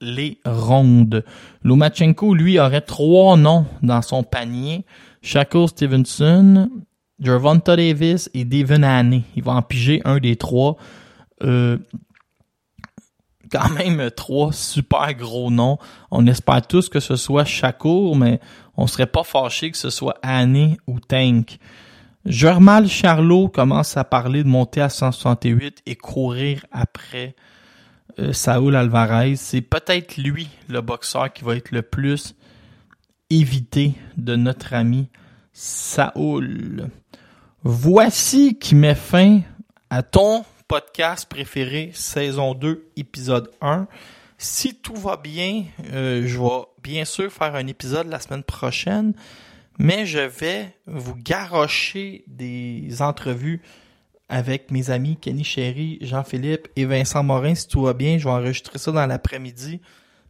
les 0.00 0.38
rondes. 0.44 1.24
Lomachenko, 1.62 2.34
lui, 2.34 2.58
aurait 2.58 2.80
trois 2.80 3.36
noms 3.36 3.66
dans 3.82 4.02
son 4.02 4.22
panier. 4.22 4.84
Shako 5.22 5.68
Stevenson, 5.68 6.70
Gervonta 7.20 7.76
Davis 7.76 8.30
et 8.34 8.44
Devin 8.44 8.82
Haney. 8.82 9.22
Il 9.36 9.42
va 9.42 9.52
en 9.52 9.62
piger 9.62 10.02
un 10.04 10.18
des 10.18 10.36
trois. 10.36 10.76
Euh, 11.42 11.78
quand 13.50 13.70
même 13.70 14.10
trois 14.10 14.52
super 14.52 15.14
gros 15.14 15.50
noms. 15.50 15.78
On 16.10 16.26
espère 16.26 16.66
tous 16.66 16.88
que 16.88 17.00
ce 17.00 17.16
soit 17.16 17.44
Shakur, 17.44 18.16
mais 18.16 18.40
on 18.76 18.86
serait 18.86 19.06
pas 19.06 19.22
fâché 19.22 19.70
que 19.70 19.76
ce 19.76 19.90
soit 19.90 20.16
Annie 20.22 20.76
ou 20.86 20.98
Tank. 20.98 21.58
Germal 22.26 22.88
Charlot 22.88 23.48
commence 23.48 23.96
à 23.96 24.04
parler 24.04 24.42
de 24.42 24.48
monter 24.48 24.80
à 24.80 24.88
168 24.88 25.82
et 25.86 25.94
courir 25.94 26.64
après 26.72 27.34
euh, 28.18 28.32
Saúl 28.32 28.76
Alvarez. 28.76 29.36
C'est 29.36 29.60
peut-être 29.60 30.16
lui, 30.16 30.48
le 30.68 30.80
boxeur, 30.80 31.32
qui 31.32 31.44
va 31.44 31.56
être 31.56 31.70
le 31.70 31.82
plus 31.82 32.34
évité 33.30 33.94
de 34.16 34.36
notre 34.36 34.74
ami 34.74 35.08
Saúl. 35.52 36.88
Voici 37.62 38.58
qui 38.58 38.74
met 38.74 38.94
fin 38.94 39.40
à 39.90 40.02
ton 40.02 40.44
podcast 40.68 41.28
préféré, 41.28 41.90
saison 41.94 42.54
2, 42.54 42.90
épisode 42.96 43.50
1. 43.60 43.86
Si 44.38 44.74
tout 44.74 44.96
va 44.96 45.16
bien, 45.16 45.64
euh, 45.92 46.26
je 46.26 46.38
vais 46.38 46.64
bien 46.82 47.04
sûr 47.04 47.32
faire 47.32 47.54
un 47.54 47.66
épisode 47.66 48.08
la 48.08 48.20
semaine 48.20 48.42
prochaine, 48.42 49.14
mais 49.78 50.06
je 50.06 50.18
vais 50.18 50.76
vous 50.86 51.14
garrocher 51.16 52.24
des 52.26 53.00
entrevues 53.00 53.62
avec 54.34 54.72
mes 54.72 54.90
amis 54.90 55.16
Kenny 55.16 55.44
Chéry, 55.44 55.98
Jean-Philippe 56.00 56.66
et 56.74 56.86
Vincent 56.86 57.22
Morin. 57.22 57.54
Si 57.54 57.68
tout 57.68 57.82
va 57.82 57.92
bien, 57.92 58.18
je 58.18 58.24
vais 58.24 58.34
enregistrer 58.34 58.80
ça 58.80 58.90
dans 58.90 59.06
l'après-midi. 59.06 59.80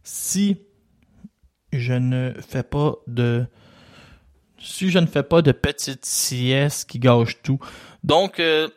Si 0.03 0.57
je 1.73 1.93
ne 1.93 2.31
fais 2.47 2.61
pas 2.61 2.93
de 3.07 3.47
si 4.59 4.91
je 4.91 4.99
ne 4.99 5.07
fais 5.07 5.23
pas 5.23 5.41
de 5.41 5.51
petites 5.51 6.05
siestes 6.05 6.87
qui 6.87 6.99
gâchent 6.99 7.41
tout. 7.41 7.57
Donc 8.03 8.39
euh, 8.39 8.67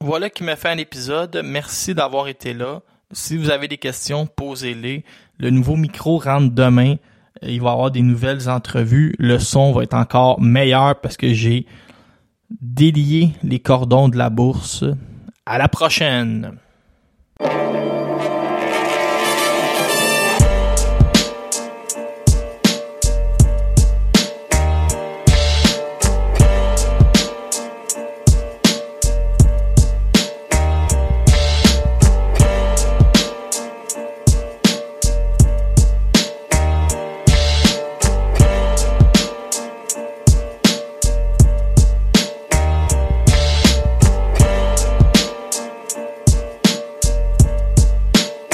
voilà 0.00 0.30
qui 0.30 0.44
me 0.44 0.54
fait 0.54 0.70
un 0.70 0.78
épisode. 0.78 1.42
Merci 1.44 1.94
d'avoir 1.94 2.28
été 2.28 2.54
là. 2.54 2.80
Si 3.12 3.36
vous 3.36 3.50
avez 3.50 3.68
des 3.68 3.76
questions, 3.76 4.26
posez-les. 4.26 5.04
Le 5.36 5.50
nouveau 5.50 5.76
micro 5.76 6.16
rentre 6.16 6.54
demain. 6.54 6.96
Il 7.42 7.60
va 7.60 7.68
y 7.68 7.72
avoir 7.72 7.90
des 7.90 8.00
nouvelles 8.00 8.48
entrevues. 8.48 9.14
Le 9.18 9.38
son 9.38 9.72
va 9.72 9.82
être 9.82 9.92
encore 9.92 10.40
meilleur 10.40 10.98
parce 11.02 11.18
que 11.18 11.34
j'ai 11.34 11.66
délier 12.60 13.32
les 13.42 13.60
cordons 13.60 14.08
de 14.08 14.16
la 14.16 14.30
bourse. 14.30 14.84
À 15.46 15.58
la 15.58 15.68
prochaine! 15.68 16.56